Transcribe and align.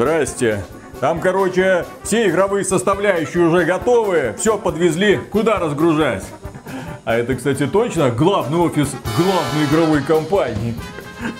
Здрасте. 0.00 0.64
Там, 0.98 1.20
короче, 1.20 1.84
все 2.04 2.26
игровые 2.30 2.64
составляющие 2.64 3.44
уже 3.46 3.66
готовы. 3.66 4.34
Все 4.38 4.56
подвезли. 4.56 5.20
Куда 5.30 5.58
разгружать? 5.58 6.24
А 7.04 7.16
это, 7.16 7.34
кстати, 7.34 7.66
точно 7.66 8.08
главный 8.08 8.56
офис 8.56 8.88
главной 9.18 9.66
игровой 9.68 10.02
компании. 10.02 10.74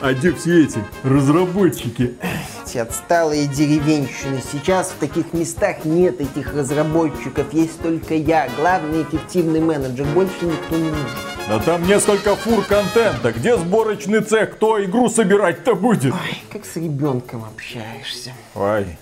А 0.03 0.13
где 0.13 0.35
все 0.35 0.65
эти 0.65 0.85
разработчики? 1.05 2.19
Эти 2.65 2.79
отсталые 2.79 3.47
деревенщины. 3.47 4.41
Сейчас 4.53 4.89
в 4.91 4.99
таких 4.99 5.33
местах 5.33 5.85
нет 5.85 6.21
этих 6.21 6.55
разработчиков. 6.55 7.53
Есть 7.53 7.81
только 7.81 8.15
я, 8.15 8.49
главный 8.57 9.03
эффективный 9.03 9.61
менеджер. 9.61 10.07
Больше 10.07 10.45
никто 10.45 10.77
не 10.77 10.91
нужен. 10.91 11.07
Да 11.49 11.59
там 11.59 11.87
несколько 11.87 12.37
фур 12.37 12.65
контента. 12.65 13.33
Где 13.33 13.57
сборочный 13.57 14.21
цех? 14.21 14.53
Кто 14.53 14.83
игру 14.85 15.09
собирать-то 15.09 15.75
будет? 15.75 16.13
Ой, 16.13 16.43
как 16.53 16.65
с 16.65 16.77
ребенком 16.77 17.45
общаешься. 17.45 18.33
Ой. 18.55 18.97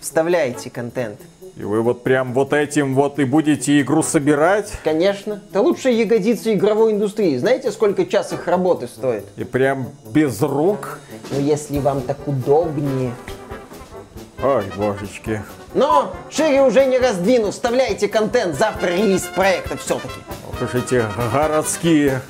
Вставляйте 0.00 0.70
контент. 0.70 1.20
И 1.56 1.64
вы 1.64 1.80
вот 1.80 2.02
прям 2.02 2.34
вот 2.34 2.52
этим 2.52 2.94
вот 2.94 3.18
и 3.18 3.24
будете 3.24 3.80
игру 3.80 4.02
собирать? 4.02 4.72
Конечно. 4.84 5.40
Это 5.48 5.62
лучшая 5.62 5.94
ягодица 5.94 6.52
игровой 6.52 6.92
индустрии. 6.92 7.38
Знаете, 7.38 7.72
сколько 7.72 8.04
час 8.04 8.34
их 8.34 8.46
работы 8.46 8.86
стоит? 8.88 9.24
И 9.36 9.44
прям 9.44 9.88
без 10.10 10.42
рук? 10.42 10.98
Ну, 11.30 11.40
если 11.40 11.78
вам 11.78 12.02
так 12.02 12.18
удобнее. 12.26 13.12
Ой, 14.42 14.64
божечки. 14.76 15.42
Но 15.72 16.12
шире 16.28 16.60
уже 16.62 16.84
не 16.84 16.98
раздвину. 16.98 17.50
Вставляйте 17.52 18.06
контент. 18.06 18.54
Завтра 18.54 18.88
релиз 18.88 19.22
проекта 19.22 19.78
все-таки. 19.78 20.20
Уж 20.60 20.74
эти 20.74 21.02
городские 21.32 22.20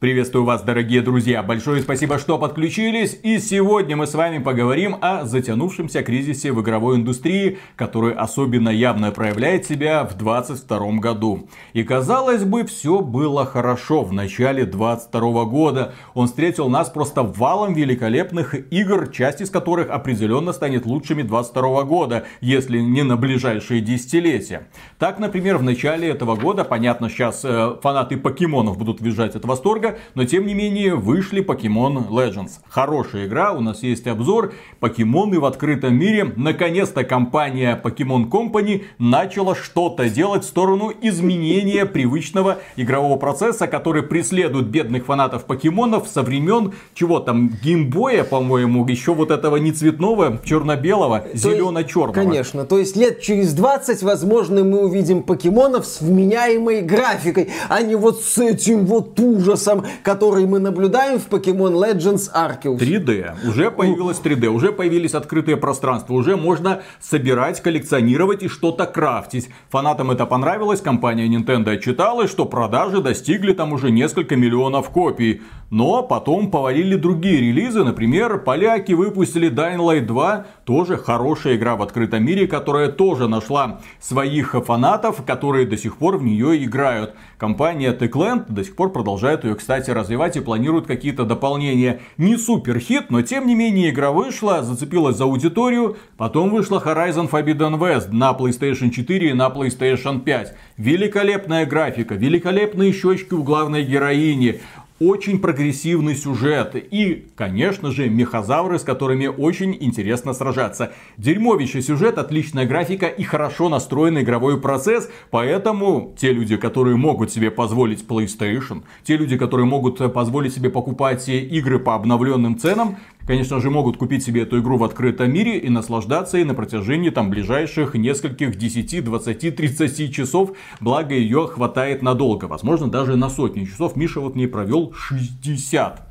Приветствую 0.00 0.46
вас, 0.46 0.62
дорогие 0.62 1.02
друзья! 1.02 1.42
Большое 1.42 1.82
спасибо, 1.82 2.18
что 2.18 2.38
подключились. 2.38 3.20
И 3.22 3.38
сегодня 3.38 3.98
мы 3.98 4.06
с 4.06 4.14
вами 4.14 4.38
поговорим 4.38 4.96
о 5.02 5.26
затянувшемся 5.26 6.02
кризисе 6.02 6.52
в 6.52 6.62
игровой 6.62 6.96
индустрии, 6.96 7.58
который 7.76 8.14
особенно 8.14 8.70
явно 8.70 9.10
проявляет 9.10 9.66
себя 9.66 10.04
в 10.04 10.16
2022 10.16 10.92
году. 11.00 11.50
И 11.74 11.82
казалось 11.82 12.44
бы, 12.44 12.64
все 12.64 13.02
было 13.02 13.44
хорошо 13.44 14.02
в 14.02 14.14
начале 14.14 14.64
2022 14.64 15.44
года. 15.44 15.92
Он 16.14 16.28
встретил 16.28 16.70
нас 16.70 16.88
просто 16.88 17.22
валом 17.22 17.74
великолепных 17.74 18.54
игр, 18.72 19.08
часть 19.08 19.42
из 19.42 19.50
которых 19.50 19.90
определенно 19.90 20.54
станет 20.54 20.86
лучшими 20.86 21.20
2022 21.20 21.82
года, 21.82 22.24
если 22.40 22.78
не 22.78 23.02
на 23.02 23.18
ближайшие 23.18 23.82
десятилетия. 23.82 24.66
Так, 24.98 25.18
например, 25.18 25.58
в 25.58 25.62
начале 25.62 26.08
этого 26.08 26.36
года, 26.36 26.64
понятно, 26.64 27.10
сейчас 27.10 27.44
э, 27.44 27.76
фанаты 27.82 28.16
покемонов 28.16 28.78
будут 28.78 29.02
визжать 29.02 29.36
от 29.36 29.44
восторга, 29.44 29.89
но 30.14 30.24
тем 30.24 30.46
не 30.46 30.54
менее 30.54 30.94
вышли 30.94 31.42
Pokemon 31.42 32.08
Legends. 32.08 32.52
Хорошая 32.68 33.26
игра, 33.26 33.52
у 33.52 33.60
нас 33.60 33.82
есть 33.82 34.06
обзор. 34.06 34.52
Покемоны 34.80 35.40
в 35.40 35.44
открытом 35.44 35.94
мире. 35.94 36.32
Наконец-то 36.36 37.04
компания 37.04 37.80
Pokemon 37.82 38.28
Company 38.28 38.84
начала 38.98 39.54
что-то 39.54 40.08
делать 40.08 40.44
в 40.44 40.46
сторону 40.46 40.92
изменения 41.02 41.86
привычного 41.86 42.58
игрового 42.76 43.16
процесса, 43.16 43.66
который 43.66 44.02
преследует 44.02 44.66
бедных 44.66 45.06
фанатов 45.06 45.44
покемонов 45.44 46.08
со 46.08 46.22
времен 46.22 46.72
чего 46.94 47.20
там, 47.20 47.50
геймбоя, 47.62 48.24
по-моему, 48.24 48.86
еще 48.86 49.14
вот 49.14 49.30
этого 49.30 49.56
не 49.56 49.72
цветного, 49.72 50.40
черно-белого, 50.44 51.24
зелено-черного. 51.34 52.14
Конечно, 52.14 52.64
то 52.64 52.78
есть 52.78 52.96
лет 52.96 53.20
через 53.20 53.52
20, 53.54 54.02
возможно, 54.02 54.64
мы 54.64 54.84
увидим 54.84 55.22
покемонов 55.22 55.86
с 55.86 56.00
вменяемой 56.00 56.82
графикой, 56.82 57.50
а 57.68 57.82
не 57.82 57.94
вот 57.94 58.22
с 58.22 58.38
этим 58.38 58.86
вот 58.86 59.18
ужасом 59.20 59.79
который 60.02 60.46
мы 60.46 60.58
наблюдаем 60.58 61.18
в 61.18 61.28
Pokemon 61.28 61.74
Legends 61.74 62.30
Arceus. 62.34 62.78
3D. 62.78 63.48
Уже 63.48 63.70
появилось 63.70 64.20
3D, 64.22 64.48
уже 64.48 64.72
появились 64.72 65.14
открытые 65.14 65.56
пространства, 65.56 66.14
уже 66.14 66.36
можно 66.36 66.82
собирать, 67.00 67.60
коллекционировать 67.60 68.42
и 68.42 68.48
что-то 68.48 68.86
крафтить. 68.86 69.48
Фанатам 69.70 70.10
это 70.10 70.26
понравилось, 70.26 70.80
компания 70.80 71.26
Nintendo 71.26 71.70
отчиталась, 71.70 72.30
что 72.30 72.44
продажи 72.46 73.00
достигли 73.00 73.52
там 73.52 73.72
уже 73.72 73.90
несколько 73.90 74.36
миллионов 74.36 74.90
копий. 74.90 75.42
Но 75.70 76.02
потом 76.02 76.50
повалили 76.50 76.96
другие 76.96 77.40
релизы, 77.40 77.84
например, 77.84 78.40
поляки 78.40 78.92
выпустили 78.92 79.50
Dying 79.50 79.78
Light 79.78 80.06
2, 80.06 80.46
тоже 80.70 80.96
хорошая 80.96 81.56
игра 81.56 81.74
в 81.74 81.82
открытом 81.82 82.24
мире, 82.24 82.46
которая 82.46 82.92
тоже 82.92 83.26
нашла 83.26 83.80
своих 83.98 84.54
фанатов, 84.64 85.24
которые 85.26 85.66
до 85.66 85.76
сих 85.76 85.96
пор 85.96 86.16
в 86.16 86.22
нее 86.22 86.64
играют. 86.64 87.16
Компания 87.38 87.92
Techland 87.92 88.44
до 88.48 88.62
сих 88.62 88.76
пор 88.76 88.92
продолжает 88.92 89.42
ее, 89.42 89.56
кстати, 89.56 89.90
развивать 89.90 90.36
и 90.36 90.40
планирует 90.40 90.86
какие-то 90.86 91.24
дополнения. 91.24 91.98
Не 92.18 92.36
супер 92.36 92.78
хит, 92.78 93.10
но 93.10 93.20
тем 93.22 93.48
не 93.48 93.56
менее 93.56 93.90
игра 93.90 94.12
вышла, 94.12 94.62
зацепилась 94.62 95.16
за 95.16 95.24
аудиторию. 95.24 95.96
Потом 96.16 96.50
вышла 96.50 96.78
Horizon 96.78 97.28
Forbidden 97.28 97.76
West 97.76 98.12
на 98.12 98.30
PlayStation 98.30 98.90
4 98.90 99.30
и 99.30 99.32
на 99.32 99.48
PlayStation 99.48 100.20
5. 100.20 100.54
Великолепная 100.76 101.66
графика, 101.66 102.14
великолепные 102.14 102.92
щечки 102.92 103.34
у 103.34 103.42
главной 103.42 103.82
героини 103.82 104.60
очень 105.00 105.40
прогрессивный 105.40 106.14
сюжет 106.14 106.76
и, 106.76 107.26
конечно 107.34 107.90
же, 107.90 108.10
мехозавры, 108.10 108.78
с 108.78 108.82
которыми 108.82 109.26
очень 109.26 109.76
интересно 109.80 110.34
сражаться. 110.34 110.92
Дерьмовищий 111.16 111.80
сюжет, 111.80 112.18
отличная 112.18 112.66
графика 112.66 113.06
и 113.06 113.22
хорошо 113.22 113.70
настроенный 113.70 114.22
игровой 114.22 114.60
процесс, 114.60 115.10
поэтому 115.30 116.14
те 116.18 116.32
люди, 116.32 116.56
которые 116.56 116.96
могут 116.96 117.32
себе 117.32 117.50
позволить 117.50 118.04
PlayStation, 118.06 118.82
те 119.02 119.16
люди, 119.16 119.38
которые 119.38 119.66
могут 119.66 119.98
позволить 120.12 120.54
себе 120.54 120.68
покупать 120.68 121.28
игры 121.28 121.78
по 121.78 121.94
обновленным 121.94 122.58
ценам, 122.58 122.98
конечно 123.30 123.60
же, 123.60 123.70
могут 123.70 123.96
купить 123.96 124.24
себе 124.24 124.42
эту 124.42 124.58
игру 124.58 124.76
в 124.76 124.82
открытом 124.82 125.32
мире 125.32 125.56
и 125.56 125.68
наслаждаться 125.68 126.36
ей 126.36 126.42
на 126.42 126.52
протяжении 126.52 127.10
там 127.10 127.30
ближайших 127.30 127.94
нескольких 127.94 128.56
10, 128.56 129.04
20, 129.04 129.54
30 129.54 130.12
часов. 130.12 130.50
Благо 130.80 131.14
ее 131.14 131.46
хватает 131.46 132.02
надолго, 132.02 132.46
возможно, 132.46 132.90
даже 132.90 133.14
на 133.14 133.30
сотни 133.30 133.66
часов. 133.66 133.94
Миша 133.94 134.18
вот 134.18 134.34
не 134.34 134.48
провел 134.48 134.92
60. 134.96 136.09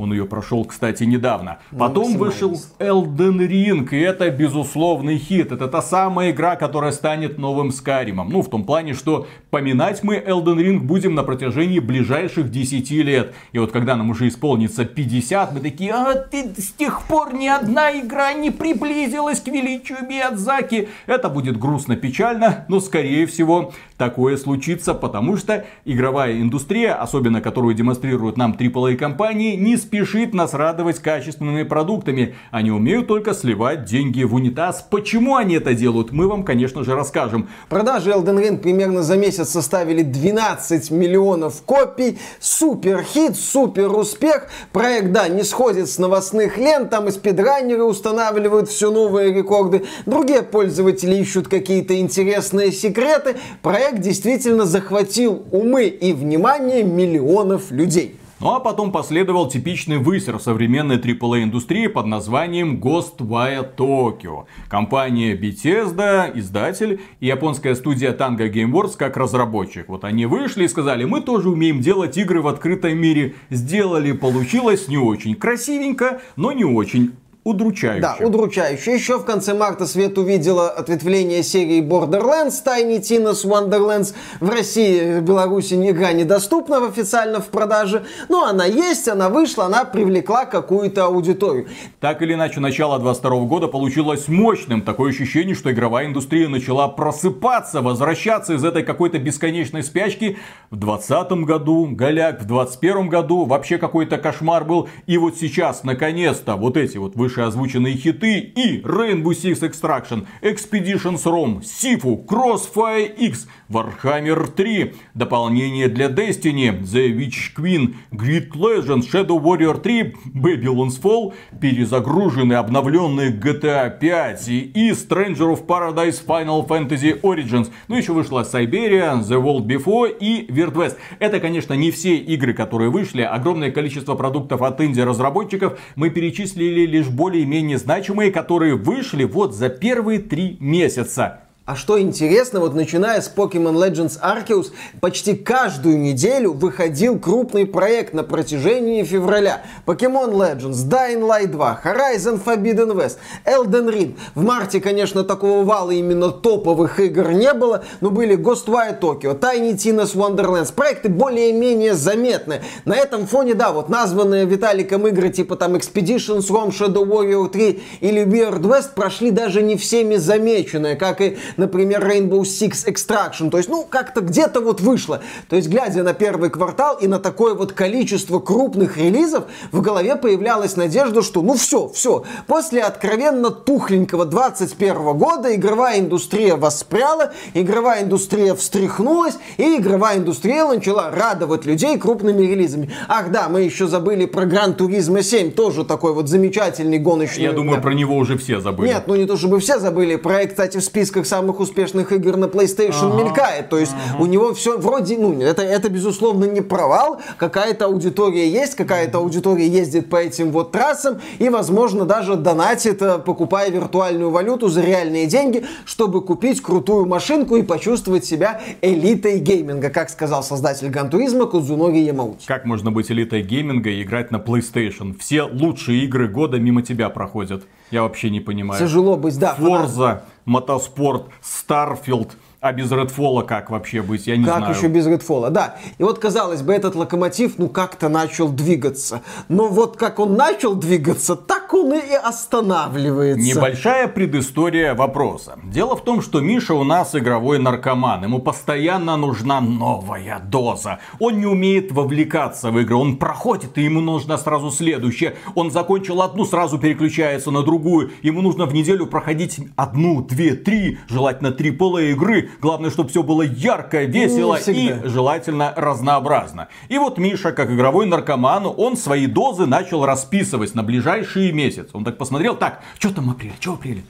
Он 0.00 0.14
ее 0.14 0.24
прошел, 0.24 0.64
кстати, 0.64 1.04
недавно. 1.04 1.58
Потом 1.78 2.16
вышел 2.16 2.58
Elden 2.78 3.46
Ring, 3.46 3.86
и 3.90 3.98
это 3.98 4.30
безусловный 4.30 5.18
хит. 5.18 5.52
Это 5.52 5.68
та 5.68 5.82
самая 5.82 6.30
игра, 6.30 6.56
которая 6.56 6.92
станет 6.92 7.36
новым 7.36 7.70
Скаримом. 7.70 8.30
Ну, 8.30 8.40
в 8.40 8.48
том 8.48 8.64
плане, 8.64 8.94
что 8.94 9.26
поминать 9.50 10.02
мы 10.02 10.16
Elden 10.16 10.56
Ring 10.56 10.78
будем 10.78 11.14
на 11.14 11.22
протяжении 11.22 11.80
ближайших 11.80 12.50
10 12.50 12.90
лет. 12.92 13.34
И 13.52 13.58
вот 13.58 13.72
когда 13.72 13.94
нам 13.94 14.08
уже 14.08 14.28
исполнится 14.28 14.86
50, 14.86 15.52
мы 15.52 15.60
такие, 15.60 15.92
а 15.92 16.14
ты 16.14 16.48
с 16.56 16.72
тех 16.72 17.02
пор 17.06 17.34
ни 17.34 17.48
одна 17.48 17.92
игра 18.00 18.32
не 18.32 18.50
приблизилась 18.50 19.40
к 19.40 19.48
величию 19.48 19.98
Миядзаки. 20.08 20.88
Это 21.04 21.28
будет 21.28 21.58
грустно, 21.58 21.96
печально, 21.96 22.64
но 22.68 22.80
скорее 22.80 23.26
всего 23.26 23.74
такое 23.98 24.38
случится, 24.38 24.94
потому 24.94 25.36
что 25.36 25.66
игровая 25.84 26.40
индустрия, 26.40 26.94
особенно 26.94 27.42
которую 27.42 27.74
демонстрируют 27.74 28.38
нам 28.38 28.52
AAA 28.52 28.96
компании, 28.96 29.56
не 29.56 29.76
спешит 29.90 30.34
нас 30.34 30.54
радовать 30.54 31.00
качественными 31.00 31.64
продуктами. 31.64 32.36
Они 32.52 32.70
умеют 32.70 33.08
только 33.08 33.34
сливать 33.34 33.86
деньги 33.86 34.22
в 34.22 34.36
унитаз. 34.36 34.86
Почему 34.88 35.34
они 35.34 35.56
это 35.56 35.74
делают, 35.74 36.12
мы 36.12 36.28
вам, 36.28 36.44
конечно 36.44 36.84
же, 36.84 36.94
расскажем. 36.94 37.48
Продажи 37.68 38.10
Elden 38.10 38.40
Ring 38.40 38.58
примерно 38.58 39.02
за 39.02 39.16
месяц 39.16 39.48
составили 39.48 40.02
12 40.02 40.92
миллионов 40.92 41.62
копий. 41.62 42.20
Супер 42.38 43.02
хит, 43.02 43.34
супер 43.34 43.90
успех. 43.90 44.46
Проект, 44.70 45.10
да, 45.10 45.26
не 45.26 45.42
сходит 45.42 45.90
с 45.90 45.98
новостных 45.98 46.56
лент, 46.56 46.90
там 46.90 47.08
и 47.08 47.10
спидранеры 47.10 47.82
устанавливают 47.82 48.68
все 48.68 48.92
новые 48.92 49.34
рекорды. 49.34 49.86
Другие 50.06 50.42
пользователи 50.42 51.16
ищут 51.16 51.48
какие-то 51.48 51.98
интересные 51.98 52.70
секреты. 52.70 53.38
Проект 53.60 53.98
действительно 53.98 54.66
захватил 54.66 55.42
умы 55.50 55.86
и 55.86 56.12
внимание 56.12 56.84
миллионов 56.84 57.72
людей. 57.72 58.19
Ну 58.40 58.54
а 58.54 58.60
потом 58.60 58.90
последовал 58.90 59.48
типичный 59.48 59.98
высер 59.98 60.40
современной 60.40 60.96
AAA 60.96 61.42
индустрии 61.42 61.88
под 61.88 62.06
названием 62.06 62.80
Ghostwire 62.80 63.76
Tokyo. 63.76 64.46
Компания 64.70 65.34
Bethesda, 65.36 66.32
издатель, 66.34 67.02
и 67.20 67.26
японская 67.26 67.74
студия 67.74 68.16
Tango 68.16 68.50
Gameworks 68.50 68.96
как 68.96 69.18
разработчик. 69.18 69.90
Вот 69.90 70.04
они 70.04 70.24
вышли 70.24 70.64
и 70.64 70.68
сказали, 70.68 71.04
мы 71.04 71.20
тоже 71.20 71.50
умеем 71.50 71.80
делать 71.80 72.16
игры 72.16 72.40
в 72.40 72.48
открытом 72.48 72.96
мире. 72.96 73.34
Сделали, 73.50 74.12
получилось 74.12 74.88
не 74.88 74.96
очень 74.96 75.34
красивенько, 75.34 76.22
но 76.36 76.52
не 76.52 76.64
очень 76.64 77.12
удручающе. 77.44 78.00
Да, 78.00 78.16
удручающе. 78.20 78.94
Еще 78.94 79.18
в 79.18 79.24
конце 79.24 79.54
марта 79.54 79.86
свет 79.86 80.18
увидела 80.18 80.68
ответвление 80.68 81.42
серии 81.42 81.80
Borderlands 81.80 82.54
Tiny 82.64 83.00
Tina's 83.00 83.44
Wonderlands. 83.44 84.14
В 84.40 84.50
России, 84.50 85.18
в 85.18 85.22
Беларуси 85.22 85.74
игра 85.74 86.12
недоступна 86.12 86.86
официально 86.86 87.40
в 87.40 87.48
продаже, 87.48 88.04
но 88.28 88.44
она 88.44 88.64
есть, 88.66 89.08
она 89.08 89.28
вышла, 89.28 89.66
она 89.66 89.84
привлекла 89.84 90.44
какую-то 90.44 91.06
аудиторию. 91.06 91.68
Так 92.00 92.22
или 92.22 92.34
иначе, 92.34 92.60
начало 92.60 92.98
22 92.98 93.40
года 93.40 93.68
получилось 93.68 94.28
мощным. 94.28 94.82
Такое 94.82 95.10
ощущение, 95.10 95.54
что 95.54 95.72
игровая 95.72 96.06
индустрия 96.06 96.48
начала 96.48 96.88
просыпаться, 96.88 97.80
возвращаться 97.80 98.54
из 98.54 98.64
этой 98.64 98.82
какой-то 98.82 99.18
бесконечной 99.18 99.82
спячки. 99.82 100.38
В 100.70 100.76
20 100.76 101.32
году 101.44 101.88
голяк, 101.90 102.42
в 102.42 102.46
21 102.46 103.08
году 103.08 103.44
вообще 103.44 103.78
какой-то 103.78 104.18
кошмар 104.18 104.64
был. 104.64 104.88
И 105.06 105.16
вот 105.18 105.36
сейчас, 105.36 105.84
наконец-то, 105.84 106.56
вот 106.56 106.76
эти 106.76 106.98
вот 106.98 107.16
вышеозвученные 107.30 107.94
хиты 107.96 108.38
и 108.38 108.80
Rainbow 108.80 109.30
Six 109.30 109.60
Extraction, 109.60 110.26
Expeditions 110.42 111.22
ROM, 111.24 111.60
Sifu, 111.60 112.26
Crossfire 112.26 113.14
X, 113.16 113.46
Warhammer 113.70 114.48
3, 114.48 114.94
дополнение 115.14 115.88
для 115.88 116.08
Destiny, 116.08 116.82
The 116.82 117.16
Witch 117.16 117.54
Queen, 117.56 117.94
Grid 118.10 118.50
Legends, 118.52 119.08
Shadow 119.08 119.40
Warrior 119.40 119.80
3, 119.80 120.14
Babylon's 120.34 121.00
Fall, 121.00 121.32
перезагруженные 121.60 122.58
обновленные 122.58 123.30
GTA 123.30 123.96
5 123.96 124.48
и 124.48 124.90
Stranger 124.90 125.54
of 125.54 125.66
Paradise 125.66 126.20
Final 126.26 126.66
Fantasy 126.66 127.20
Origins. 127.20 127.70
Ну 127.86 127.96
еще 127.96 128.12
вышла 128.12 128.42
Siberia, 128.42 129.20
The 129.20 129.40
World 129.40 129.66
Before 129.66 130.10
и 130.18 130.46
Weird 130.50 130.74
West. 130.74 130.96
Это, 131.20 131.38
конечно, 131.38 131.74
не 131.74 131.92
все 131.92 132.16
игры, 132.16 132.52
которые 132.52 132.90
вышли. 132.90 133.22
Огромное 133.22 133.70
количество 133.70 134.16
продуктов 134.16 134.62
от 134.62 134.80
инди-разработчиков 134.80 135.78
мы 135.94 136.10
перечислили 136.10 136.86
лишь 136.86 137.08
более-менее 137.08 137.78
значимые, 137.78 138.32
которые 138.32 138.74
вышли 138.74 139.24
вот 139.24 139.54
за 139.54 139.68
первые 139.68 140.18
три 140.18 140.56
месяца. 140.58 141.44
А 141.70 141.76
что 141.76 142.00
интересно, 142.00 142.58
вот 142.58 142.74
начиная 142.74 143.20
с 143.20 143.32
Pokemon 143.32 143.76
Legends 143.76 144.18
Arceus, 144.20 144.72
почти 145.00 145.36
каждую 145.36 146.00
неделю 146.00 146.52
выходил 146.52 147.16
крупный 147.16 147.64
проект 147.64 148.12
на 148.12 148.24
протяжении 148.24 149.04
февраля. 149.04 149.62
Pokemon 149.86 150.32
Legends, 150.32 150.88
Dying 150.88 151.20
Light 151.20 151.46
2, 151.46 151.80
Horizon 151.84 152.42
Forbidden 152.44 152.96
West, 152.96 153.18
Elden 153.44 153.88
Ring. 153.88 154.18
В 154.34 154.42
марте, 154.42 154.80
конечно, 154.80 155.22
такого 155.22 155.62
вала 155.62 155.92
именно 155.92 156.32
топовых 156.32 156.98
игр 156.98 157.30
не 157.30 157.54
было, 157.54 157.84
но 158.00 158.10
были 158.10 158.36
Ghostwire 158.36 158.98
Tokyo, 158.98 159.38
Tiny 159.38 159.74
Tina's 159.74 160.16
Wonderlands. 160.16 160.74
Проекты 160.74 161.08
более-менее 161.08 161.94
заметны. 161.94 162.62
На 162.84 162.96
этом 162.96 163.28
фоне, 163.28 163.54
да, 163.54 163.70
вот 163.70 163.88
названные 163.88 164.44
Виталиком 164.44 165.06
игры 165.06 165.28
типа 165.28 165.54
там 165.54 165.76
Expeditions, 165.76 166.48
Rom, 166.48 166.70
Shadow 166.70 167.06
Warrior 167.06 167.48
3 167.48 167.82
или 168.00 168.24
Weird 168.24 168.62
West 168.62 168.94
прошли 168.96 169.30
даже 169.30 169.62
не 169.62 169.76
всеми 169.76 170.16
замеченные, 170.16 170.96
как 170.96 171.20
и 171.20 171.38
например, 171.60 172.04
Rainbow 172.04 172.40
Six 172.40 172.86
Extraction. 172.86 173.50
То 173.50 173.58
есть, 173.58 173.68
ну, 173.68 173.84
как-то 173.88 174.20
где-то 174.20 174.60
вот 174.60 174.80
вышло. 174.80 175.22
То 175.48 175.56
есть, 175.56 175.68
глядя 175.68 176.02
на 176.02 176.12
первый 176.12 176.50
квартал 176.50 176.96
и 176.96 177.06
на 177.06 177.20
такое 177.20 177.54
вот 177.54 177.72
количество 177.72 178.40
крупных 178.40 178.96
релизов, 178.96 179.44
в 179.70 179.80
голове 179.80 180.16
появлялась 180.16 180.76
надежда, 180.76 181.22
что 181.22 181.42
ну 181.42 181.54
все, 181.54 181.88
все. 181.88 182.24
После 182.46 182.82
откровенно 182.82 183.50
тухленького 183.50 184.24
21 184.24 185.16
года 185.16 185.54
игровая 185.54 186.00
индустрия 186.00 186.56
воспряла, 186.56 187.32
игровая 187.54 188.02
индустрия 188.02 188.54
встряхнулась, 188.54 189.34
и 189.58 189.76
игровая 189.76 190.18
индустрия 190.18 190.64
начала 190.64 191.10
радовать 191.10 191.64
людей 191.66 191.98
крупными 191.98 192.46
релизами. 192.46 192.90
Ах 193.08 193.30
да, 193.30 193.48
мы 193.48 193.62
еще 193.62 193.86
забыли 193.86 194.26
про 194.26 194.46
Гран 194.46 194.74
Туризма 194.74 195.22
7, 195.22 195.52
тоже 195.52 195.84
такой 195.84 196.14
вот 196.14 196.28
замечательный 196.28 196.98
гоночный. 196.98 197.44
Я 197.44 197.52
думаю, 197.52 197.80
про 197.82 197.92
него 197.92 198.16
уже 198.16 198.38
все 198.38 198.60
забыли. 198.60 198.88
Нет, 198.88 199.04
ну 199.06 199.16
не 199.16 199.26
то 199.26 199.36
чтобы 199.36 199.60
все 199.60 199.78
забыли. 199.78 200.16
Проект, 200.16 200.52
кстати, 200.52 200.78
в 200.78 200.84
списках 200.84 201.26
самых 201.26 201.39
самых 201.40 201.60
успешных 201.60 202.12
игр 202.12 202.36
на 202.36 202.44
PlayStation 202.44 203.14
ага. 203.14 203.22
мелькает. 203.22 203.70
То 203.70 203.78
есть 203.78 203.92
ага. 203.92 204.22
у 204.22 204.26
него 204.26 204.52
все 204.52 204.78
вроде, 204.78 205.16
ну, 205.16 205.40
это, 205.40 205.62
это 205.62 205.88
безусловно 205.88 206.44
не 206.44 206.60
провал. 206.60 207.20
Какая-то 207.38 207.86
аудитория 207.86 208.48
есть, 208.48 208.74
какая-то 208.74 209.18
аудитория 209.18 209.66
ездит 209.66 210.10
по 210.10 210.16
этим 210.16 210.50
вот 210.50 210.72
трассам 210.72 211.18
и, 211.38 211.48
возможно, 211.48 212.04
даже 212.04 212.36
донатит, 212.36 213.00
э, 213.00 213.18
покупая 213.18 213.70
виртуальную 213.70 214.30
валюту 214.30 214.68
за 214.68 214.82
реальные 214.82 215.26
деньги, 215.26 215.64
чтобы 215.86 216.20
купить 216.20 216.60
крутую 216.60 217.06
машинку 217.06 217.56
и 217.56 217.62
почувствовать 217.62 218.26
себя 218.26 218.60
элитой 218.82 219.38
гейминга, 219.38 219.88
как 219.88 220.10
сказал 220.10 220.42
создатель 220.42 220.90
Gran 220.90 221.10
Turismo 221.10 221.46
Кадзунори 221.46 221.98
Ямаути. 222.00 222.46
Как 222.46 222.66
можно 222.66 222.92
быть 222.92 223.10
элитой 223.10 223.42
гейминга 223.42 223.88
и 223.88 224.02
играть 224.02 224.30
на 224.30 224.36
PlayStation? 224.36 225.16
Все 225.18 225.44
лучшие 225.44 226.04
игры 226.04 226.28
года 226.28 226.58
мимо 226.58 226.82
тебя 226.82 227.08
проходят. 227.08 227.64
Я 227.90 228.02
вообще 228.02 228.30
не 228.30 228.40
понимаю. 228.40 228.78
Тяжело 228.78 229.16
быть, 229.16 229.38
да. 229.38 229.56
Forza 229.58 230.20
Motorsport, 230.50 231.30
Starfield. 231.40 232.36
А 232.60 232.74
без 232.74 232.92
Redfall 232.92 233.34
а 233.34 233.40
как 233.40 233.70
вообще 233.70 234.02
быть, 234.02 234.26
я 234.26 234.36
не 234.36 234.44
как 234.44 234.58
знаю. 234.58 234.74
Как 234.74 234.76
еще 234.76 234.92
без 234.92 235.06
Redfall 235.06 235.39
а, 235.39 235.48
да. 235.48 235.76
И 235.96 236.02
вот, 236.02 236.18
казалось 236.18 236.60
бы, 236.60 236.74
этот 236.74 236.94
локомотив, 236.94 237.54
ну, 237.56 237.70
как-то 237.70 238.10
начал 238.10 238.50
двигаться. 238.50 239.22
Но 239.48 239.68
вот 239.68 239.96
как 239.96 240.18
он 240.18 240.36
начал 240.36 240.74
двигаться, 240.74 241.36
так 241.36 241.72
он 241.72 241.94
и 241.94 242.12
останавливается. 242.12 243.46
Небольшая 243.46 244.08
предыстория 244.08 244.94
вопроса. 244.94 245.58
Дело 245.64 245.96
в 245.96 246.04
том, 246.04 246.20
что 246.20 246.40
Миша 246.40 246.74
у 246.74 246.84
нас 246.84 247.14
игровой 247.14 247.58
наркоман. 247.58 248.24
Ему 248.24 248.40
постоянно 248.40 249.16
нужна 249.16 249.62
новая 249.62 250.38
доза. 250.40 250.98
Он 251.18 251.38
не 251.38 251.46
умеет 251.46 251.92
вовлекаться 251.92 252.70
в 252.70 252.78
игры. 252.78 252.96
Он 252.96 253.16
проходит, 253.16 253.78
и 253.78 253.84
ему 253.84 254.02
нужно 254.02 254.36
сразу 254.36 254.70
следующее. 254.70 255.36
Он 255.54 255.70
закончил 255.70 256.20
одну, 256.20 256.44
сразу 256.44 256.78
переключается 256.78 257.50
на 257.50 257.62
другую. 257.62 258.10
Ему 258.20 258.42
нужно 258.42 258.66
в 258.66 258.74
неделю 258.74 259.06
проходить 259.06 259.60
одну, 259.76 260.20
две, 260.20 260.54
три, 260.56 260.98
желательно 261.08 261.52
три 261.52 261.70
полые 261.70 262.10
игры 262.10 262.49
Главное, 262.60 262.90
чтобы 262.90 263.08
все 263.08 263.22
было 263.22 263.42
ярко, 263.42 264.04
весело 264.04 264.58
и 264.66 264.94
желательно 265.04 265.72
разнообразно. 265.76 266.68
И 266.88 266.98
вот 266.98 267.18
Миша, 267.18 267.52
как 267.52 267.70
игровой 267.70 268.06
наркоман, 268.06 268.66
он 268.76 268.96
свои 268.96 269.26
дозы 269.26 269.66
начал 269.66 270.04
расписывать 270.04 270.74
на 270.74 270.82
ближайшие 270.82 271.52
месяцы. 271.52 271.90
Он 271.92 272.04
так 272.04 272.18
посмотрел, 272.18 272.56
так, 272.56 272.80
что 272.98 273.12
там 273.12 273.30
апрель, 273.30 273.52
что 273.60 273.74
апрель? 273.74 274.04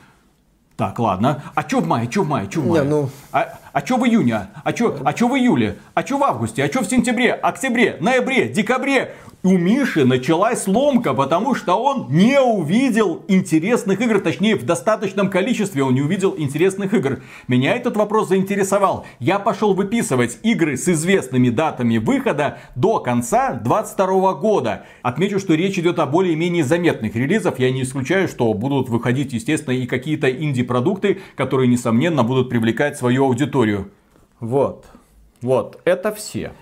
Так, 0.81 0.99
ладно. 0.99 1.43
А 1.55 1.61
что 1.61 1.81
в 1.81 1.87
мае, 1.87 2.09
что 2.11 2.23
в 2.23 2.29
мае, 2.29 2.49
что 2.51 2.63
в 2.63 2.67
мае? 2.67 2.85
Не, 2.85 2.89
ну... 2.89 3.11
А, 3.33 3.59
а 3.75 3.85
что 3.85 3.99
в 3.99 4.07
июне? 4.07 4.47
А 4.65 4.75
что 4.75 4.97
а 5.05 5.13
чё 5.13 5.29
в 5.29 5.37
июле? 5.37 5.77
А 5.93 6.01
что 6.01 6.17
в 6.17 6.25
августе? 6.25 6.65
А 6.65 6.69
что 6.69 6.81
в 6.81 6.87
сентябре, 6.87 7.35
октябре, 7.35 7.99
ноябре, 8.01 8.49
декабре? 8.49 9.15
У 9.43 9.57
Миши 9.57 10.05
началась 10.05 10.67
ломка, 10.67 11.15
потому 11.15 11.55
что 11.55 11.75
он 11.75 12.09
не 12.11 12.39
увидел 12.41 13.25
интересных 13.29 14.01
игр, 14.01 14.21
точнее 14.21 14.57
в 14.57 14.65
достаточном 14.65 15.31
количестве 15.31 15.83
он 15.83 15.95
не 15.95 16.03
увидел 16.03 16.35
интересных 16.37 16.93
игр. 16.93 17.23
Меня 17.49 17.75
этот 17.75 17.97
вопрос 17.97 18.29
заинтересовал. 18.29 19.07
Я 19.19 19.39
пошел 19.39 19.73
выписывать 19.73 20.39
игры 20.43 20.77
с 20.77 20.89
известными 20.89 21.49
датами 21.49 21.97
выхода 21.99 22.59
до 22.75 23.01
конца 23.01 23.55
22 23.55 24.35
года. 24.35 24.85
Отмечу, 25.03 25.39
что 25.39 25.55
речь 25.55 25.79
идет 25.79 25.99
о 25.99 26.07
более-менее 26.07 26.65
заметных 26.65 27.17
релизах. 27.17 27.59
Я 27.59 27.71
не 27.71 27.83
исключаю, 27.83 28.29
что 28.29 28.53
будут 28.53 28.89
выходить, 28.89 29.33
естественно, 29.33 29.75
и 29.75 29.87
какие-то 29.87 30.31
инди-продукты, 30.31 31.21
которые, 31.37 31.69
несомненно, 31.69 32.25
будут 32.25 32.51
привлекать 32.51 32.99
свою 32.99 33.25
аудиторию. 33.25 33.91
Вот. 34.39 34.85
Вот, 35.41 35.81
это 35.85 36.13
все. 36.13 36.53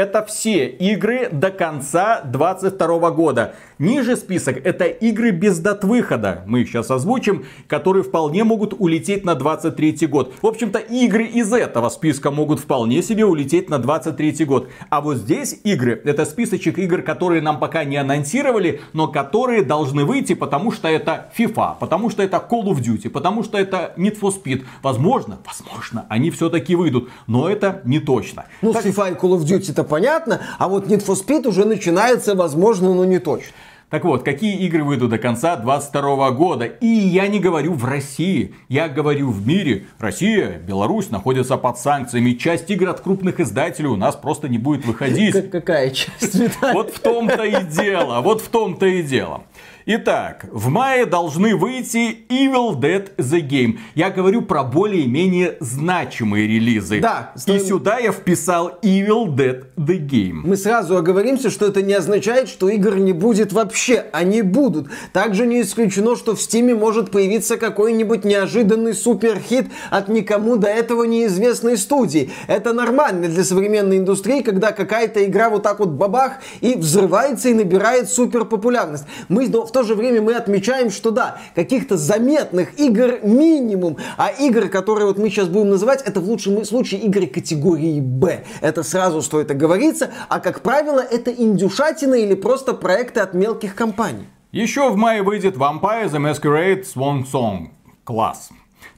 Это 0.00 0.24
все 0.24 0.66
игры 0.66 1.28
до 1.30 1.50
конца 1.50 2.22
22 2.22 3.10
года. 3.10 3.54
Ниже 3.78 4.16
список 4.16 4.56
это 4.64 4.86
игры 4.86 5.30
без 5.30 5.58
дат 5.58 5.84
выхода. 5.84 6.42
Мы 6.46 6.62
их 6.62 6.68
сейчас 6.68 6.90
озвучим, 6.90 7.44
которые 7.66 8.02
вполне 8.02 8.44
могут 8.44 8.74
улететь 8.78 9.26
на 9.26 9.34
23 9.34 10.06
год. 10.06 10.32
В 10.40 10.46
общем-то, 10.46 10.78
игры 10.78 11.24
из 11.24 11.52
этого 11.52 11.90
списка 11.90 12.30
могут 12.30 12.60
вполне 12.60 13.02
себе 13.02 13.26
улететь 13.26 13.68
на 13.68 13.78
23 13.78 14.46
год. 14.46 14.70
А 14.88 15.02
вот 15.02 15.18
здесь 15.18 15.60
игры, 15.64 16.00
это 16.02 16.24
списочек 16.24 16.78
игр, 16.78 17.02
которые 17.02 17.42
нам 17.42 17.58
пока 17.58 17.84
не 17.84 17.98
анонсировали, 17.98 18.80
но 18.94 19.06
которые 19.06 19.62
должны 19.62 20.06
выйти, 20.06 20.34
потому 20.34 20.72
что 20.72 20.88
это 20.88 21.30
FIFA, 21.36 21.76
потому 21.78 22.08
что 22.08 22.22
это 22.22 22.38
Call 22.38 22.64
of 22.68 22.80
Duty, 22.80 23.10
потому 23.10 23.42
что 23.42 23.58
это 23.58 23.92
Need 23.98 24.18
for 24.18 24.32
Speed. 24.32 24.64
Возможно, 24.82 25.40
возможно, 25.44 26.06
они 26.08 26.30
все-таки 26.30 26.74
выйдут, 26.74 27.10
но 27.26 27.50
это 27.50 27.82
не 27.84 28.00
точно. 28.00 28.46
Ну, 28.62 28.72
так... 28.72 28.86
FIFA 28.86 29.12
и 29.12 29.14
Call 29.14 29.38
of 29.38 29.40
Duty 29.40 29.72
это 29.72 29.89
понятно, 29.90 30.40
а 30.58 30.68
вот 30.68 30.86
Need 30.86 31.04
for 31.04 31.14
Speed 31.14 31.46
уже 31.46 31.66
начинается, 31.66 32.34
возможно, 32.34 32.94
но 32.94 33.04
не 33.04 33.18
точно. 33.18 33.52
Так 33.90 34.04
вот, 34.04 34.22
какие 34.22 34.56
игры 34.66 34.84
выйдут 34.84 35.10
до 35.10 35.18
конца 35.18 35.56
2022 35.56 36.30
года? 36.30 36.64
И 36.64 36.86
я 36.86 37.26
не 37.26 37.40
говорю 37.40 37.72
в 37.72 37.84
России, 37.84 38.54
я 38.68 38.88
говорю 38.88 39.30
в 39.30 39.44
мире. 39.44 39.86
Россия, 39.98 40.58
Беларусь 40.58 41.10
находятся 41.10 41.56
под 41.56 41.76
санкциями. 41.76 42.34
Часть 42.34 42.70
игр 42.70 42.88
от 42.88 43.00
крупных 43.00 43.40
издателей 43.40 43.88
у 43.88 43.96
нас 43.96 44.14
просто 44.14 44.48
не 44.48 44.58
будет 44.58 44.86
выходить. 44.86 45.50
Какая 45.50 45.90
часть? 45.90 46.40
Вот 46.72 46.94
в 46.94 47.00
том-то 47.00 47.42
и 47.42 47.64
дело, 47.64 48.20
вот 48.20 48.40
в 48.42 48.48
том-то 48.48 48.86
и 48.86 49.02
дело. 49.02 49.42
Итак, 49.86 50.46
в 50.50 50.68
мае 50.68 51.06
должны 51.06 51.56
выйти 51.56 52.18
Evil 52.28 52.78
Dead 52.78 53.16
The 53.16 53.40
Game. 53.40 53.78
Я 53.94 54.10
говорю 54.10 54.42
про 54.42 54.62
более-менее 54.62 55.56
значимые 55.60 56.46
релизы. 56.46 57.00
Да. 57.00 57.32
И 57.46 57.58
сюда 57.58 57.98
я 57.98 58.12
вписал 58.12 58.78
Evil 58.82 59.26
Dead 59.34 59.64
The 59.76 59.98
Game. 59.98 60.42
Мы 60.44 60.56
сразу 60.56 60.96
оговоримся, 60.96 61.50
что 61.50 61.66
это 61.66 61.82
не 61.82 61.94
означает, 61.94 62.48
что 62.48 62.68
игр 62.68 62.96
не 62.96 63.12
будет 63.12 63.52
вообще. 63.52 64.06
Они 64.12 64.42
будут. 64.42 64.88
Также 65.12 65.46
не 65.46 65.62
исключено, 65.62 66.16
что 66.16 66.34
в 66.34 66.42
Стиме 66.42 66.74
может 66.74 67.10
появиться 67.10 67.56
какой-нибудь 67.56 68.24
неожиданный 68.24 68.94
суперхит 68.94 69.66
от 69.90 70.08
никому 70.08 70.56
до 70.56 70.68
этого 70.68 71.04
неизвестной 71.04 71.76
студии. 71.78 72.30
Это 72.46 72.72
нормально 72.72 73.28
для 73.28 73.44
современной 73.44 73.98
индустрии, 73.98 74.42
когда 74.42 74.72
какая-то 74.72 75.24
игра 75.24 75.48
вот 75.50 75.62
так 75.62 75.78
вот 75.78 75.88
бабах 75.88 76.34
и 76.60 76.74
взрывается 76.74 77.48
и 77.48 77.54
набирает 77.54 78.10
супер 78.10 78.44
популярность. 78.44 79.04
Мы 79.28 79.48
но 79.48 79.66
в 79.70 79.72
то 79.72 79.84
же 79.84 79.94
время 79.94 80.20
мы 80.20 80.34
отмечаем, 80.34 80.90
что 80.90 81.12
да, 81.12 81.38
каких-то 81.54 81.96
заметных 81.96 82.78
игр 82.78 83.20
минимум, 83.22 83.98
а 84.16 84.30
игры, 84.30 84.68
которые 84.68 85.06
вот 85.06 85.16
мы 85.16 85.30
сейчас 85.30 85.46
будем 85.46 85.70
называть, 85.70 86.02
это 86.02 86.20
в 86.20 86.28
лучшем 86.28 86.64
случае 86.64 87.02
игры 87.02 87.28
категории 87.28 88.00
Б. 88.00 88.44
Это 88.60 88.82
сразу 88.82 89.22
стоит 89.22 89.50
оговориться, 89.52 90.10
а 90.28 90.40
как 90.40 90.62
правило 90.62 90.98
это 90.98 91.30
индюшатина 91.30 92.14
или 92.14 92.34
просто 92.34 92.74
проекты 92.74 93.20
от 93.20 93.32
мелких 93.32 93.76
компаний. 93.76 94.26
Еще 94.50 94.90
в 94.90 94.96
мае 94.96 95.22
выйдет 95.22 95.54
Vampire 95.54 96.10
The 96.10 96.18
Masquerade 96.18 96.84
Swan 96.84 97.24
Song. 97.32 97.68
Класс. 98.02 98.50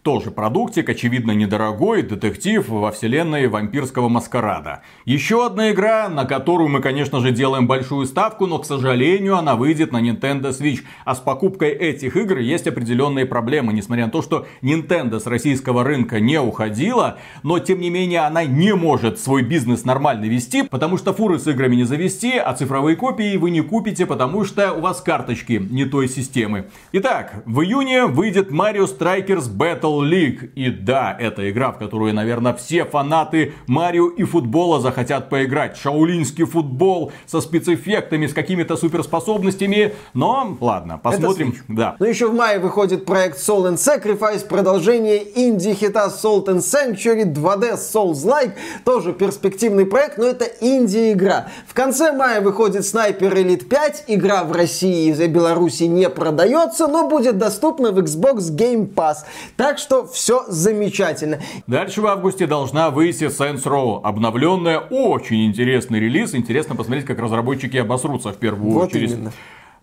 Тоже 0.02 0.30
продуктик, 0.30 0.88
очевидно 0.88 1.32
недорогой, 1.32 2.02
детектив 2.02 2.68
во 2.68 2.90
вселенной 2.90 3.46
вампирского 3.46 4.08
маскарада. 4.08 4.82
Еще 5.04 5.46
одна 5.46 5.70
игра, 5.70 6.08
на 6.08 6.24
которую 6.24 6.68
мы, 6.68 6.80
конечно 6.80 7.20
же, 7.20 7.30
делаем 7.30 7.66
большую 7.66 8.06
ставку, 8.06 8.46
но, 8.46 8.58
к 8.58 8.66
сожалению, 8.66 9.36
она 9.36 9.54
выйдет 9.54 9.92
на 9.92 10.00
Nintendo 10.00 10.50
Switch. 10.50 10.80
А 11.04 11.14
с 11.14 11.20
покупкой 11.20 11.70
этих 11.70 12.16
игр 12.16 12.38
есть 12.38 12.66
определенные 12.66 13.26
проблемы. 13.26 13.72
Несмотря 13.72 14.06
на 14.06 14.10
то, 14.10 14.22
что 14.22 14.46
Nintendo 14.60 15.20
с 15.20 15.26
российского 15.26 15.84
рынка 15.84 16.20
не 16.20 16.40
уходила, 16.40 17.18
но, 17.42 17.58
тем 17.58 17.80
не 17.80 17.90
менее, 17.90 18.20
она 18.20 18.44
не 18.44 18.74
может 18.74 19.18
свой 19.18 19.42
бизнес 19.42 19.84
нормально 19.84 20.24
вести, 20.24 20.62
потому 20.62 20.98
что 20.98 21.12
фуры 21.12 21.38
с 21.38 21.46
играми 21.46 21.76
не 21.76 21.84
завести, 21.84 22.38
а 22.38 22.54
цифровые 22.54 22.96
копии 22.96 23.36
вы 23.36 23.50
не 23.50 23.60
купите, 23.60 24.06
потому 24.06 24.44
что 24.44 24.72
у 24.72 24.80
вас 24.80 25.00
карточки 25.00 25.64
не 25.70 25.84
той 25.84 26.08
системы. 26.08 26.66
Итак, 26.92 27.42
в 27.46 27.60
июне 27.60 28.06
выйдет 28.06 28.50
Mario 28.50 28.86
Strikers 28.86 29.50
Battle 29.54 29.71
Battle 29.72 30.00
League. 30.00 30.50
И 30.54 30.70
да, 30.70 31.16
это 31.18 31.50
игра, 31.50 31.72
в 31.72 31.78
которую, 31.78 32.14
наверное, 32.14 32.54
все 32.54 32.84
фанаты 32.84 33.52
Марио 33.66 34.08
и 34.08 34.24
футбола 34.24 34.80
захотят 34.80 35.30
поиграть. 35.30 35.76
Шаулинский 35.76 36.44
футбол 36.44 37.12
со 37.26 37.40
спецэффектами, 37.40 38.26
с 38.26 38.34
какими-то 38.34 38.76
суперспособностями. 38.76 39.94
Но, 40.14 40.56
ладно, 40.60 40.98
посмотрим. 40.98 41.54
Да. 41.68 41.96
Но 41.98 42.06
еще 42.06 42.28
в 42.28 42.34
мае 42.34 42.58
выходит 42.58 43.04
проект 43.04 43.38
Soul 43.38 43.72
and 43.72 43.76
Sacrifice, 43.76 44.46
продолжение 44.46 45.22
инди-хита 45.34 46.06
Salt 46.06 46.46
and 46.46 46.58
Sanctuary 46.58 47.32
2D 47.32 47.74
Souls-like. 47.76 48.52
Тоже 48.84 49.12
перспективный 49.12 49.86
проект, 49.86 50.18
но 50.18 50.26
это 50.26 50.44
инди-игра. 50.60 51.48
В 51.66 51.74
конце 51.74 52.12
мая 52.12 52.40
выходит 52.40 52.82
Sniper 52.82 53.32
Elite 53.32 53.64
5. 53.64 54.04
Игра 54.08 54.44
в 54.44 54.52
России 54.52 55.12
и 55.12 55.26
Беларуси 55.26 55.84
не 55.84 56.08
продается, 56.08 56.86
но 56.86 57.08
будет 57.08 57.38
доступна 57.38 57.92
в 57.92 57.98
Xbox 57.98 58.50
Game 58.54 58.92
Pass. 58.92 59.18
Так 59.62 59.78
что 59.78 60.08
все 60.08 60.44
замечательно. 60.48 61.38
Дальше 61.68 62.00
в 62.00 62.06
августе 62.08 62.48
должна 62.48 62.90
выйти 62.90 63.26
Saints 63.26 63.62
Row. 63.62 64.00
Обновленная, 64.02 64.80
очень 64.80 65.46
интересный 65.46 66.00
релиз. 66.00 66.34
Интересно 66.34 66.74
посмотреть, 66.74 67.06
как 67.06 67.20
разработчики 67.20 67.76
обосрутся 67.76 68.32
в 68.32 68.38
первую 68.38 68.72
вот 68.72 68.88
очередь. 68.88 69.12
Именно. 69.12 69.32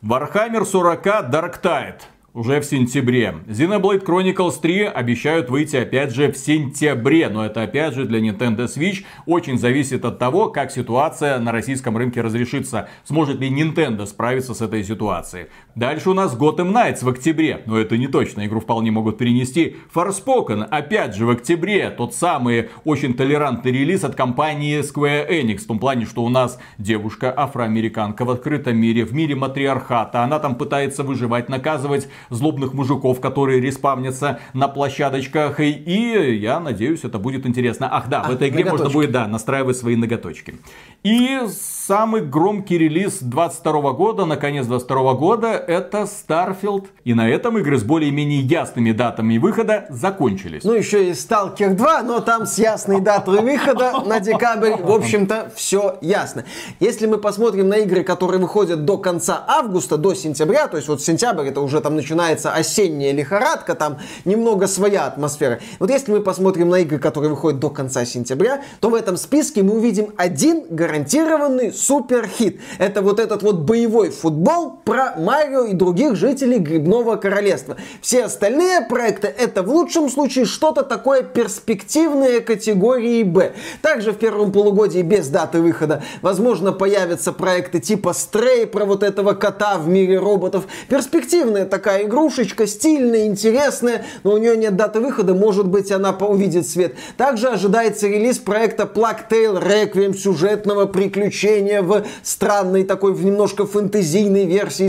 Warhammer 0.04 0.66
40 0.66 1.06
Dark 1.06 1.62
Tide 1.64 2.02
уже 2.34 2.60
в 2.60 2.66
сентябре. 2.66 3.36
Xenoblade 3.48 4.06
Chronicles 4.06 4.60
3 4.62 4.84
обещают 4.84 5.50
выйти 5.50 5.78
опять 5.78 6.14
же 6.14 6.32
в 6.32 6.38
сентябре, 6.38 7.30
но 7.30 7.46
это 7.46 7.64
опять 7.64 7.94
же 7.94 8.06
для 8.06 8.20
Nintendo 8.20 8.66
Switch 8.66 9.04
очень 9.26 9.58
зависит 9.58 10.06
от 10.06 10.20
того, 10.20 10.50
как 10.50 10.72
ситуация 10.72 11.40
на 11.40 11.52
российском 11.52 11.98
рынке 11.98 12.22
разрешится. 12.22 12.88
Сможет 13.04 13.40
ли 13.40 13.50
Nintendo 13.50 14.06
справиться 14.06 14.54
с 14.54 14.62
этой 14.62 14.84
ситуацией. 14.84 15.48
Дальше 15.80 16.10
у 16.10 16.14
нас 16.14 16.36
Gotham 16.36 16.74
Knights 16.74 17.06
в 17.06 17.08
октябре, 17.08 17.62
но 17.66 17.80
это 17.80 17.98
не 17.98 18.08
точно, 18.08 18.46
игру 18.46 18.60
вполне 18.60 18.92
могут 18.92 19.18
перенести. 19.18 19.78
Forspoken 19.96 20.66
опять 20.66 21.16
же 21.16 21.26
в 21.26 21.30
октябре, 21.30 21.90
тот 21.90 22.14
самый 22.14 22.68
очень 22.84 23.14
толерантный 23.14 23.72
релиз 23.72 24.04
от 24.04 24.14
компании 24.14 24.82
Square 24.82 25.30
Enix, 25.30 25.60
в 25.60 25.68
том 25.68 25.80
плане, 25.80 26.06
что 26.06 26.26
у 26.26 26.28
нас 26.28 26.60
девушка 26.78 27.34
афроамериканка 27.34 28.26
в 28.26 28.30
открытом 28.30 28.76
мире, 28.76 29.06
в 29.06 29.14
мире 29.14 29.36
матриархата, 29.36 30.22
она 30.22 30.40
там 30.40 30.56
пытается 30.56 31.04
выживать, 31.04 31.48
наказывать 31.48 32.10
злобных 32.30 32.74
мужиков, 32.74 33.22
которые 33.22 33.62
респавнятся 33.62 34.42
на 34.52 34.68
площадочках. 34.68 35.62
И 35.62 36.40
я 36.42 36.60
надеюсь, 36.60 37.06
это 37.06 37.20
будет 37.20 37.46
интересно. 37.46 37.88
Ах 37.90 38.10
да, 38.10 38.24
а, 38.24 38.28
в 38.28 38.34
этой 38.34 38.50
игре 38.50 38.66
ноготочки. 38.66 38.84
можно 38.84 39.00
будет 39.00 39.12
да, 39.14 39.28
настраивать 39.28 39.78
свои 39.78 39.96
ноготочки. 39.96 40.56
И 41.04 41.40
самый 41.48 42.20
громкий 42.20 42.78
релиз 42.78 43.20
22 43.22 43.94
года, 43.94 44.26
наконец 44.26 44.66
22 44.66 45.14
года, 45.14 45.69
это 45.70 46.00
Starfield. 46.00 46.88
И 47.04 47.14
на 47.14 47.30
этом 47.30 47.58
игры 47.60 47.78
с 47.78 47.84
более-менее 47.84 48.42
ясными 48.42 48.92
датами 48.92 49.38
выхода 49.38 49.86
закончились. 49.90 50.64
Ну, 50.64 50.74
еще 50.74 51.10
и 51.10 51.12
Stalker 51.12 51.74
2, 51.74 52.02
но 52.02 52.20
там 52.20 52.48
с 52.48 52.58
ясной 52.58 53.02
датой 53.02 53.42
выхода 53.42 54.02
на 54.06 54.20
декабрь, 54.20 54.74
в 54.82 54.92
общем-то, 54.92 55.52
все 55.56 55.98
ясно. 56.02 56.44
Если 56.80 57.06
мы 57.06 57.20
посмотрим 57.20 57.70
на 57.70 57.78
игры, 57.78 58.04
которые 58.04 58.42
выходят 58.42 58.84
до 58.84 58.98
конца 58.98 59.44
августа, 59.48 59.98
до 59.98 60.16
сентября, 60.16 60.68
то 60.68 60.78
есть 60.78 60.90
вот 60.90 61.04
сентябрь 61.04 61.48
это 61.48 61.62
уже 61.62 61.82
там 61.82 61.96
начинается 61.96 62.52
осенняя 62.52 63.14
лихорадка, 63.14 63.76
там 63.76 64.00
немного 64.26 64.66
своя 64.66 65.06
атмосфера. 65.06 65.60
Вот 65.78 65.92
если 65.92 66.12
мы 66.12 66.22
посмотрим 66.22 66.70
на 66.70 66.80
игры, 66.80 66.98
которые 66.98 67.30
выходят 67.30 67.60
до 67.60 67.70
конца 67.70 68.06
сентября, 68.06 68.64
то 68.80 68.90
в 68.90 68.96
этом 68.96 69.18
списке 69.18 69.62
мы 69.62 69.76
увидим 69.76 70.14
один 70.18 70.64
гарантированный 70.70 71.72
суперхит. 71.72 72.60
Это 72.80 73.04
вот 73.04 73.20
этот 73.20 73.44
вот 73.44 73.60
боевой 73.60 74.10
футбол 74.10 74.80
про 74.84 75.14
Марио 75.16 75.59
и 75.66 75.74
других 75.74 76.16
жителей 76.16 76.60
Грибного 76.60 77.16
Королевства. 77.16 77.78
Все 78.02 78.26
остальные 78.26 78.82
проекты 78.82 79.28
это 79.28 79.64
в 79.64 79.70
лучшем 79.70 80.10
случае 80.10 80.46
что-то 80.46 80.84
такое 80.84 81.24
перспективное 81.24 82.40
категории 82.40 83.24
Б. 83.24 83.54
Также 83.82 84.12
в 84.12 84.18
первом 84.18 84.52
полугодии 84.52 85.02
без 85.02 85.28
даты 85.28 85.62
выхода 85.62 86.04
возможно 86.22 86.72
появятся 86.72 87.32
проекты 87.32 87.80
типа 87.80 88.10
Stray 88.10 88.66
про 88.66 88.86
вот 88.86 89.04
этого 89.04 89.34
кота 89.34 89.78
в 89.78 89.88
мире 89.88 90.18
роботов. 90.20 90.66
Перспективная 90.90 91.66
такая 91.66 92.04
игрушечка, 92.04 92.68
стильная, 92.68 93.28
интересная, 93.28 94.06
но 94.24 94.34
у 94.34 94.38
нее 94.38 94.58
нет 94.58 94.76
даты 94.76 95.00
выхода, 95.00 95.34
может 95.34 95.68
быть 95.68 95.92
она 95.92 96.12
увидит 96.12 96.68
свет. 96.68 96.96
Также 97.18 97.50
ожидается 97.50 98.08
релиз 98.08 98.38
проекта 98.38 98.84
Plague 98.84 99.30
Requiem 99.30 100.16
сюжетного 100.16 100.86
приключения 100.86 101.82
в 101.82 102.06
странной 102.24 102.84
такой, 102.84 103.14
немножко 103.18 103.66
фэнтезийной 103.66 104.46
версии 104.46 104.88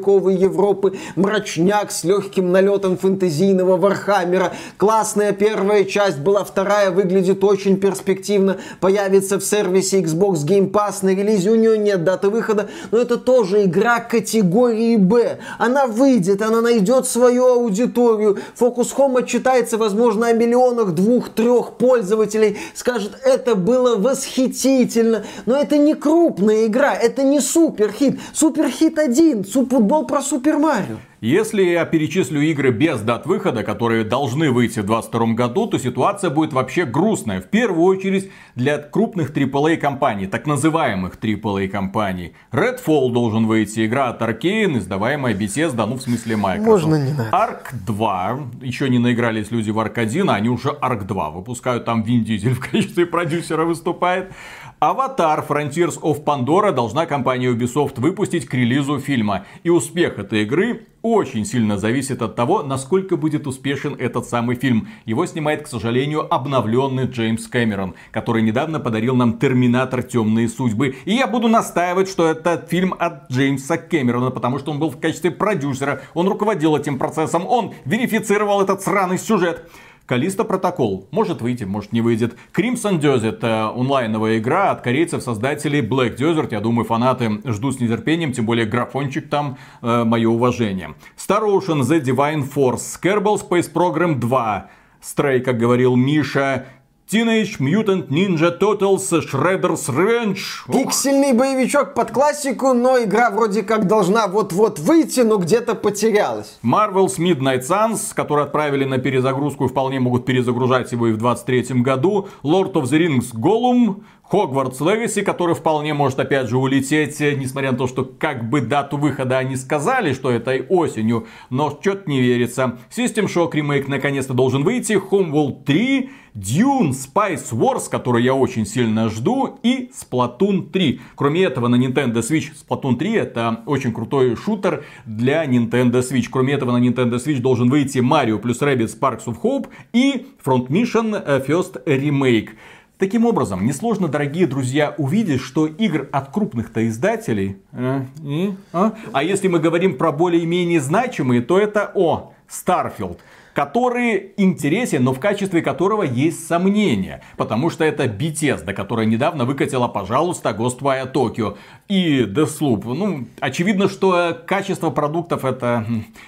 средневековой 0.00 0.34
Европы. 0.36 0.94
Мрачняк 1.16 1.90
с 1.90 2.04
легким 2.04 2.52
налетом 2.52 2.96
фэнтезийного 2.96 3.76
Warhammer 3.76 4.38
а. 4.38 4.52
Классная 4.76 5.32
первая 5.32 5.84
часть 5.84 6.18
была, 6.18 6.44
вторая 6.44 6.90
выглядит 6.90 7.44
очень 7.44 7.76
перспективно. 7.76 8.56
Появится 8.80 9.38
в 9.38 9.44
сервисе 9.44 10.00
Xbox 10.00 10.46
Game 10.46 10.70
Pass 10.70 10.98
на 11.02 11.10
релизе. 11.10 11.50
У 11.50 11.54
нее 11.54 11.78
нет 11.78 12.04
даты 12.04 12.28
выхода, 12.28 12.68
но 12.90 12.98
это 12.98 13.16
тоже 13.16 13.64
игра 13.64 14.00
категории 14.00 14.96
Б. 14.96 15.38
Она 15.58 15.86
выйдет, 15.86 16.42
она 16.42 16.60
найдет 16.60 17.06
свою 17.06 17.46
аудиторию. 17.46 18.38
Focus 18.58 18.94
Home 18.96 19.20
отчитается, 19.20 19.76
возможно, 19.76 20.28
о 20.28 20.32
миллионах 20.32 20.92
двух-трех 20.92 21.72
пользователей. 21.72 22.58
Скажет, 22.74 23.12
это 23.24 23.54
было 23.54 23.96
восхитительно 23.96 25.24
но 25.46 25.56
это 25.56 25.76
не 25.76 25.94
крупная 25.94 26.66
игра, 26.66 26.94
это 26.94 27.22
не 27.22 27.40
суперхит. 27.40 28.20
Суперхит 28.32 28.98
один, 28.98 29.44
футбол 29.90 30.06
про 30.06 30.22
Супер 30.22 30.56
Марио. 30.56 30.98
Если 31.20 31.62
я 31.62 31.84
перечислю 31.84 32.40
игры 32.40 32.70
без 32.70 33.02
дат 33.02 33.26
выхода, 33.26 33.62
которые 33.62 34.04
должны 34.04 34.50
выйти 34.50 34.80
в 34.80 34.86
2022 34.86 35.34
году, 35.34 35.66
то 35.66 35.78
ситуация 35.78 36.30
будет 36.30 36.54
вообще 36.54 36.86
грустная. 36.86 37.42
В 37.42 37.48
первую 37.48 37.82
очередь 37.82 38.30
для 38.54 38.78
крупных 38.78 39.36
AAA 39.36 39.76
компаний, 39.76 40.26
так 40.28 40.46
называемых 40.46 41.18
AAA 41.20 41.68
компаний. 41.68 42.32
Redfall 42.52 43.12
должен 43.12 43.46
выйти, 43.46 43.84
игра 43.84 44.08
от 44.08 44.22
Arkane, 44.22 44.78
издаваемая 44.78 45.34
Bethesda, 45.34 45.84
ну 45.84 45.96
в 45.96 46.02
смысле 46.02 46.36
Microsoft. 46.36 46.84
Можно 46.84 47.04
не 47.04 47.12
надо. 47.12 47.30
Ark 47.36 47.74
2, 47.86 48.38
еще 48.62 48.88
не 48.88 48.98
наигрались 48.98 49.50
люди 49.50 49.70
в 49.70 49.78
Ark 49.78 49.98
1, 49.98 50.30
а 50.30 50.36
они 50.36 50.48
уже 50.48 50.70
Ark 50.70 51.04
2 51.04 51.30
выпускают, 51.30 51.84
там 51.84 52.02
Вин 52.02 52.24
Дизель 52.24 52.54
в 52.54 52.60
качестве 52.60 53.04
продюсера 53.04 53.64
выступает. 53.64 54.32
Аватар 54.80 55.44
Frontiers 55.46 56.00
of 56.00 56.24
Pandora 56.24 56.72
должна 56.72 57.04
компания 57.04 57.52
Ubisoft 57.52 58.00
выпустить 58.00 58.46
к 58.46 58.54
релизу 58.54 58.98
фильма. 58.98 59.44
И 59.62 59.68
успех 59.68 60.18
этой 60.18 60.44
игры 60.44 60.86
очень 61.02 61.44
сильно 61.44 61.76
зависит 61.76 62.22
от 62.22 62.34
того, 62.34 62.62
насколько 62.62 63.18
будет 63.18 63.46
успешен 63.46 63.94
этот 63.98 64.24
самый 64.24 64.56
фильм. 64.56 64.88
Его 65.04 65.26
снимает, 65.26 65.64
к 65.64 65.66
сожалению, 65.66 66.32
обновленный 66.32 67.04
Джеймс 67.04 67.46
Кэмерон, 67.46 67.94
который 68.10 68.40
недавно 68.40 68.80
подарил 68.80 69.14
нам 69.14 69.38
Терминатор 69.38 70.02
Темные 70.02 70.48
судьбы. 70.48 70.96
И 71.04 71.12
я 71.12 71.26
буду 71.26 71.48
настаивать, 71.48 72.08
что 72.08 72.26
это 72.26 72.66
фильм 72.66 72.94
от 72.98 73.30
Джеймса 73.30 73.76
Кэмерона, 73.76 74.30
потому 74.30 74.58
что 74.58 74.70
он 74.70 74.78
был 74.78 74.88
в 74.88 74.98
качестве 74.98 75.30
продюсера, 75.30 76.00
он 76.14 76.26
руководил 76.26 76.74
этим 76.74 76.98
процессом, 76.98 77.46
он 77.46 77.74
верифицировал 77.84 78.62
этот 78.62 78.80
сраный 78.80 79.18
сюжет. 79.18 79.70
Калиста 80.10 80.42
Протокол. 80.42 81.06
Может 81.12 81.40
выйти, 81.40 81.62
может 81.62 81.92
не 81.92 82.00
выйдет. 82.00 82.36
Crimson 82.52 82.98
Desert. 82.98 83.44
Онлайновая 83.44 84.38
игра 84.38 84.72
от 84.72 84.80
корейцев, 84.80 85.22
создателей 85.22 85.82
Black 85.82 86.16
Desert. 86.16 86.48
Я 86.50 86.58
думаю, 86.58 86.84
фанаты 86.84 87.40
ждут 87.44 87.76
с 87.76 87.80
нетерпением, 87.80 88.32
тем 88.32 88.44
более 88.44 88.66
графончик 88.66 89.30
там, 89.30 89.56
э, 89.82 90.02
мое 90.02 90.28
уважение. 90.28 90.96
Star 91.16 91.42
Ocean 91.42 91.82
The 91.82 92.00
Divine 92.00 92.52
Force. 92.52 93.00
Kerbal 93.00 93.40
Space 93.40 93.72
Program 93.72 94.16
2. 94.16 94.68
Стрей, 95.00 95.38
как 95.38 95.58
говорил 95.58 95.94
Миша, 95.94 96.66
Teenage 97.10 97.58
Mutant 97.58 98.08
Ninja 98.08 98.56
Turtles 98.56 99.10
Shredder's 99.10 99.88
Revenge. 99.88 100.38
Пиксельный 100.70 101.32
боевичок 101.32 101.92
под 101.92 102.12
классику, 102.12 102.72
но 102.72 103.02
игра 103.02 103.30
вроде 103.30 103.64
как 103.64 103.88
должна 103.88 104.28
вот-вот 104.28 104.78
выйти, 104.78 105.22
но 105.22 105.38
где-то 105.38 105.74
потерялась. 105.74 106.60
Marvel's 106.62 107.18
Midnight 107.18 107.62
Suns, 107.68 108.14
который 108.14 108.44
отправили 108.44 108.84
на 108.84 108.98
перезагрузку 108.98 109.64
и 109.64 109.68
вполне 109.68 109.98
могут 109.98 110.24
перезагружать 110.24 110.92
его 110.92 111.08
и 111.08 111.12
в 111.12 111.16
23 111.16 111.82
году. 111.82 112.28
Lord 112.44 112.74
of 112.74 112.84
the 112.84 113.00
Rings 113.00 113.34
Gollum, 113.34 114.04
Хогвартс 114.30 114.80
Легаси, 114.80 115.22
который 115.22 115.56
вполне 115.56 115.92
может 115.92 116.20
опять 116.20 116.48
же 116.48 116.56
улететь, 116.56 117.20
э, 117.20 117.34
несмотря 117.34 117.72
на 117.72 117.78
то, 117.78 117.88
что 117.88 118.04
как 118.04 118.48
бы 118.48 118.60
дату 118.60 118.96
выхода 118.96 119.38
они 119.38 119.56
сказали, 119.56 120.12
что 120.12 120.30
этой 120.30 120.64
осенью, 120.68 121.26
но 121.50 121.70
что-то 121.70 122.08
не 122.08 122.20
верится. 122.20 122.78
System 122.96 123.26
Shock 123.26 123.50
ремейк 123.54 123.88
наконец-то 123.88 124.32
должен 124.32 124.62
выйти, 124.62 124.92
Homeworld 124.92 125.64
3, 125.64 126.10
Dune 126.34 126.90
Spice 126.90 127.50
Wars, 127.50 127.90
который 127.90 128.22
я 128.22 128.34
очень 128.34 128.66
сильно 128.66 129.08
жду, 129.08 129.58
и 129.64 129.90
Splatoon 129.90 130.70
3. 130.70 131.00
Кроме 131.16 131.42
этого, 131.42 131.66
на 131.66 131.74
Nintendo 131.74 132.20
Switch 132.20 132.52
Splatoon 132.54 132.98
3 132.98 133.12
это 133.14 133.62
очень 133.66 133.92
крутой 133.92 134.36
шутер 134.36 134.84
для 135.06 135.44
Nintendo 135.44 136.02
Switch. 136.08 136.28
Кроме 136.30 136.54
этого, 136.54 136.70
на 136.70 136.80
Nintendo 136.80 137.16
Switch 137.16 137.40
должен 137.40 137.68
выйти 137.68 137.98
Mario 137.98 138.38
плюс 138.38 138.62
Rabbids 138.62 138.96
Sparks 138.96 139.24
of 139.24 139.38
Hope 139.42 139.66
и 139.92 140.26
Front 140.44 140.68
Mission 140.68 141.20
э, 141.20 141.44
First 141.44 141.84
Remake. 141.84 142.50
Таким 143.00 143.24
образом, 143.24 143.64
несложно, 143.64 144.08
дорогие 144.08 144.46
друзья, 144.46 144.94
увидеть, 144.98 145.40
что 145.40 145.66
игр 145.66 146.10
от 146.12 146.30
крупных-то 146.30 146.86
издателей, 146.86 147.56
э, 147.72 148.02
э, 148.22 148.50
а? 148.74 148.92
а 149.14 149.22
если 149.22 149.48
мы 149.48 149.58
говорим 149.58 149.96
про 149.96 150.12
более-менее 150.12 150.82
значимые, 150.82 151.40
то 151.40 151.58
это 151.58 151.90
о, 151.94 152.34
Starfield 152.46 153.16
который 153.54 154.32
интересен, 154.36 155.04
но 155.04 155.12
в 155.12 155.20
качестве 155.20 155.60
которого 155.60 156.02
есть 156.02 156.46
сомнения. 156.46 157.22
Потому 157.36 157.70
что 157.70 157.84
это 157.84 158.04
Bethesda, 158.04 158.72
которая 158.72 159.06
недавно 159.06 159.44
выкатила, 159.44 159.88
пожалуйста, 159.88 160.50
Ghostwire 160.50 161.12
Tokyo 161.12 161.56
и 161.88 162.22
Deathloop. 162.22 162.94
Ну, 162.94 163.26
очевидно, 163.40 163.88
что 163.88 164.38
качество 164.46 164.90
продуктов 164.90 165.44
это 165.44 165.84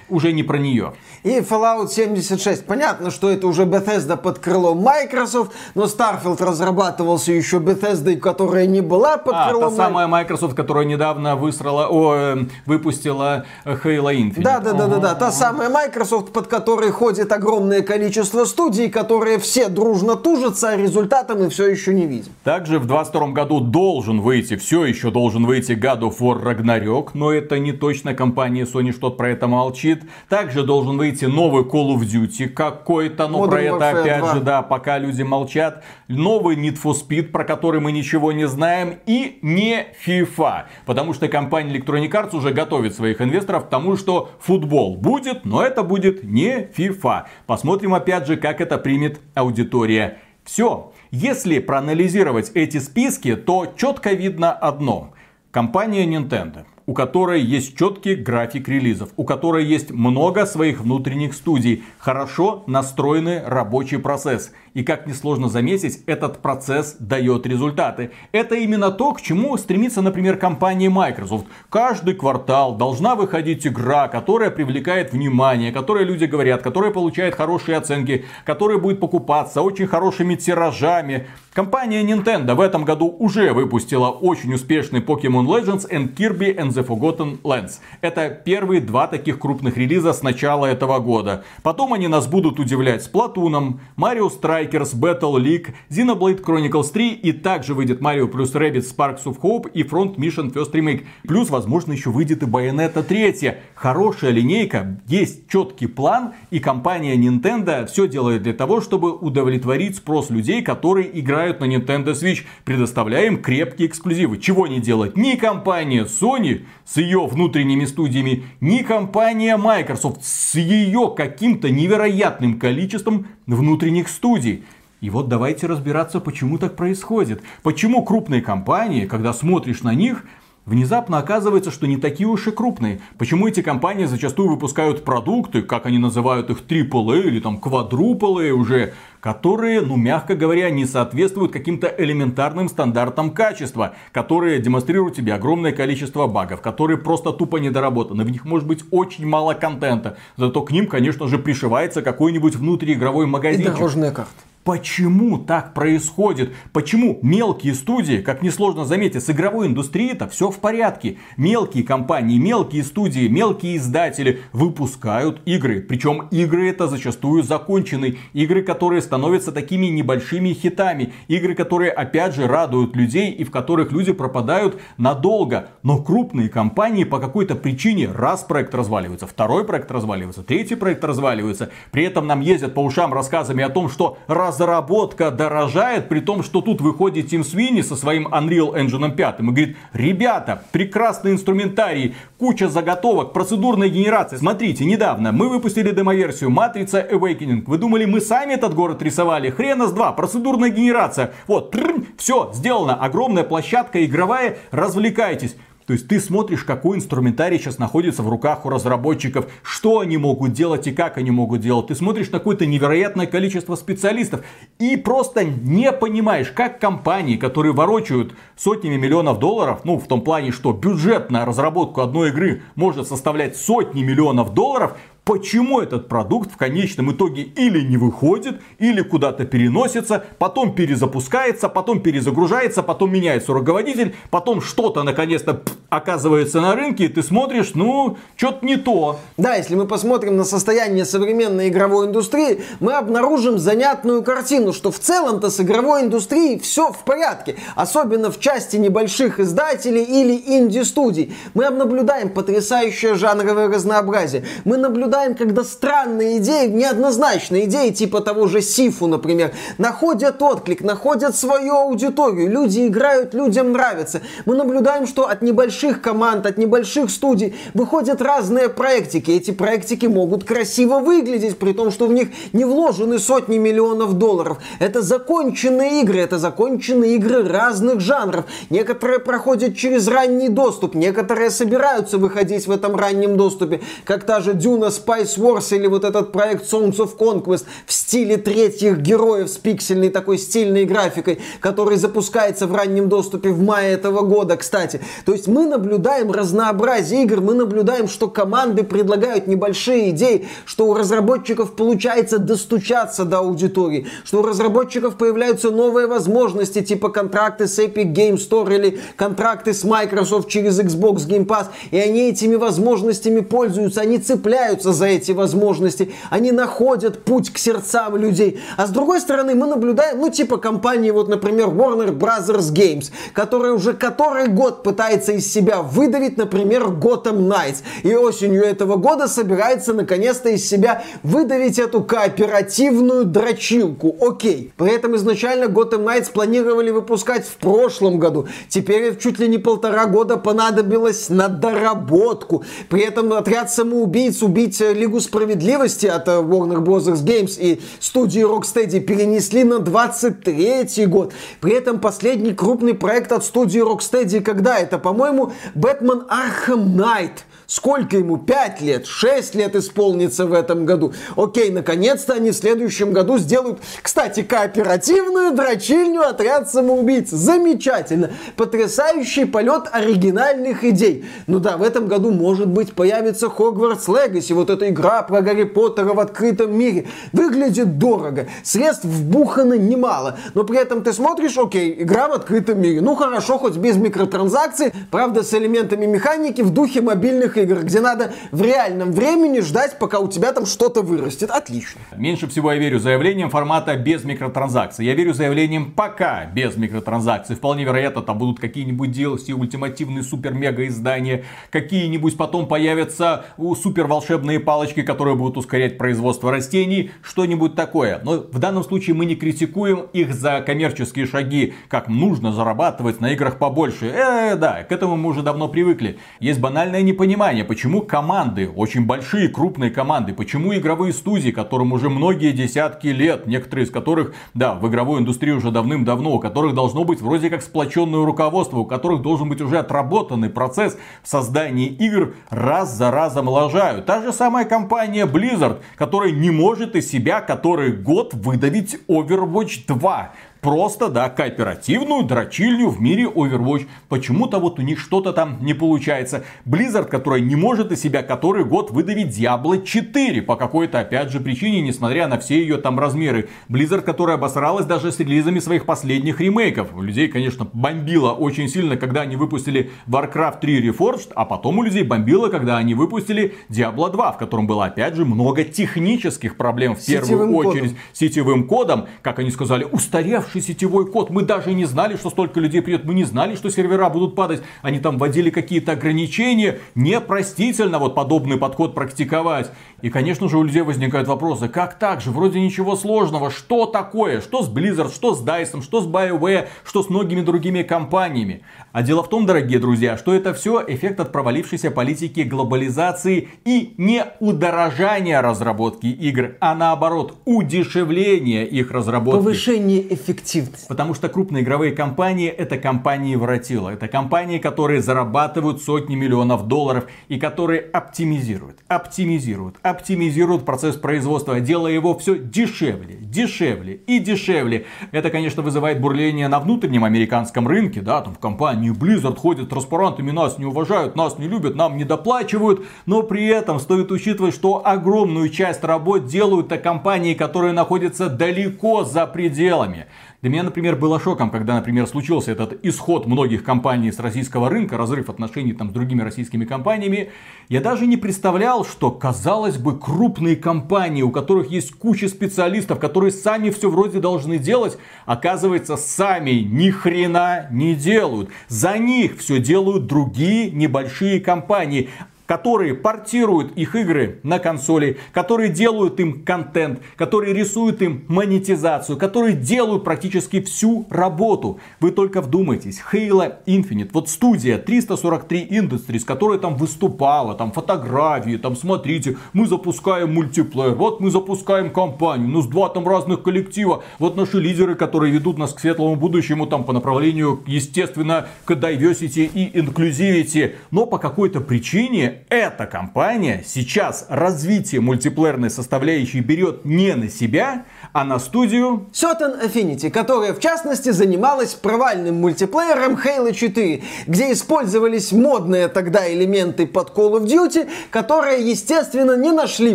уже 0.09 0.33
не 0.33 0.43
про 0.43 0.59
нее. 0.59 0.95
И 1.23 1.38
Fallout 1.38 1.88
76. 1.88 2.67
Понятно, 2.67 3.11
что 3.11 3.31
это 3.31 3.47
уже 3.47 3.64
Bethesda 3.64 4.17
под 4.17 4.38
крылом 4.38 4.79
Microsoft, 4.79 5.52
но 5.75 5.85
Starfield 5.85 6.45
разрабатывался 6.45 7.33
еще 7.33 7.59
Bethesda, 7.59 8.17
которая 8.17 8.67
не 8.67 8.81
была 8.81 9.17
под 9.17 9.35
а, 9.37 9.49
крылом... 9.49 9.71
та 9.71 9.76
самая 9.76 10.07
Microsoft, 10.07 10.55
которая 10.55 10.85
недавно 10.85 11.37
высрала, 11.37 11.87
о, 11.88 12.14
э, 12.14 12.37
выпустила 12.67 13.47
Halo 13.64 14.12
Infinite. 14.12 14.43
Да, 14.43 14.59
да, 14.59 14.73
да, 14.73 14.87
да, 14.87 14.99
да. 14.99 15.14
Та 15.14 15.31
самая 15.31 15.69
Microsoft, 15.69 16.33
под 16.33 16.49
которой 16.49 16.91
ходит 16.91 17.12
ходит 17.12 17.33
огромное 17.33 17.83
количество 17.83 18.45
студий, 18.47 18.88
которые 18.88 19.38
все 19.38 19.69
дружно 19.69 20.17
тужатся, 20.17 20.71
а 20.71 20.76
результата 20.76 21.35
мы 21.35 21.50
все 21.50 21.69
еще 21.69 21.93
не 21.93 22.07
видим. 22.07 22.33
Также 22.43 22.79
в 22.79 22.87
22 22.87 23.29
году 23.29 23.61
должен 23.61 24.21
выйти, 24.21 24.57
все 24.57 24.85
еще 24.87 25.11
должен 25.11 25.45
выйти 25.45 25.73
God 25.73 26.00
of 26.00 26.19
War 26.21 26.43
Ragnarok, 26.43 27.11
но 27.14 27.31
это 27.31 27.59
не 27.59 27.73
точно, 27.73 28.14
компания 28.14 28.64
Sony 28.64 28.93
что-то 28.93 29.17
про 29.17 29.29
это 29.31 29.47
молчит. 29.47 30.05
Также 30.29 30.62
должен 30.62 30.97
выйти 30.97 31.12
новый 31.21 31.64
Call 31.64 31.95
of 31.95 32.00
Duty 32.00 32.49
какой-то, 32.49 33.28
но 33.28 33.45
Modern 33.45 33.50
про 33.50 33.62
это 33.62 33.75
Warfare 33.76 34.00
опять 34.00 34.21
2. 34.21 34.35
же, 34.35 34.40
да, 34.40 34.62
пока 34.62 34.99
люди 34.99 35.23
молчат. 35.23 35.85
Новый 36.09 36.57
Need 36.57 36.81
for 36.83 36.95
Speed, 36.95 37.31
про 37.31 37.45
который 37.45 37.81
мы 37.81 37.92
ничего 37.92 38.33
не 38.33 38.49
знаем, 38.49 38.99
и 39.07 39.38
не 39.42 39.87
FIFA, 40.07 40.64
потому 40.87 41.12
что 41.12 41.28
компания 41.28 41.78
Electronic 41.78 42.11
Arts 42.11 42.37
уже 42.37 42.52
готовит 42.52 42.95
своих 42.95 43.21
инвесторов 43.21 43.66
к 43.66 43.69
тому, 43.69 43.97
что 43.97 44.31
футбол 44.40 44.97
будет, 44.97 45.45
но 45.45 45.62
это 45.62 45.83
будет 45.83 46.25
не. 46.25 46.69
FIFA. 46.76 47.25
Посмотрим 47.47 47.95
опять 47.95 48.26
же, 48.26 48.37
как 48.37 48.61
это 48.61 48.78
примет 48.78 49.21
аудитория. 49.35 50.19
Все. 50.45 50.92
Если 51.11 51.59
проанализировать 51.59 52.50
эти 52.54 52.78
списки, 52.78 53.37
то 53.37 53.66
четко 53.76 54.12
видно 54.12 54.52
одно. 54.52 55.12
Компания 55.50 56.07
Nintendo 56.07 56.64
у 56.87 56.95
которой 56.95 57.41
есть 57.41 57.77
четкий 57.77 58.15
график 58.15 58.69
релизов, 58.69 59.11
у 59.17 59.25
которой 59.25 59.65
есть 59.65 59.91
много 59.91 60.47
своих 60.47 60.81
внутренних 60.81 61.35
студий, 61.35 61.85
хорошо 61.99 62.65
настроенный 62.67 63.43
рабочий 63.45 63.99
процесс. 63.99 64.53
И 64.75 64.85
как 64.85 65.07
несложно 65.07 65.49
заметить, 65.49 66.03
этот 66.07 66.41
процесс 66.41 66.97
дает 66.99 67.47
результаты. 67.47 68.11
Это 68.33 68.55
именно 68.55 68.91
то, 68.91 69.12
к 69.12 69.21
чему 69.21 69.57
стремится, 69.59 70.01
например, 70.01 70.39
компания 70.39 70.89
Microsoft. 70.89 71.47
Каждый 71.69 72.15
квартал 72.15 72.77
должна 72.77 73.15
выходить 73.15 73.67
игра, 73.67 74.09
которая 74.09 74.51
привлекает 74.51 75.12
внимание, 75.12 75.73
которой 75.73 76.05
люди 76.05 76.25
говорят, 76.25 76.62
которая 76.62 76.90
получает 76.90 77.35
хорошие 77.35 77.77
оценки, 77.77 78.25
которая 78.47 78.79
будет 78.79 78.99
покупаться 78.99 79.61
очень 79.61 79.87
хорошими 79.87 80.37
тиражами. 80.37 81.27
Компания 81.53 82.03
Nintendo 82.03 82.55
в 82.55 82.61
этом 82.61 82.87
году 82.87 83.14
уже 83.18 83.53
выпустила 83.53 84.09
очень 84.09 84.55
успешный 84.55 85.01
Pokemon 85.01 85.45
Legends 85.45 85.87
and 85.90 86.14
Kirby 86.14 86.57
and 86.57 86.72
the 86.75 86.87
Forgotten 86.87 87.41
Lands. 87.43 87.81
Это 88.01 88.29
первые 88.31 88.81
два 88.81 89.07
таких 89.07 89.39
крупных 89.39 89.77
релиза 89.77 90.13
с 90.13 90.23
начала 90.23 90.67
этого 90.67 90.99
года. 90.99 91.45
Потом 91.63 91.93
они 91.93 92.09
нас 92.09 92.27
будут 92.27 92.59
удивлять 92.59 93.03
с 93.03 93.09
Платуном, 93.09 93.81
Mario 93.97 94.31
Strike 94.31 94.73
Strikers 94.73 94.95
Battle 94.95 95.39
League, 95.39 95.75
Xenoblade 95.91 96.43
Chronicles 96.43 96.93
3 96.93 97.13
и 97.15 97.33
также 97.33 97.75
выйдет 97.75 98.01
Mario 98.01 98.29
плюс 98.29 98.55
Rabbids 98.55 98.95
Sparks 98.95 99.25
of 99.25 99.41
Hope 99.41 99.71
и 99.73 99.83
Front 99.83 100.17
Mission 100.17 100.53
First 100.53 100.73
Remake. 100.73 101.05
Плюс, 101.27 101.51
возможно, 101.51 101.93
еще 101.93 102.11
выйдет 102.11 102.43
и 102.43 102.47
Bayonetta 102.47 103.03
3. 103.03 103.57
Хорошая 103.75 104.31
линейка, 104.31 105.01
есть 105.07 105.49
четкий 105.49 105.87
план 105.87 106.35
и 106.51 106.59
компания 106.59 107.17
Nintendo 107.17 107.87
все 107.87 108.09
делает 108.09 108.43
для 108.43 108.53
того, 108.53 108.81
чтобы 108.81 109.13
удовлетворить 109.13 109.97
спрос 109.97 110.31
людей, 110.31 110.63
которые 110.63 111.19
играют 111.19 111.61
на 111.61 111.65
Nintendo 111.65 112.13
Switch, 112.13 112.45
предоставляя 112.65 113.27
им 113.27 113.43
крепкие 113.43 113.89
эксклюзивы. 113.89 114.39
Чего 114.39 114.67
не 114.67 114.81
делать 114.81 115.17
ни 115.17 115.35
компания 115.37 116.05
Sony 116.05 116.62
с 116.85 116.96
ее 116.96 117.27
внутренними 117.27 117.85
студиями, 117.85 118.44
ни 118.61 118.79
компания 118.79 119.57
Microsoft 119.57 120.25
с 120.25 120.55
ее 120.55 121.12
каким-то 121.16 121.70
невероятным 121.70 122.59
количеством 122.59 123.27
внутренних 123.46 124.09
студий. 124.09 124.64
И 125.01 125.11
вот 125.11 125.29
давайте 125.29 125.66
разбираться, 125.66 126.20
почему 126.20 126.59
так 126.59 126.77
происходит. 126.77 127.42
Почему 127.62 128.05
крупные 128.05 128.40
компании, 128.40 129.07
когда 129.07 129.33
смотришь 129.33 129.83
на 129.83 129.94
них, 129.94 130.25
Внезапно 130.64 131.18
оказывается, 131.18 131.72
что 131.72 131.88
не 131.88 131.96
такие 131.96 132.29
уж 132.29 132.46
и 132.46 132.53
крупные. 132.53 133.01
Почему 133.18 133.48
эти 133.48 133.62
компании 133.62 134.05
зачастую 134.05 134.48
выпускают 134.48 135.05
продукты, 135.05 135.62
как 135.62 135.87
они 135.87 135.98
называют 135.98 136.51
их, 136.51 136.62
AAA 136.62 137.22
или 137.25 137.40
там 137.40 137.61
quadruple 137.61 138.51
уже, 138.51 138.94
которые, 139.18 139.81
ну 139.81 139.96
мягко 139.96 140.37
говоря, 140.37 140.70
не 140.70 140.87
соответствуют 140.87 141.53
каким-то 141.53 141.92
элементарным 141.98 142.68
стандартам 142.68 143.33
качества, 143.33 143.96
которые 144.12 144.61
демонстрируют 144.61 145.16
тебе 145.16 145.35
огромное 145.35 145.72
количество 145.72 146.29
багов, 146.29 146.61
которые 146.61 146.96
просто 146.96 147.33
тупо 147.33 147.57
недоработаны. 147.57 148.22
В 148.22 148.31
них 148.31 148.44
может 148.44 148.68
быть 148.68 148.85
очень 148.92 149.27
мало 149.27 149.55
контента, 149.55 150.16
зато 150.37 150.62
к 150.62 150.70
ним, 150.70 150.87
конечно 150.87 151.27
же, 151.27 151.38
пришивается 151.38 152.03
какой-нибудь 152.03 152.55
внутриигровой 152.55 153.27
магазинчик. 153.27 153.72
И 153.72 153.75
дорожная 153.75 154.12
карта. 154.12 154.33
Почему 154.64 155.38
так 155.38 155.75
происходит? 155.75 156.55
Почему 156.72 157.18
мелкие 157.22 157.75
студии, 157.75 158.18
как 158.18 158.42
несложно 158.42 158.85
заметить, 158.85 159.25
с 159.25 159.31
игровой 159.31 159.66
индустрией 159.66 160.12
это 160.12 160.29
все 160.29 160.53
в 160.53 160.61
порядке. 160.61 161.18
Мелкие 161.37 161.83
компании, 161.83 162.38
мелкие 162.38 162.85
студии, 162.85 163.27
мелкие 163.27 163.77
издатели 163.77 164.40
выпускают 164.53 165.40
игры. 165.46 165.81
Причем 165.81 166.29
игры 166.31 166.68
это 166.68 166.87
зачастую 166.87 167.42
законченные. 167.42 168.18
Игры, 168.35 168.62
которые 168.62 169.03
становятся 169.03 169.51
такими 169.51 169.87
небольшими 169.87 170.53
хитами. 170.53 171.12
Игры, 171.27 171.57
которые 171.57 171.90
опять 171.90 172.37
же 172.37 172.46
радуют 172.46 172.94
людей 172.94 173.33
и 173.33 173.42
в 173.42 173.51
которых 173.51 173.90
люди 173.90 174.12
пропадают 174.12 174.81
надолго. 174.96 175.70
Но 175.83 176.01
крупные 176.01 176.48
компании 176.48 177.03
по 177.03 177.18
какой-то 177.18 177.57
причине 177.57 178.09
раз 178.09 178.44
проект 178.44 178.75
разваливается, 178.77 179.27
второй 179.27 179.64
проект 179.64 179.90
разваливается, 179.90 180.44
третий 180.44 180.77
проект 180.77 181.03
разваливается. 181.03 181.70
При 181.90 182.05
этом 182.05 182.29
нам 182.29 182.40
ездят 182.40 182.75
по 182.75 182.81
ушам 182.81 183.12
рассказами 183.12 183.64
о 183.64 183.68
том, 183.68 183.88
что 183.88 184.18
раз 184.29 184.52
разработка 184.53 185.31
дорожает, 185.31 186.09
при 186.09 186.21
том, 186.21 186.43
что 186.43 186.61
тут 186.61 186.81
выходит 186.81 187.29
Тим 187.29 187.45
Свини 187.45 187.81
со 187.81 187.97
своим 187.97 188.29
Unreal 188.29 188.75
Engine 188.75 189.15
5 189.15 189.41
и 189.41 189.43
говорит, 189.43 189.77
ребята, 189.93 190.62
прекрасный 190.73 191.33
инструментарий, 191.33 192.15
куча 192.38 192.69
заготовок, 192.69 193.33
процедурная 193.33 193.88
генерация. 193.88 194.38
Смотрите, 194.38 194.85
недавно 194.85 195.33
мы 195.33 195.49
выпустили 195.49 195.91
демоверсию 195.91 196.51
Матрица 196.51 197.01
Awakening. 197.01 197.65
Вы 197.67 197.79
думали, 197.79 198.05
мы 198.05 198.21
сами 198.21 198.53
этот 198.53 198.75
город 198.75 199.03
рисовали? 199.03 199.51
Хрена 199.51 199.87
с 199.87 199.93
два, 199.93 200.12
процедурная 200.12 200.69
генерация. 200.69 201.33
Вот, 201.47 201.75
все, 202.19 202.51
сделано. 202.53 202.95
Огромная 202.95 203.45
площадка 203.45 204.05
игровая, 204.05 204.59
развлекайтесь. 204.71 205.57
То 205.92 205.94
есть 205.94 206.09
ты 206.09 206.20
смотришь, 206.20 206.64
какой 206.64 206.96
инструментарий 206.96 207.59
сейчас 207.59 207.76
находится 207.76 208.22
в 208.22 208.28
руках 208.31 208.64
у 208.64 208.70
разработчиков, 208.70 209.52
что 209.62 209.98
они 209.98 210.16
могут 210.16 210.55
делать 210.55 210.87
и 210.87 210.90
как 210.90 211.18
они 211.18 211.31
могут 211.31 211.61
делать. 211.61 211.88
Ты 211.88 211.94
смотришь 211.94 212.31
на 212.31 212.38
какое-то 212.38 212.64
невероятное 212.64 213.26
количество 213.26 213.74
специалистов 213.74 214.40
и 214.78 214.96
просто 214.96 215.44
не 215.44 215.92
понимаешь, 215.92 216.50
как 216.50 216.81
компании, 216.81 217.37
которые 217.37 217.74
ворочают 217.74 218.35
сотнями 218.57 218.96
миллионов 218.96 219.38
долларов, 219.38 219.81
ну 219.85 219.98
в 219.98 220.07
том 220.07 220.22
плане, 220.22 220.50
что 220.50 220.72
бюджет 220.72 221.31
на 221.31 221.44
разработку 221.44 222.00
одной 222.00 222.31
игры 222.31 222.62
может 222.74 223.07
составлять 223.07 223.59
сотни 223.59 224.02
миллионов 224.02 224.55
долларов, 224.55 224.96
почему 225.25 225.81
этот 225.81 226.09
продукт 226.09 226.53
в 226.53 226.57
конечном 226.57 227.13
итоге 227.13 227.43
или 227.43 227.81
не 227.81 227.97
выходит, 227.97 228.61
или 228.79 229.03
куда-то 229.03 229.45
переносится, 229.45 230.25
потом 230.39 230.75
перезапускается, 230.75 231.69
потом 231.69 232.01
перезагружается, 232.01 232.83
потом 232.83 233.13
меняется 233.13 233.53
руководитель, 233.53 234.15
потом 234.31 234.61
что-то 234.61 235.03
наконец-то 235.05 235.63
оказывается 235.91 236.61
на 236.61 236.75
рынке, 236.75 237.05
и 237.05 237.09
ты 237.09 237.23
смотришь, 237.23 237.73
ну, 237.75 238.17
что-то 238.37 238.67
не 238.67 238.77
то. 238.77 239.19
Да, 239.37 239.55
если 239.55 239.77
мы 239.77 239.87
посмотрим 239.87 240.37
на 240.37 240.45
состояние 240.45 241.05
современной 241.05 241.69
игровой 241.69 242.07
индустрии, 242.07 242.63
мы 242.81 242.95
обнаружим 242.95 243.59
занятную 243.59 244.23
картину, 244.23 244.73
что 244.73 244.91
в 244.91 244.99
целом-то 244.99 245.51
с 245.51 245.61
игровой 245.61 246.03
индустрией 246.03 246.59
все 246.59 246.93
в 246.93 247.05
порядке, 247.05 247.57
особенно 247.77 248.31
в 248.31 248.41
части 248.41 248.77
небольших 248.77 249.39
издателей 249.39 250.03
или 250.03 250.35
инди-студий. 250.59 251.35
Мы 251.55 251.71
наблюдаем 251.71 252.31
потрясающее 252.31 253.15
жанровое 253.15 253.69
разнообразие. 253.69 254.45
Мы 254.65 254.77
наблюдаем 254.77 255.12
наблюдаем, 255.12 255.35
когда 255.35 255.62
странные 255.62 256.38
идеи, 256.38 256.68
неоднозначные 256.68 257.66
идеи, 257.66 257.90
типа 257.90 258.20
того 258.20 258.46
же 258.46 258.62
Сифу, 258.62 259.07
например, 259.07 259.53
находят 259.77 260.40
отклик, 260.40 260.81
находят 260.81 261.37
свою 261.37 261.75
аудиторию, 261.75 262.51
люди 262.51 262.87
играют, 262.87 263.35
людям 263.35 263.72
нравится. 263.72 264.22
Мы 264.46 264.57
наблюдаем, 264.57 265.07
что 265.07 265.29
от 265.29 265.42
небольших 265.42 266.01
команд, 266.01 266.46
от 266.46 266.57
небольших 266.57 267.11
студий 267.11 267.55
выходят 267.75 268.22
разные 268.22 268.70
проектики. 268.70 269.31
Эти 269.31 269.51
проектики 269.51 270.07
могут 270.07 270.44
красиво 270.44 271.01
выглядеть, 271.01 271.59
при 271.59 271.72
том, 271.72 271.90
что 271.90 272.07
в 272.07 272.12
них 272.12 272.29
не 272.55 272.64
вложены 272.64 273.18
сотни 273.18 273.59
миллионов 273.59 274.14
долларов. 274.14 274.59
Это 274.79 275.03
законченные 275.03 276.01
игры, 276.01 276.20
это 276.20 276.38
законченные 276.38 277.16
игры 277.16 277.46
разных 277.46 278.01
жанров. 278.01 278.46
Некоторые 278.70 279.18
проходят 279.18 279.77
через 279.77 280.09
ранний 280.09 280.48
доступ, 280.48 280.94
некоторые 280.94 281.51
собираются 281.51 282.16
выходить 282.16 282.66
в 282.66 282.70
этом 282.70 282.96
раннем 282.96 283.37
доступе, 283.37 283.83
как 284.05 284.25
та 284.25 284.40
же 284.40 284.55
Дюна 284.55 284.90
с 284.90 285.02
Spice 285.05 285.38
Wars 285.38 285.75
или 285.75 285.87
вот 285.87 286.05
этот 286.05 286.33
проект 286.33 286.71
Songs 286.73 286.97
of 286.97 287.17
Conquest 287.19 287.65
в 287.87 287.93
стиле 287.93 288.37
третьих 288.37 288.99
героев 288.99 289.49
с 289.49 289.59
пиксельной 289.59 290.11
такой 290.11 290.38
стильной 290.38 290.85
графикой, 290.85 291.41
который 291.61 291.97
запускается 291.97 292.67
в 292.67 292.75
раннем 292.75 293.09
доступе 293.09 293.51
в 293.51 293.62
мае 293.62 293.93
этого 293.93 294.23
года, 294.23 294.57
кстати. 294.57 295.01
То 295.25 295.33
есть 295.33 295.49
мы 295.49 295.67
наблюдаем 295.67 296.31
разнообразие 296.31 297.25
игр, 297.25 297.41
мы 297.41 297.55
наблюдаем, 297.55 298.09
что 298.09 298.29
команды 298.29 298.83
предлагают 298.83 299.47
небольшие 299.47 300.11
идеи, 300.11 300.49
что 300.65 300.87
у 300.87 300.95
разработчиков 300.95 301.75
получается 301.75 302.38
достучаться 302.38 303.25
до 303.25 303.38
аудитории, 303.38 304.07
что 304.25 304.41
у 304.41 304.43
разработчиков 304.43 305.17
появляются 305.17 305.71
новые 305.71 306.07
возможности, 306.07 306.83
типа 306.83 307.09
контракты 307.09 307.67
с 307.67 307.79
Epic 307.79 308.12
Game 308.12 308.37
Store 308.37 308.75
или 308.75 309.01
контракты 309.17 309.75
с 309.75 309.85
Microsoft 309.85 310.49
через 310.49 310.79
Xbox 310.81 311.27
Game 311.29 311.47
Pass, 311.47 311.67
и 311.91 311.99
они 311.99 312.31
этими 312.31 312.57
возможностями 312.57 313.41
пользуются, 313.41 314.01
они 314.01 314.19
цепляются 314.19 314.91
за 314.92 315.07
эти 315.07 315.33
возможности, 315.33 316.12
они 316.31 316.52
находят 316.52 317.24
путь 317.24 317.52
к 317.52 317.59
сердцам 317.59 318.16
людей. 318.16 318.61
А 318.76 318.87
с 318.87 318.90
другой 318.90 319.20
стороны, 319.20 319.55
мы 319.55 319.66
наблюдаем, 319.66 320.18
ну, 320.18 320.31
типа 320.31 320.59
компании, 320.59 321.11
вот, 321.11 321.28
например, 321.28 321.68
Warner 321.68 322.16
Brothers 322.16 322.72
Games, 322.72 323.11
которая 323.33 323.72
уже 323.72 323.92
который 323.92 324.48
год 324.48 324.83
пытается 324.83 325.33
из 325.33 325.50
себя 325.50 325.83
выдавить, 325.83 326.37
например, 326.37 326.85
Gotham 326.88 327.48
Knights. 327.48 327.83
И 328.02 328.14
осенью 328.14 328.62
этого 328.64 328.96
года 328.96 329.28
собирается 329.28 329.92
наконец-то 329.94 330.48
из 330.50 330.68
себя 330.68 331.02
выдавить 331.22 331.78
эту 331.78 332.02
кооперативную 332.02 333.24
дрочилку. 333.24 334.16
Окей. 334.20 334.72
При 334.76 334.92
этом 334.92 335.16
изначально 335.16 335.64
Gotham 335.64 336.05
Knights 336.05 336.33
планировали 336.33 336.90
выпускать 336.90 337.46
в 337.46 337.57
прошлом 337.57 338.18
году. 338.18 338.46
Теперь 338.68 339.16
чуть 339.18 339.38
ли 339.38 339.48
не 339.48 339.59
полтора 339.59 340.07
года 340.07 340.37
понадобилось 340.37 341.28
на 341.28 341.48
доработку. 341.48 342.64
При 342.88 343.02
этом 343.02 343.33
отряд 343.33 343.70
самоубийц 343.70 344.42
убить 344.42 344.82
Лигу 344.90 345.21
Справедливости 345.21 346.07
от 346.07 346.29
э, 346.29 346.33
Warner 346.33 346.79
Bros. 346.79 347.05
Games 347.25 347.59
и 347.59 347.81
студии 348.01 348.42
Rocksteady 348.42 349.01
перенесли 349.01 349.64
на 349.64 349.79
23 349.79 351.07
год. 351.07 351.33
При 351.61 351.73
этом 351.73 352.01
последний 352.01 352.55
крупный 352.55 352.95
проект 352.95 353.33
от 353.33 353.45
студии 353.45 353.81
Rocksteady 353.81 354.40
когда 354.40 354.79
это? 354.79 354.99
По-моему, 354.99 355.53
Batman 355.75 356.27
Arkham 356.29 356.97
Knight– 356.97 357.33
Сколько 357.73 358.19
ему? 358.19 358.37
5 358.37 358.83
лет, 358.83 359.07
6 359.07 359.55
лет 359.55 359.75
исполнится 359.77 360.45
в 360.45 360.53
этом 360.53 360.85
году. 360.85 361.15
Окей, 361.39 361.71
наконец-то 361.71 362.35
они 362.35 362.51
в 362.51 362.55
следующем 362.55 363.15
году 363.15 363.39
сделают, 363.39 363.81
кстати, 364.03 364.43
кооперативную 364.43 365.55
дрочильню 365.55 366.21
отряд 366.21 366.71
самоубийц. 366.71 367.31
Замечательно. 367.31 368.33
Потрясающий 368.57 369.47
полет 369.47 369.85
оригинальных 369.91 370.85
идей. 370.85 371.25
Ну 371.47 371.61
да, 371.61 371.79
в 371.79 371.83
этом 371.83 372.09
году, 372.09 372.31
может 372.31 372.69
быть, 372.69 372.93
появится 372.93 373.47
Hogwarts 373.47 374.07
Legacy. 374.07 374.53
Вот 374.53 374.69
эта 374.69 374.91
игра 374.91 375.23
про 375.23 375.41
Гарри 375.41 375.65
Поттера 375.65 376.13
в 376.13 376.21
открытом 376.21 376.77
мире. 376.77 377.07
Выглядит 377.33 377.97
дорого. 377.97 378.49
Средств 378.63 379.07
вбухано 379.07 379.79
немало. 379.79 380.39
Но 380.53 380.65
при 380.65 380.79
этом 380.79 381.03
ты 381.03 381.15
смотришь, 381.15 381.57
окей, 381.57 382.03
игра 382.03 382.29
в 382.29 382.33
открытом 382.33 382.83
мире. 382.83 383.01
Ну 383.01 383.15
хорошо, 383.15 383.57
хоть 383.57 383.77
без 383.77 383.97
микротранзакций. 383.97 384.93
Правда, 385.11 385.43
с 385.43 385.55
элементами 385.55 386.05
механики 386.05 386.61
в 386.61 386.69
духе 386.69 387.01
мобильных 387.01 387.62
игр, 387.62 387.83
где 387.83 388.01
надо 388.01 388.33
в 388.51 388.62
реальном 388.62 389.12
времени 389.12 389.61
ждать, 389.61 389.98
пока 389.98 390.18
у 390.18 390.29
тебя 390.29 390.53
там 390.53 390.66
что-то 390.66 391.03
вырастет. 391.03 391.51
Отлично. 391.51 392.01
Меньше 392.16 392.46
всего 392.48 392.72
я 392.72 392.79
верю 392.79 392.98
заявлениям 392.98 393.51
формата 393.51 393.96
без 393.96 394.25
микротранзакций. 394.25 395.07
Я 395.07 395.14
верю 395.14 395.35
заявлениям 395.35 395.92
пока 395.92 396.46
без 396.46 396.77
микротранзакций. 396.77 397.57
Вполне 397.57 397.85
вероятно, 397.85 398.22
там 398.22 398.38
будут 398.38 398.61
какие-нибудь 398.61 399.11
DLC, 399.11 399.53
ультимативные 399.53 400.22
супер-мега 400.22 400.87
издания, 400.87 401.44
какие-нибудь 401.70 402.37
потом 402.37 402.66
появятся 402.66 403.44
супер 403.81 404.07
волшебные 404.07 404.61
палочки, 404.61 405.03
которые 405.03 405.37
будут 405.37 405.57
ускорять 405.57 405.98
производство 405.98 406.51
растений, 406.51 407.11
что-нибудь 407.22 407.75
такое. 407.75 408.20
Но 408.25 408.38
в 408.38 408.59
данном 408.59 408.85
случае 408.85 409.14
мы 409.14 409.25
не 409.25 409.37
критикуем 409.37 410.07
их 410.12 410.35
за 410.35 410.61
коммерческие 410.61 411.27
шаги, 411.27 411.75
как 411.88 412.09
нужно 412.09 412.53
зарабатывать 412.53 413.20
на 413.20 413.33
играх 413.33 413.59
побольше. 413.59 414.07
Э, 414.07 414.57
да, 414.57 414.83
к 414.83 414.92
этому 414.92 415.16
мы 415.16 415.31
уже 415.31 415.42
давно 415.42 415.68
привыкли. 415.68 416.18
Есть 416.40 416.61
банальное 416.61 417.03
непонимание 417.03 417.52
понимание, 417.53 417.65
почему 417.65 418.01
команды, 418.01 418.69
очень 418.69 419.05
большие, 419.05 419.49
крупные 419.49 419.91
команды, 419.91 420.33
почему 420.33 420.75
игровые 420.75 421.12
студии, 421.12 421.51
которым 421.51 421.93
уже 421.93 422.09
многие 422.09 422.53
десятки 422.53 423.09
лет, 423.09 423.47
некоторые 423.47 423.85
из 423.85 423.91
которых, 423.91 424.35
да, 424.55 424.75
в 424.75 424.88
игровой 424.88 425.21
индустрии 425.21 425.53
уже 425.53 425.71
давным-давно, 425.71 426.37
у 426.37 426.38
которых 426.38 426.75
должно 426.75 427.05
быть 427.05 427.21
вроде 427.21 427.51
как 427.51 427.62
сплоченное 427.62 428.25
руководство, 428.25 428.79
у 428.79 428.87
которых 428.87 429.21
должен 429.21 429.51
быть 429.51 429.61
уже 429.61 429.79
отработанный 429.79 430.49
процесс 430.49 430.97
в 431.23 431.29
создании 431.29 431.88
игр, 431.88 432.35
раз 432.49 432.97
за 432.97 433.11
разом 433.11 433.49
лажают. 433.49 434.07
Та 434.07 434.23
же 434.23 434.33
самая 434.33 434.65
компания 434.65 435.27
Blizzard, 435.27 435.81
которая 435.97 436.31
не 436.31 436.51
может 436.51 436.97
из 436.97 437.11
себя 437.11 437.41
который 437.43 437.93
год 437.93 438.33
выдавить 438.33 438.99
Overwatch 439.09 439.87
2 439.88 440.33
просто, 440.62 441.09
да, 441.09 441.29
кооперативную 441.29 442.22
дрочильню 442.22 442.88
в 442.88 443.01
мире 443.01 443.25
Overwatch. 443.25 443.88
Почему-то 444.09 444.61
вот 444.61 444.79
у 444.79 444.83
них 444.83 445.01
что-то 445.01 445.33
там 445.33 445.59
не 445.61 445.75
получается. 445.75 446.44
Blizzard, 446.64 447.07
которая 447.07 447.40
не 447.40 447.57
может 447.57 447.90
из 447.90 448.01
себя 448.01 448.22
который 448.22 448.64
год 448.64 448.92
выдавить 448.92 449.37
Diablo 449.37 449.85
4 449.85 450.40
по 450.42 450.55
какой-то, 450.55 451.01
опять 451.01 451.31
же, 451.31 451.40
причине, 451.40 451.83
несмотря 451.83 452.29
на 452.29 452.38
все 452.38 452.61
ее 452.61 452.77
там 452.77 453.01
размеры. 453.01 453.48
Blizzard, 453.68 454.03
которая 454.03 454.37
обосралась 454.37 454.87
даже 454.87 455.11
с 455.11 455.18
релизами 455.18 455.59
своих 455.59 455.85
последних 455.85 456.40
ремейков. 456.40 456.96
Людей, 456.96 457.27
конечно, 457.27 457.68
бомбило 457.72 458.31
очень 458.31 458.68
сильно, 458.68 458.96
когда 458.96 459.22
они 459.22 459.35
выпустили 459.35 459.90
Warcraft 460.07 460.61
3 460.61 460.88
Reforged, 460.88 461.33
а 461.35 461.44
потом 461.44 461.81
у 461.81 461.83
людей 461.83 462.05
бомбило, 462.05 462.48
когда 462.48 462.79
они 462.79 462.94
выпустили 462.94 463.57
Diablo 463.68 464.12
2, 464.12 464.33
в 464.33 464.38
котором 464.38 464.68
было, 464.68 464.85
опять 464.85 465.16
же, 465.16 465.25
много 465.25 465.64
технических 465.64 466.57
проблем 466.57 466.94
в 466.94 467.05
первую 467.05 467.27
сетевым 467.27 467.55
очередь 467.57 467.90
кодом. 467.90 467.98
сетевым 468.12 468.68
кодом, 468.68 469.07
как 469.22 469.40
они 469.40 469.51
сказали, 469.51 469.88
устаревший 469.90 470.52
устаревший 470.53 470.61
сетевой 470.62 471.07
код. 471.07 471.31
Мы 471.31 471.43
даже 471.43 471.73
не 471.73 471.85
знали, 471.85 472.17
что 472.17 472.31
столько 472.31 472.61
людей 472.61 472.83
придет. 472.83 473.05
Мы 473.05 473.15
не 473.15 473.25
знали, 473.25 473.57
что 473.57 473.71
сервера 473.71 474.09
будут 474.09 474.35
падать. 474.35 474.62
Они 474.83 474.99
там 474.99 475.19
вводили 475.19 475.51
какие-то 475.51 475.93
ограничения. 475.93 476.79
Непростительно 476.95 477.99
вот 477.99 478.15
подобный 478.15 478.57
подход 478.57 478.95
практиковать. 478.95 479.71
И, 480.03 480.11
конечно 480.11 480.49
же, 480.49 480.59
у 480.59 480.62
людей 480.62 480.83
возникают 480.83 481.29
вопросы. 481.29 481.69
Как 481.69 481.99
так 481.99 482.21
же? 482.21 482.31
Вроде 482.31 482.61
ничего 482.61 482.97
сложного. 482.97 483.51
Что 483.51 483.87
такое? 483.87 484.41
Что 484.41 484.62
с 484.62 484.69
Blizzard, 484.69 485.12
что 485.12 485.35
с 485.35 485.45
DICE, 485.45 485.83
что 485.83 486.01
с 486.01 486.07
BioWare, 486.07 486.69
что 486.85 487.03
с 487.03 487.11
многими 487.11 487.41
другими 487.41 487.83
компаниями? 487.83 488.62
А 488.93 489.03
дело 489.03 489.23
в 489.23 489.29
том, 489.29 489.47
дорогие 489.47 489.79
друзья, 489.79 490.17
что 490.17 490.35
это 490.35 490.53
все 490.55 490.83
эффект 490.87 491.21
от 491.21 491.33
провалившейся 491.33 491.91
политики 491.91 492.41
глобализации 492.41 493.49
и 493.65 493.95
не 493.97 494.25
удорожания 494.41 495.41
разработки 495.41 496.07
игр, 496.07 496.57
а 496.61 496.75
наоборот 496.75 497.38
удешевления 497.45 498.65
их 498.65 498.91
разработки. 498.91 499.38
Повышение 499.38 500.03
эффективности. 500.12 500.41
Потому 500.88 501.14
что 501.14 501.28
крупные 501.28 501.62
игровые 501.62 501.92
компании 501.92 502.48
это 502.48 502.78
компании 502.78 503.37
воротила. 503.37 503.90
Это 503.90 504.09
компании, 504.09 504.59
которые 504.59 505.00
зарабатывают 505.00 505.83
сотни 505.83 506.14
миллионов 506.14 506.68
долларов 506.68 507.07
и 507.28 507.38
которые 507.38 507.81
оптимизируют, 507.81 508.81
оптимизируют, 508.88 509.76
оптимизируют 509.83 510.64
процесс 510.64 510.96
производства, 510.96 511.61
делая 511.61 511.92
его 511.92 512.18
все 512.18 512.37
дешевле, 512.38 513.16
дешевле 513.16 513.94
и 514.07 514.18
дешевле. 514.18 514.87
Это, 515.12 515.31
конечно, 515.31 515.62
вызывает 515.62 516.00
бурление 516.00 516.48
на 516.48 516.61
внутреннем 516.61 517.05
американском 517.05 517.68
рынке, 517.68 518.00
да, 518.00 518.20
там 518.20 518.35
в 518.35 518.38
компании 518.38 518.92
Blizzard 518.92 519.37
ходят 519.37 519.70
транспарантами, 519.70 520.31
нас 520.31 520.59
не 520.59 520.66
уважают, 520.66 521.16
нас 521.16 521.38
не 521.38 521.48
любят, 521.48 521.74
нам 521.74 521.96
не 521.96 522.05
доплачивают. 522.05 522.85
Но 523.07 523.22
при 523.22 523.46
этом 523.46 523.78
стоит 523.78 524.11
учитывать, 524.11 524.55
что 524.55 524.83
огромную 524.85 525.48
часть 525.48 525.85
работ 525.85 526.26
делают 526.26 526.72
компании, 526.83 527.35
которые 527.35 527.72
находятся 527.72 528.28
далеко 528.28 529.05
за 529.05 529.26
пределами. 529.26 530.07
Для 530.42 530.50
меня, 530.50 530.64
например, 530.64 530.96
было 530.96 531.20
шоком, 531.20 531.50
когда, 531.50 531.76
например, 531.76 532.05
случился 532.09 532.50
этот 532.50 532.85
исход 532.85 533.28
многих 533.28 533.62
компаний 533.62 534.11
с 534.11 534.18
российского 534.18 534.68
рынка, 534.68 534.96
разрыв 534.96 535.31
отношений 535.31 535.72
там 535.72 535.90
с 535.90 535.92
другими 535.92 536.20
российскими 536.20 536.64
компаниями. 536.64 537.31
Я 537.68 537.81
даже 537.81 538.09
не 538.09 538.16
представлял, 538.16 538.85
что, 538.85 539.12
казалось 539.12 539.78
бы, 539.78 539.96
крупные 539.96 540.57
компании, 540.57 541.22
у 541.22 541.31
которых 541.31 541.70
есть 541.70 541.92
куча 541.92 542.28
специалистов, 542.28 542.98
которые 542.98 543.31
сами 543.31 543.70
все 543.70 543.88
вроде 543.88 544.18
должны 544.18 544.59
делать, 544.59 544.98
оказывается, 545.26 545.96
сами 545.96 546.50
ни 546.50 546.90
хрена 546.90 547.68
не 547.70 547.94
делают. 547.94 548.50
За 548.66 548.98
них 548.98 549.38
все 549.38 549.61
делают 549.61 550.09
другие 550.09 550.72
небольшие 550.72 551.38
компании 551.38 552.11
которые 552.46 552.94
портируют 552.94 553.72
их 553.76 553.94
игры 553.94 554.40
на 554.42 554.59
консоли, 554.59 555.18
которые 555.33 555.70
делают 555.70 556.20
им 556.20 556.42
контент, 556.44 557.00
которые 557.16 557.55
рисуют 557.55 558.02
им 558.02 558.24
монетизацию, 558.28 559.18
которые 559.18 559.55
делают 559.55 560.05
практически 560.05 560.61
всю 560.61 561.07
работу. 561.11 561.78
Вы 562.00 562.11
только 562.11 562.40
вдумайтесь, 562.40 563.00
Halo 563.12 563.55
Infinite, 563.66 564.11
вот 564.12 564.28
студия 564.28 564.78
343 564.78 565.68
Industries, 565.70 566.24
которая 566.24 566.59
там 566.59 566.76
выступала, 566.76 567.55
там 567.55 567.72
фотографии, 567.72 568.57
там 568.57 568.76
смотрите, 568.76 569.37
мы 569.52 569.66
запускаем 569.66 570.35
мультиплеер, 570.35 570.94
вот 570.94 571.20
мы 571.20 571.31
запускаем 571.31 571.90
компанию, 571.90 572.48
ну 572.48 572.62
с 572.62 572.66
два 572.66 572.88
там 572.88 573.07
разных 573.07 573.42
коллектива, 573.42 574.02
вот 574.18 574.37
наши 574.37 574.59
лидеры, 574.59 574.94
которые 574.94 575.33
ведут 575.33 575.59
нас 575.59 575.72
к 575.72 575.81
светлому 575.81 576.16
будущему, 576.16 576.66
там 576.66 576.85
по 576.85 576.92
направлению, 576.92 577.61
естественно, 577.66 578.46
к 578.64 578.72
diversity 578.72 579.50
и 579.52 579.78
inclusivity, 579.78 580.74
но 580.90 581.07
по 581.07 581.18
какой-то 581.18 581.61
причине 581.61 582.32
эта 582.49 582.87
компания 582.87 583.62
сейчас 583.66 584.27
развитие 584.29 585.01
мультиплеерной 585.01 585.71
составляющей 585.71 586.40
берет 586.40 586.85
не 586.85 587.14
на 587.14 587.29
себя, 587.29 587.85
а 588.12 588.25
на 588.25 588.38
студию 588.38 589.11
Certain 589.12 589.62
Affinity, 589.64 590.11
которая 590.11 590.53
в 590.55 590.61
частности 590.61 591.11
занималась 591.11 591.75
провальным 591.75 592.37
мультиплеером 592.37 593.14
Halo 593.14 593.53
4, 593.53 594.03
где 594.27 594.53
использовались 594.53 595.33
модные 595.33 595.88
тогда 595.88 596.31
элементы 596.33 596.87
под 596.87 597.11
Call 597.11 597.40
of 597.40 597.45
Duty, 597.45 597.88
которые, 598.11 598.68
естественно, 598.68 599.37
не 599.37 599.53
нашли 599.53 599.95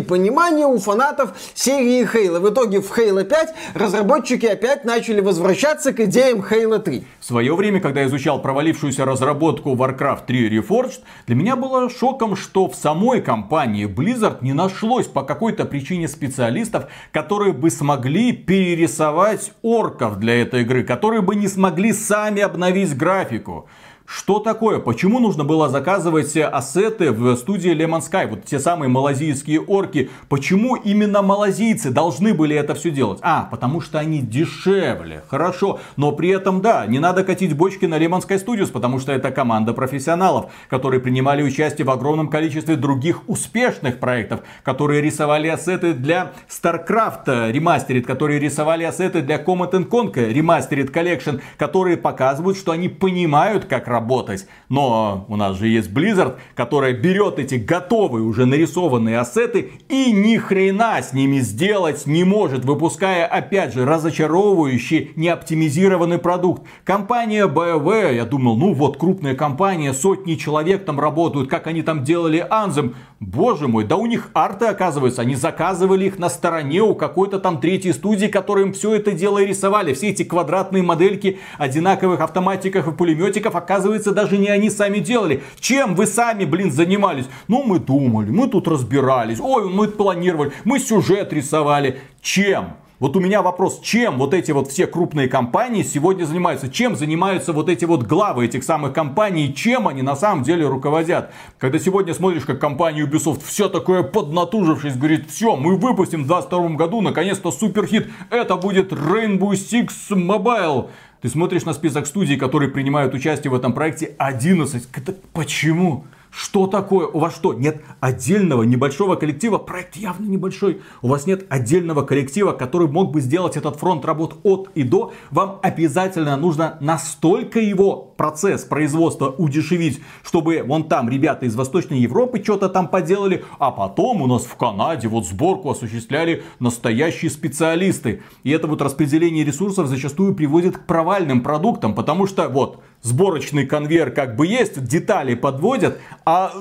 понимания 0.00 0.66
у 0.66 0.78
фанатов 0.78 1.34
серии 1.54 2.02
Halo. 2.04 2.40
В 2.40 2.52
итоге 2.52 2.80
в 2.80 2.96
Halo 2.96 3.24
5 3.24 3.54
разработчики 3.74 4.46
опять 4.46 4.84
начали 4.84 5.20
возвращаться 5.20 5.92
к 5.92 6.00
идеям 6.00 6.40
Halo 6.40 6.78
3. 6.78 7.04
В 7.20 7.24
свое 7.24 7.54
время, 7.54 7.80
когда 7.80 8.00
я 8.00 8.06
изучал 8.06 8.40
провалившуюся 8.40 9.04
разработку 9.04 9.74
Warcraft 9.74 10.26
3 10.26 10.58
Reforged, 10.58 11.00
для 11.26 11.36
меня 11.36 11.56
было 11.56 11.90
шоком, 11.90 12.27
что 12.36 12.68
в 12.68 12.74
самой 12.74 13.20
компании 13.20 13.86
Blizzard 13.86 14.38
не 14.40 14.52
нашлось 14.52 15.06
по 15.06 15.22
какой-то 15.22 15.64
причине 15.64 16.08
специалистов, 16.08 16.86
которые 17.12 17.52
бы 17.52 17.70
смогли 17.70 18.32
перерисовать 18.32 19.52
орков 19.62 20.18
для 20.18 20.42
этой 20.42 20.62
игры, 20.62 20.82
которые 20.84 21.22
бы 21.22 21.34
не 21.34 21.48
смогли 21.48 21.92
сами 21.92 22.42
обновить 22.42 22.96
графику. 22.96 23.68
Что 24.10 24.38
такое? 24.38 24.78
Почему 24.78 25.18
нужно 25.18 25.44
было 25.44 25.68
заказывать 25.68 26.34
ассеты 26.34 27.12
в 27.12 27.36
студии 27.36 27.72
Lemon 27.72 28.00
Sky? 28.00 28.26
Вот 28.26 28.46
те 28.46 28.58
самые 28.58 28.88
малазийские 28.88 29.60
орки. 29.60 30.08
Почему 30.30 30.76
именно 30.76 31.20
малазийцы 31.20 31.90
должны 31.90 32.32
были 32.32 32.56
это 32.56 32.74
все 32.74 32.90
делать? 32.90 33.18
А, 33.20 33.46
потому 33.50 33.82
что 33.82 33.98
они 33.98 34.20
дешевле. 34.20 35.24
Хорошо. 35.28 35.80
Но 35.96 36.12
при 36.12 36.30
этом, 36.30 36.62
да, 36.62 36.86
не 36.86 37.00
надо 37.00 37.22
катить 37.22 37.54
бочки 37.54 37.84
на 37.84 37.98
Lemon 37.98 38.26
Sky 38.26 38.42
Studios, 38.42 38.72
потому 38.72 38.98
что 38.98 39.12
это 39.12 39.30
команда 39.30 39.74
профессионалов, 39.74 40.50
которые 40.70 41.00
принимали 41.00 41.42
участие 41.42 41.84
в 41.84 41.90
огромном 41.90 42.28
количестве 42.28 42.76
других 42.76 43.28
успешных 43.28 43.98
проектов, 43.98 44.40
которые 44.62 45.02
рисовали 45.02 45.48
ассеты 45.48 45.92
для 45.92 46.32
StarCraft 46.48 47.52
ремастерит, 47.52 48.06
которые 48.06 48.40
рисовали 48.40 48.84
ассеты 48.84 49.20
для 49.20 49.36
Command 49.36 49.86
Conquer 49.86 50.32
ремастерит 50.32 50.96
Collection, 50.96 51.42
которые 51.58 51.98
показывают, 51.98 52.56
что 52.56 52.72
они 52.72 52.88
понимают, 52.88 53.66
как 53.66 53.86
работать 53.86 53.97
работать. 53.98 54.46
Но 54.68 55.26
у 55.28 55.36
нас 55.36 55.58
же 55.58 55.66
есть 55.66 55.90
Blizzard, 55.90 56.36
которая 56.54 56.92
берет 56.92 57.38
эти 57.38 57.56
готовые 57.56 58.24
уже 58.24 58.46
нарисованные 58.46 59.18
ассеты 59.18 59.72
и 59.88 60.12
ни 60.12 60.36
хрена 60.36 61.02
с 61.02 61.12
ними 61.12 61.40
сделать 61.40 62.06
не 62.06 62.24
может, 62.24 62.64
выпуская 62.64 63.26
опять 63.26 63.74
же 63.74 63.84
разочаровывающий, 63.84 65.12
неоптимизированный 65.16 66.18
продукт. 66.18 66.62
Компания 66.84 67.46
BioWare, 67.48 68.14
я 68.14 68.24
думал, 68.24 68.56
ну 68.56 68.72
вот 68.72 68.98
крупная 68.98 69.34
компания, 69.34 69.92
сотни 69.92 70.36
человек 70.36 70.84
там 70.84 71.00
работают, 71.00 71.50
как 71.50 71.66
они 71.66 71.82
там 71.82 72.04
делали 72.04 72.46
Anthem. 72.48 72.94
Боже 73.20 73.66
мой, 73.66 73.84
да 73.84 73.96
у 73.96 74.06
них 74.06 74.30
арты, 74.32 74.66
оказывается, 74.66 75.22
они 75.22 75.34
заказывали 75.34 76.04
их 76.04 76.20
на 76.20 76.28
стороне 76.28 76.82
у 76.82 76.94
какой-то 76.94 77.40
там 77.40 77.60
третьей 77.60 77.92
студии, 77.92 78.26
которые 78.26 78.68
им 78.68 78.72
все 78.72 78.94
это 78.94 79.10
дело 79.10 79.38
и 79.38 79.46
рисовали. 79.46 79.92
Все 79.92 80.10
эти 80.10 80.22
квадратные 80.22 80.84
модельки 80.84 81.38
одинаковых 81.58 82.20
автоматиков 82.20 82.86
и 82.86 82.92
пулеметиков, 82.92 83.56
оказывается, 83.88 84.12
даже 84.12 84.38
не 84.38 84.48
они 84.48 84.70
сами 84.70 84.98
делали. 84.98 85.42
Чем 85.60 85.94
вы 85.94 86.06
сами, 86.06 86.44
блин, 86.44 86.70
занимались? 86.70 87.26
Ну, 87.48 87.62
мы 87.62 87.78
думали, 87.78 88.30
мы 88.30 88.48
тут 88.48 88.68
разбирались, 88.68 89.40
ой, 89.40 89.68
мы 89.68 89.88
планировали, 89.88 90.52
мы 90.64 90.78
сюжет 90.78 91.32
рисовали. 91.32 91.98
Чем? 92.20 92.74
Вот 92.98 93.14
у 93.16 93.20
меня 93.20 93.42
вопрос, 93.42 93.78
чем 93.80 94.18
вот 94.18 94.34
эти 94.34 94.50
вот 94.50 94.72
все 94.72 94.88
крупные 94.88 95.28
компании 95.28 95.84
сегодня 95.84 96.24
занимаются? 96.24 96.68
Чем 96.68 96.96
занимаются 96.96 97.52
вот 97.52 97.68
эти 97.68 97.84
вот 97.84 98.02
главы 98.02 98.44
этих 98.44 98.64
самых 98.64 98.92
компаний? 98.92 99.54
Чем 99.54 99.86
они 99.86 100.02
на 100.02 100.16
самом 100.16 100.42
деле 100.42 100.66
руководят? 100.66 101.30
Когда 101.58 101.78
сегодня 101.78 102.12
смотришь, 102.12 102.44
как 102.44 102.58
компания 102.58 103.02
Ubisoft 103.02 103.42
все 103.44 103.68
такое 103.68 104.02
поднатужившись, 104.02 104.96
говорит, 104.96 105.30
все, 105.30 105.54
мы 105.54 105.76
выпустим 105.76 106.24
в 106.24 106.26
2022 106.26 106.76
году 106.76 107.00
наконец-то 107.00 107.52
суперхит. 107.52 108.10
Это 108.30 108.56
будет 108.56 108.92
Rainbow 108.92 109.52
Six 109.52 109.90
Mobile. 110.10 110.88
Ты 111.20 111.28
смотришь 111.28 111.64
на 111.64 111.74
список 111.74 112.06
студий, 112.06 112.36
которые 112.36 112.70
принимают 112.70 113.12
участие 113.12 113.50
в 113.50 113.54
этом 113.54 113.72
проекте 113.72 114.14
11. 114.18 114.88
Почему? 115.32 116.04
Что 116.38 116.68
такое? 116.68 117.08
У 117.08 117.18
вас 117.18 117.34
что, 117.34 117.52
нет 117.52 117.82
отдельного 117.98 118.62
небольшого 118.62 119.16
коллектива? 119.16 119.58
Проект 119.58 119.96
явно 119.96 120.26
небольшой. 120.26 120.82
У 121.02 121.08
вас 121.08 121.26
нет 121.26 121.44
отдельного 121.48 122.02
коллектива, 122.02 122.52
который 122.52 122.86
мог 122.86 123.10
бы 123.10 123.20
сделать 123.20 123.56
этот 123.56 123.74
фронт 123.74 124.04
работ 124.04 124.36
от 124.44 124.70
и 124.76 124.84
до. 124.84 125.12
Вам 125.32 125.58
обязательно 125.62 126.36
нужно 126.36 126.78
настолько 126.80 127.58
его 127.58 128.14
процесс 128.16 128.62
производства 128.62 129.30
удешевить, 129.30 130.00
чтобы 130.22 130.62
вон 130.64 130.84
там 130.84 131.08
ребята 131.08 131.44
из 131.44 131.56
Восточной 131.56 131.98
Европы 131.98 132.40
что-то 132.40 132.68
там 132.68 132.86
поделали, 132.86 133.44
а 133.58 133.72
потом 133.72 134.22
у 134.22 134.28
нас 134.28 134.44
в 134.44 134.54
Канаде 134.54 135.08
вот 135.08 135.26
сборку 135.26 135.70
осуществляли 135.70 136.44
настоящие 136.60 137.32
специалисты. 137.32 138.22
И 138.44 138.50
это 138.50 138.68
вот 138.68 138.80
распределение 138.80 139.44
ресурсов 139.44 139.88
зачастую 139.88 140.36
приводит 140.36 140.78
к 140.78 140.86
провальным 140.86 141.42
продуктам, 141.42 141.96
потому 141.96 142.28
что 142.28 142.48
вот 142.48 142.80
сборочный 143.02 143.66
конвейер 143.66 144.10
как 144.10 144.36
бы 144.36 144.46
есть, 144.46 144.84
детали 144.84 145.34
подводят, 145.34 146.00
а 146.24 146.52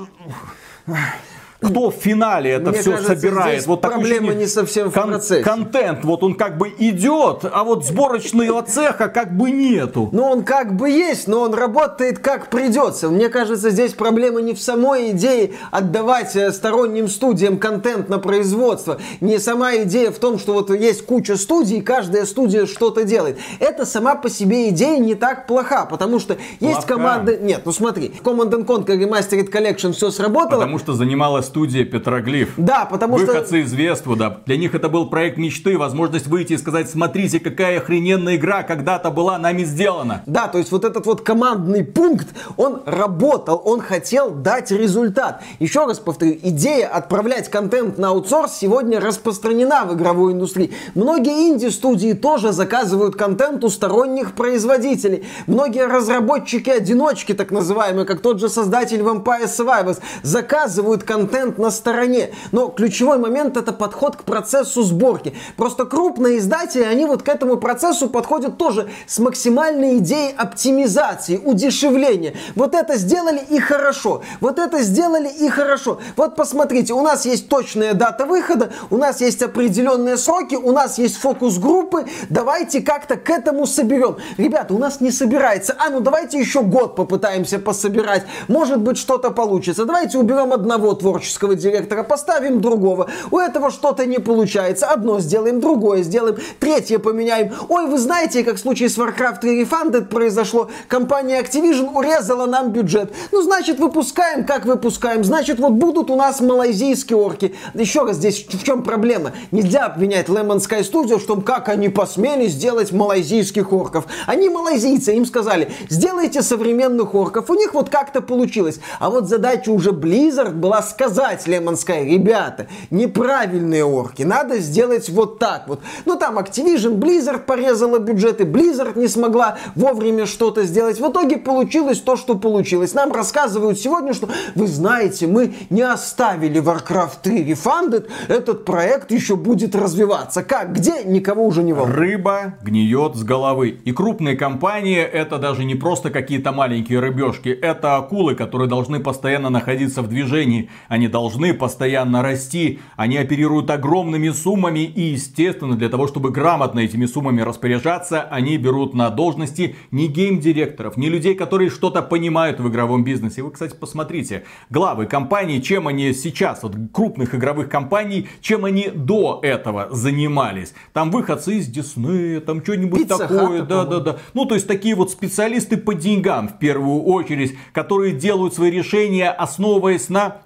кто 1.62 1.90
в 1.90 1.96
финале 1.96 2.52
это 2.52 2.70
Мне 2.70 2.80
все 2.80 2.92
кажется, 2.92 3.16
собирает. 3.16 3.66
вот 3.66 3.82
проблема 3.82 4.34
не 4.34 4.46
совсем 4.46 4.90
в 4.90 4.94
процессе. 4.94 5.44
Контент, 5.44 6.04
вот 6.04 6.24
он 6.24 6.36
как 6.36 6.58
бы 6.58 6.70
идет, 6.78 7.46
а 7.52 7.64
вот 7.64 7.86
сборочного 7.86 8.62
цеха 8.62 9.08
как 9.08 9.36
бы 9.36 9.50
нету. 9.50 10.10
Ну, 10.12 10.24
он 10.24 10.44
как 10.44 10.76
бы 10.76 10.90
есть, 10.90 11.28
но 11.28 11.42
он 11.42 11.54
работает 11.54 12.20
как 12.20 12.50
придется. 12.50 13.10
Мне 13.10 13.30
кажется, 13.30 13.70
здесь 13.72 13.94
проблема 13.94 14.42
не 14.42 14.54
в 14.54 14.62
самой 14.62 15.12
идее 15.12 15.54
отдавать 15.72 16.36
э, 16.36 16.52
сторонним 16.52 17.08
студиям 17.08 17.58
контент 17.58 18.10
на 18.10 18.20
производство. 18.20 19.00
Не 19.20 19.40
сама 19.40 19.76
идея 19.78 20.12
в 20.12 20.20
том, 20.20 20.38
что 20.38 20.54
вот 20.54 20.70
есть 20.70 21.06
куча 21.06 21.38
студий, 21.38 21.82
каждая 21.82 22.26
студия 22.26 22.66
что-то 22.66 23.04
делает. 23.04 23.38
Это 23.60 23.86
сама 23.86 24.16
по 24.16 24.30
себе 24.30 24.70
идея 24.70 25.00
не 25.00 25.16
так 25.16 25.48
плоха, 25.48 25.86
потому 25.86 26.20
что 26.20 26.38
есть 26.60 26.86
Плоха. 26.86 26.88
команды... 26.88 27.40
Нет, 27.42 27.62
ну 27.66 27.72
смотри, 27.72 28.14
Command 28.24 28.66
Conquer 28.66 28.98
Remastered 28.98 29.52
Collection 29.52 29.94
все 29.94 30.12
сработало. 30.12 30.62
Потому 30.62 30.80
что 30.80 30.94
занималась 30.94 31.47
студия 31.48 31.86
Петроглиф. 31.86 32.54
Да, 32.58 32.86
потому 32.86 33.18
что... 33.18 33.28
Выходцы 33.28 33.62
из 33.62 33.74
Вествуда. 33.74 34.42
Для 34.46 34.58
них 34.58 34.76
это 34.76 34.90
был 34.90 35.10
проект 35.10 35.38
мечты, 35.38 35.78
возможность 35.78 36.28
выйти 36.28 36.54
и 36.54 36.58
сказать, 36.58 36.90
смотрите, 36.90 37.40
какая 37.40 37.80
охрененная 37.80 38.36
игра 38.36 38.64
когда-то 38.64 39.10
была 39.10 39.38
нами 39.38 39.64
сделана. 39.64 40.24
Да, 40.26 40.48
то 40.48 40.58
есть 40.58 40.72
вот 40.72 40.84
этот 40.84 41.06
вот 41.06 41.22
командный 41.22 41.84
пункт, 41.84 42.28
он 42.58 42.82
работал, 42.86 43.62
он 43.64 43.80
хотел 43.80 44.32
дать 44.32 44.72
результат. 44.72 45.42
Еще 45.60 45.86
раз 45.86 46.00
повторю, 46.00 46.38
идея 46.44 46.88
отправлять 46.88 47.50
контент 47.50 47.98
на 47.98 48.10
аутсорс 48.10 48.54
сегодня 48.54 49.00
распространена 49.00 49.86
в 49.86 49.94
игровой 49.96 50.34
индустрии. 50.34 50.74
Многие 50.96 51.50
инди-студии 51.50 52.14
тоже 52.14 52.52
заказывают 52.52 53.16
контент 53.16 53.64
у 53.64 53.70
сторонних 53.70 54.34
производителей. 54.34 55.26
Многие 55.48 55.88
разработчики-одиночки, 55.88 57.34
так 57.34 57.52
называемые, 57.52 58.06
как 58.06 58.22
тот 58.22 58.40
же 58.40 58.50
создатель 58.50 59.00
Vampire 59.00 59.46
Survivors, 59.46 60.00
заказывают 60.24 61.04
контент 61.04 61.37
на 61.46 61.72
стороне. 61.72 62.32
Но 62.52 62.70
ключевой 62.70 63.18
момент 63.18 63.58
это 63.58 63.74
подход 63.74 64.16
к 64.16 64.24
процессу 64.24 64.84
сборки. 64.84 65.34
Просто 65.56 65.86
крупные 65.86 66.40
издатели, 66.40 66.84
они 66.84 67.06
вот 67.06 67.24
к 67.24 67.30
этому 67.30 67.58
процессу 67.58 68.10
подходят 68.10 68.58
тоже 68.58 68.90
с 69.08 69.20
максимальной 69.20 69.98
идеей 69.98 70.34
оптимизации, 70.36 71.38
удешевления. 71.38 72.34
Вот 72.56 72.74
это 72.74 72.98
сделали 72.98 73.42
и 73.50 73.60
хорошо. 73.60 74.22
Вот 74.42 74.60
это 74.60 74.82
сделали 74.82 75.30
и 75.30 75.50
хорошо. 75.50 76.00
Вот 76.16 76.36
посмотрите, 76.36 76.94
у 76.94 77.02
нас 77.02 77.26
есть 77.26 77.50
точная 77.50 77.94
дата 77.94 78.26
выхода, 78.26 78.72
у 78.90 78.98
нас 78.98 79.22
есть 79.22 79.42
определенные 79.42 80.18
сроки, 80.18 80.56
у 80.56 80.72
нас 80.72 80.98
есть 80.98 81.18
фокус-группы. 81.18 82.06
Давайте 82.30 82.82
как-то 82.82 83.16
к 83.16 83.30
этому 83.30 83.66
соберем. 83.66 84.18
Ребята, 84.38 84.74
у 84.74 84.78
нас 84.78 85.02
не 85.02 85.12
собирается. 85.12 85.76
А, 85.78 85.90
ну 85.90 86.00
давайте 86.00 86.40
еще 86.40 86.62
год 86.62 86.96
попытаемся 86.96 87.60
пособирать. 87.60 88.26
Может 88.48 88.80
быть, 88.80 88.98
что-то 88.98 89.32
получится. 89.32 89.86
Давайте 89.86 90.18
уберем 90.18 90.54
одного 90.54 90.94
творческого 91.28 91.56
директора, 91.56 92.04
поставим 92.04 92.62
другого. 92.62 93.10
У 93.32 93.38
этого 93.38 93.70
что-то 93.70 94.06
не 94.06 94.20
получается. 94.20 94.88
Одно 94.88 95.20
сделаем, 95.20 95.60
другое 95.60 96.04
сделаем, 96.04 96.38
третье 96.60 97.00
поменяем. 97.00 97.52
Ой, 97.68 97.86
вы 97.88 97.98
знаете, 97.98 98.44
как 98.44 98.56
в 98.56 98.60
случае 98.60 98.90
с 98.90 98.98
Warcraft 98.98 99.42
3 99.42 99.64
Refunded 99.64 100.06
произошло, 100.06 100.70
компания 100.88 101.42
Activision 101.42 101.92
урезала 101.94 102.46
нам 102.46 102.72
бюджет. 102.72 103.14
Ну, 103.32 103.42
значит, 103.42 103.80
выпускаем, 103.80 104.46
как 104.46 104.66
выпускаем. 104.66 105.24
Значит, 105.24 105.60
вот 105.60 105.74
будут 105.74 106.10
у 106.10 106.16
нас 106.16 106.40
малайзийские 106.40 107.18
орки. 107.18 107.56
Еще 107.74 108.04
раз, 108.04 108.18
здесь 108.18 108.46
в 108.48 108.64
чем 108.64 108.84
проблема? 108.84 109.34
Нельзя 109.52 109.86
обвинять 109.86 110.30
Lemon 110.30 110.58
Sky 110.58 110.82
Studio, 110.82 111.20
что 111.20 111.40
как 111.42 111.70
они 111.70 111.90
посмели 111.90 112.48
сделать 112.48 112.92
малайзийских 112.92 113.74
орков. 113.74 114.06
Они 114.26 114.50
малайзийцы, 114.50 115.16
им 115.16 115.26
сказали, 115.26 115.72
сделайте 115.90 116.42
современных 116.42 117.14
орков. 117.14 117.50
У 117.50 117.54
них 117.54 117.74
вот 117.74 117.90
как-то 117.90 118.22
получилось. 118.22 118.80
А 119.00 119.10
вот 119.10 119.28
задача 119.28 119.70
уже 119.70 119.92
Blizzard 119.92 120.52
была 120.52 120.82
сказать 120.82 121.17
Lemon 121.18 121.74
Sky, 121.74 122.06
ребята, 122.06 122.68
неправильные 122.90 123.84
орки, 123.84 124.24
надо 124.24 124.60
сделать 124.60 125.10
вот 125.10 125.40
так 125.40 125.68
вот. 125.68 125.82
Ну 126.06 126.18
там 126.18 126.38
Activision, 126.38 126.96
Blizzard 126.98 127.40
порезала 127.40 128.00
бюджеты, 128.00 128.44
Blizzard 128.44 128.98
не 128.98 129.08
смогла 129.08 129.58
вовремя 129.76 130.26
что-то 130.26 130.64
сделать. 130.64 131.00
В 131.00 131.12
итоге 131.12 131.38
получилось 131.38 132.00
то, 132.00 132.16
что 132.16 132.36
получилось. 132.36 132.94
Нам 132.94 133.12
рассказывают 133.12 133.80
сегодня, 133.80 134.14
что 134.14 134.30
вы 134.56 134.68
знаете, 134.68 135.28
мы 135.28 135.56
не 135.70 135.82
оставили 135.82 136.62
Warcraft 136.62 137.22
3 137.24 137.52
Refunded, 137.52 138.08
этот 138.28 138.66
проект 138.66 139.12
еще 139.12 139.36
будет 139.36 139.76
развиваться. 139.76 140.44
Как, 140.44 140.74
где, 140.74 141.04
никого 141.04 141.46
уже 141.46 141.64
не 141.64 141.74
волнует. 141.74 141.98
Рыба 141.98 142.54
гниет 142.62 143.16
с 143.16 143.24
головы. 143.24 143.70
И 143.70 143.92
крупные 143.92 144.36
компании 144.36 145.00
это 145.00 145.38
даже 145.38 145.66
не 145.66 145.76
просто 145.76 146.10
какие-то 146.10 146.52
маленькие 146.52 147.00
рыбешки, 147.00 147.50
это 147.50 147.96
акулы, 147.98 148.36
которые 148.36 148.68
должны 148.68 149.00
постоянно 149.00 149.50
находиться 149.50 150.02
в 150.02 150.08
движении. 150.08 150.70
Они 150.88 151.07
должны 151.08 151.54
постоянно 151.54 152.22
расти. 152.22 152.80
Они 152.96 153.18
оперируют 153.18 153.70
огромными 153.70 154.30
суммами 154.30 154.80
и, 154.80 155.02
естественно, 155.14 155.76
для 155.76 155.90
того, 155.90 156.08
чтобы 156.08 156.32
грамотно 156.32 156.80
этими 156.80 157.06
суммами 157.06 157.42
распоряжаться, 157.42 158.22
они 158.22 158.58
берут 158.58 158.94
на 158.94 159.10
должности 159.10 159.76
не 159.92 160.08
гейм-директоров, 160.08 160.98
не 160.98 161.10
людей, 161.10 161.36
которые 161.36 161.70
что-то 161.70 162.02
понимают 162.02 162.60
в 162.60 162.68
игровом 162.70 163.04
бизнесе. 163.04 163.44
Вы, 163.44 163.52
кстати, 163.52 163.76
посмотрите, 163.76 164.44
главы 164.70 165.06
компаний, 165.06 165.62
чем 165.62 165.88
они 165.88 166.14
сейчас, 166.14 166.64
вот 166.64 166.76
крупных 166.92 167.36
игровых 167.36 167.70
компаний, 167.70 168.28
чем 168.42 168.66
они 168.66 168.90
до 168.94 169.40
этого 169.44 169.88
занимались. 169.92 170.74
Там 170.94 171.12
выходцы 171.12 171.58
из 171.58 171.68
Диснея, 171.68 172.42
там 172.42 172.64
что-нибудь 172.64 173.08
такое, 173.08 173.60
Хата, 173.60 173.66
да, 173.66 173.86
да, 173.86 174.00
да. 174.00 174.18
Ну, 174.34 174.46
то 174.46 174.56
есть 174.56 174.68
такие 174.68 174.96
вот 174.96 175.12
специалисты 175.12 175.78
по 175.78 175.94
деньгам 175.94 176.48
в 176.50 176.60
первую 176.60 177.04
очередь, 177.04 177.56
которые 177.74 178.14
делают 178.14 178.54
свои 178.54 178.72
решения, 178.72 179.30
основываясь 179.30 180.10
на 180.10 180.38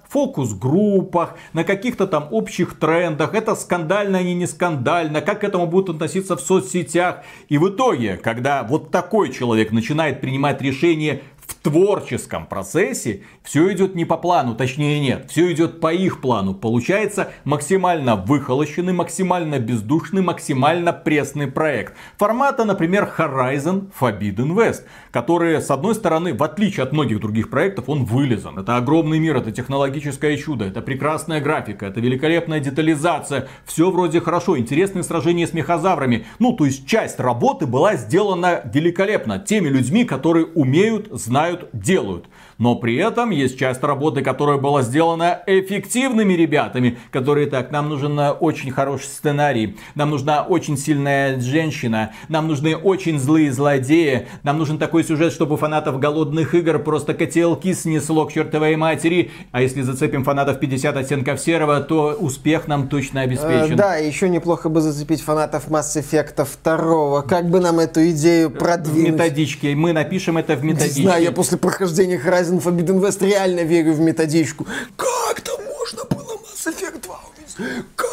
фокус-группах, 0.52 1.34
на 1.52 1.64
каких-то 1.64 2.06
там 2.06 2.28
общих 2.30 2.78
трендах. 2.78 3.34
Это 3.34 3.54
скандально 3.54 4.16
или 4.16 4.32
не 4.32 4.46
скандально, 4.46 5.20
как 5.20 5.40
к 5.40 5.44
этому 5.44 5.66
будут 5.66 5.96
относиться 5.96 6.36
в 6.36 6.40
соцсетях. 6.40 7.22
И 7.48 7.58
в 7.58 7.68
итоге, 7.68 8.16
когда 8.16 8.62
вот 8.62 8.90
такой 8.90 9.32
человек 9.32 9.72
начинает 9.72 10.20
принимать 10.20 10.60
решения 10.62 11.22
в 11.46 11.54
творческом 11.62 12.46
процессе 12.46 13.22
все 13.42 13.72
идет 13.72 13.94
не 13.94 14.04
по 14.04 14.16
плану, 14.16 14.54
точнее 14.54 15.00
нет, 15.00 15.30
все 15.30 15.52
идет 15.52 15.80
по 15.80 15.92
их 15.92 16.20
плану. 16.20 16.54
Получается 16.54 17.30
максимально 17.44 18.16
выхолощенный, 18.16 18.92
максимально 18.92 19.58
бездушный, 19.58 20.22
максимально 20.22 20.92
пресный 20.92 21.46
проект. 21.46 21.94
Формата, 22.18 22.64
например, 22.64 23.12
Horizon 23.16 23.90
Forbidden 23.98 24.54
West, 24.54 24.82
который, 25.10 25.60
с 25.60 25.70
одной 25.70 25.94
стороны, 25.94 26.34
в 26.34 26.42
отличие 26.42 26.82
от 26.84 26.92
многих 26.92 27.20
других 27.20 27.50
проектов, 27.50 27.88
он 27.88 28.04
вылезан. 28.04 28.58
Это 28.58 28.76
огромный 28.76 29.18
мир, 29.18 29.36
это 29.36 29.52
технологическое 29.52 30.36
чудо, 30.36 30.64
это 30.64 30.82
прекрасная 30.82 31.40
графика, 31.40 31.86
это 31.86 32.00
великолепная 32.00 32.60
детализация. 32.60 33.48
Все 33.64 33.90
вроде 33.90 34.20
хорошо, 34.20 34.58
интересные 34.58 35.04
сражения 35.04 35.46
с 35.46 35.52
мехозаврами. 35.52 36.26
Ну, 36.38 36.52
то 36.54 36.64
есть 36.64 36.86
часть 36.86 37.20
работы 37.20 37.66
была 37.66 37.96
сделана 37.96 38.62
великолепно 38.72 39.38
теми 39.38 39.68
людьми, 39.68 40.04
которые 40.04 40.46
умеют, 40.46 41.08
знают, 41.12 41.51
делают. 41.72 42.26
Но 42.62 42.76
при 42.76 42.94
этом 42.94 43.30
есть 43.30 43.58
часть 43.58 43.82
работы, 43.82 44.22
которая 44.22 44.56
была 44.56 44.82
сделана 44.82 45.42
эффективными 45.48 46.34
ребятами, 46.34 46.96
которые 47.10 47.48
так, 47.48 47.72
нам 47.72 47.88
нужен 47.88 48.16
э, 48.20 48.30
очень 48.30 48.70
хороший 48.70 49.06
сценарий, 49.06 49.76
нам 49.96 50.10
нужна 50.10 50.44
очень 50.44 50.78
сильная 50.78 51.40
женщина, 51.40 52.12
нам 52.28 52.46
нужны 52.46 52.76
очень 52.76 53.18
злые 53.18 53.50
злодеи, 53.50 54.28
нам 54.44 54.58
нужен 54.58 54.78
такой 54.78 55.02
сюжет, 55.02 55.32
чтобы 55.32 55.56
фанатов 55.56 55.98
голодных 55.98 56.54
игр 56.54 56.78
просто 56.78 57.14
котелки 57.14 57.74
снесло 57.74 58.26
к 58.26 58.32
чертовой 58.32 58.76
матери, 58.76 59.32
а 59.50 59.60
если 59.60 59.82
зацепим 59.82 60.22
фанатов 60.22 60.60
50 60.60 60.96
оттенков 60.96 61.40
серого, 61.40 61.80
то 61.80 62.12
успех 62.12 62.68
нам 62.68 62.86
точно 62.86 63.22
обеспечен. 63.22 63.72
Э, 63.72 63.76
да, 63.76 63.96
еще 63.96 64.28
неплохо 64.28 64.68
бы 64.68 64.80
зацепить 64.80 65.20
фанатов 65.20 65.66
Mass 65.66 66.00
Effect 66.00 66.46
2. 66.62 67.22
Как 67.22 67.50
бы 67.50 67.58
нам 67.58 67.80
эту 67.80 68.08
идею 68.10 68.50
В 68.50 68.52
продвинуть? 68.52 69.14
методичке, 69.14 69.74
мы 69.74 69.92
напишем 69.92 70.38
это 70.38 70.54
в 70.54 70.62
Не 70.64 70.74
методичке. 70.74 71.02
знаю, 71.02 71.24
я 71.24 71.32
после 71.32 71.58
прохождения 71.58 72.20
Horizon 72.24 72.51
Forbidden 72.58 73.00
West 73.00 73.24
реально 73.24 73.60
верю 73.60 73.94
в 73.94 74.00
методичку. 74.00 74.66
Как 74.96 75.40
там 75.40 75.58
можно 75.64 76.04
было 76.04 76.36
Mass 76.38 76.66
Effect 76.66 77.00
2 77.00 77.20
увидеть? 77.34 77.84
Как? 77.96 78.11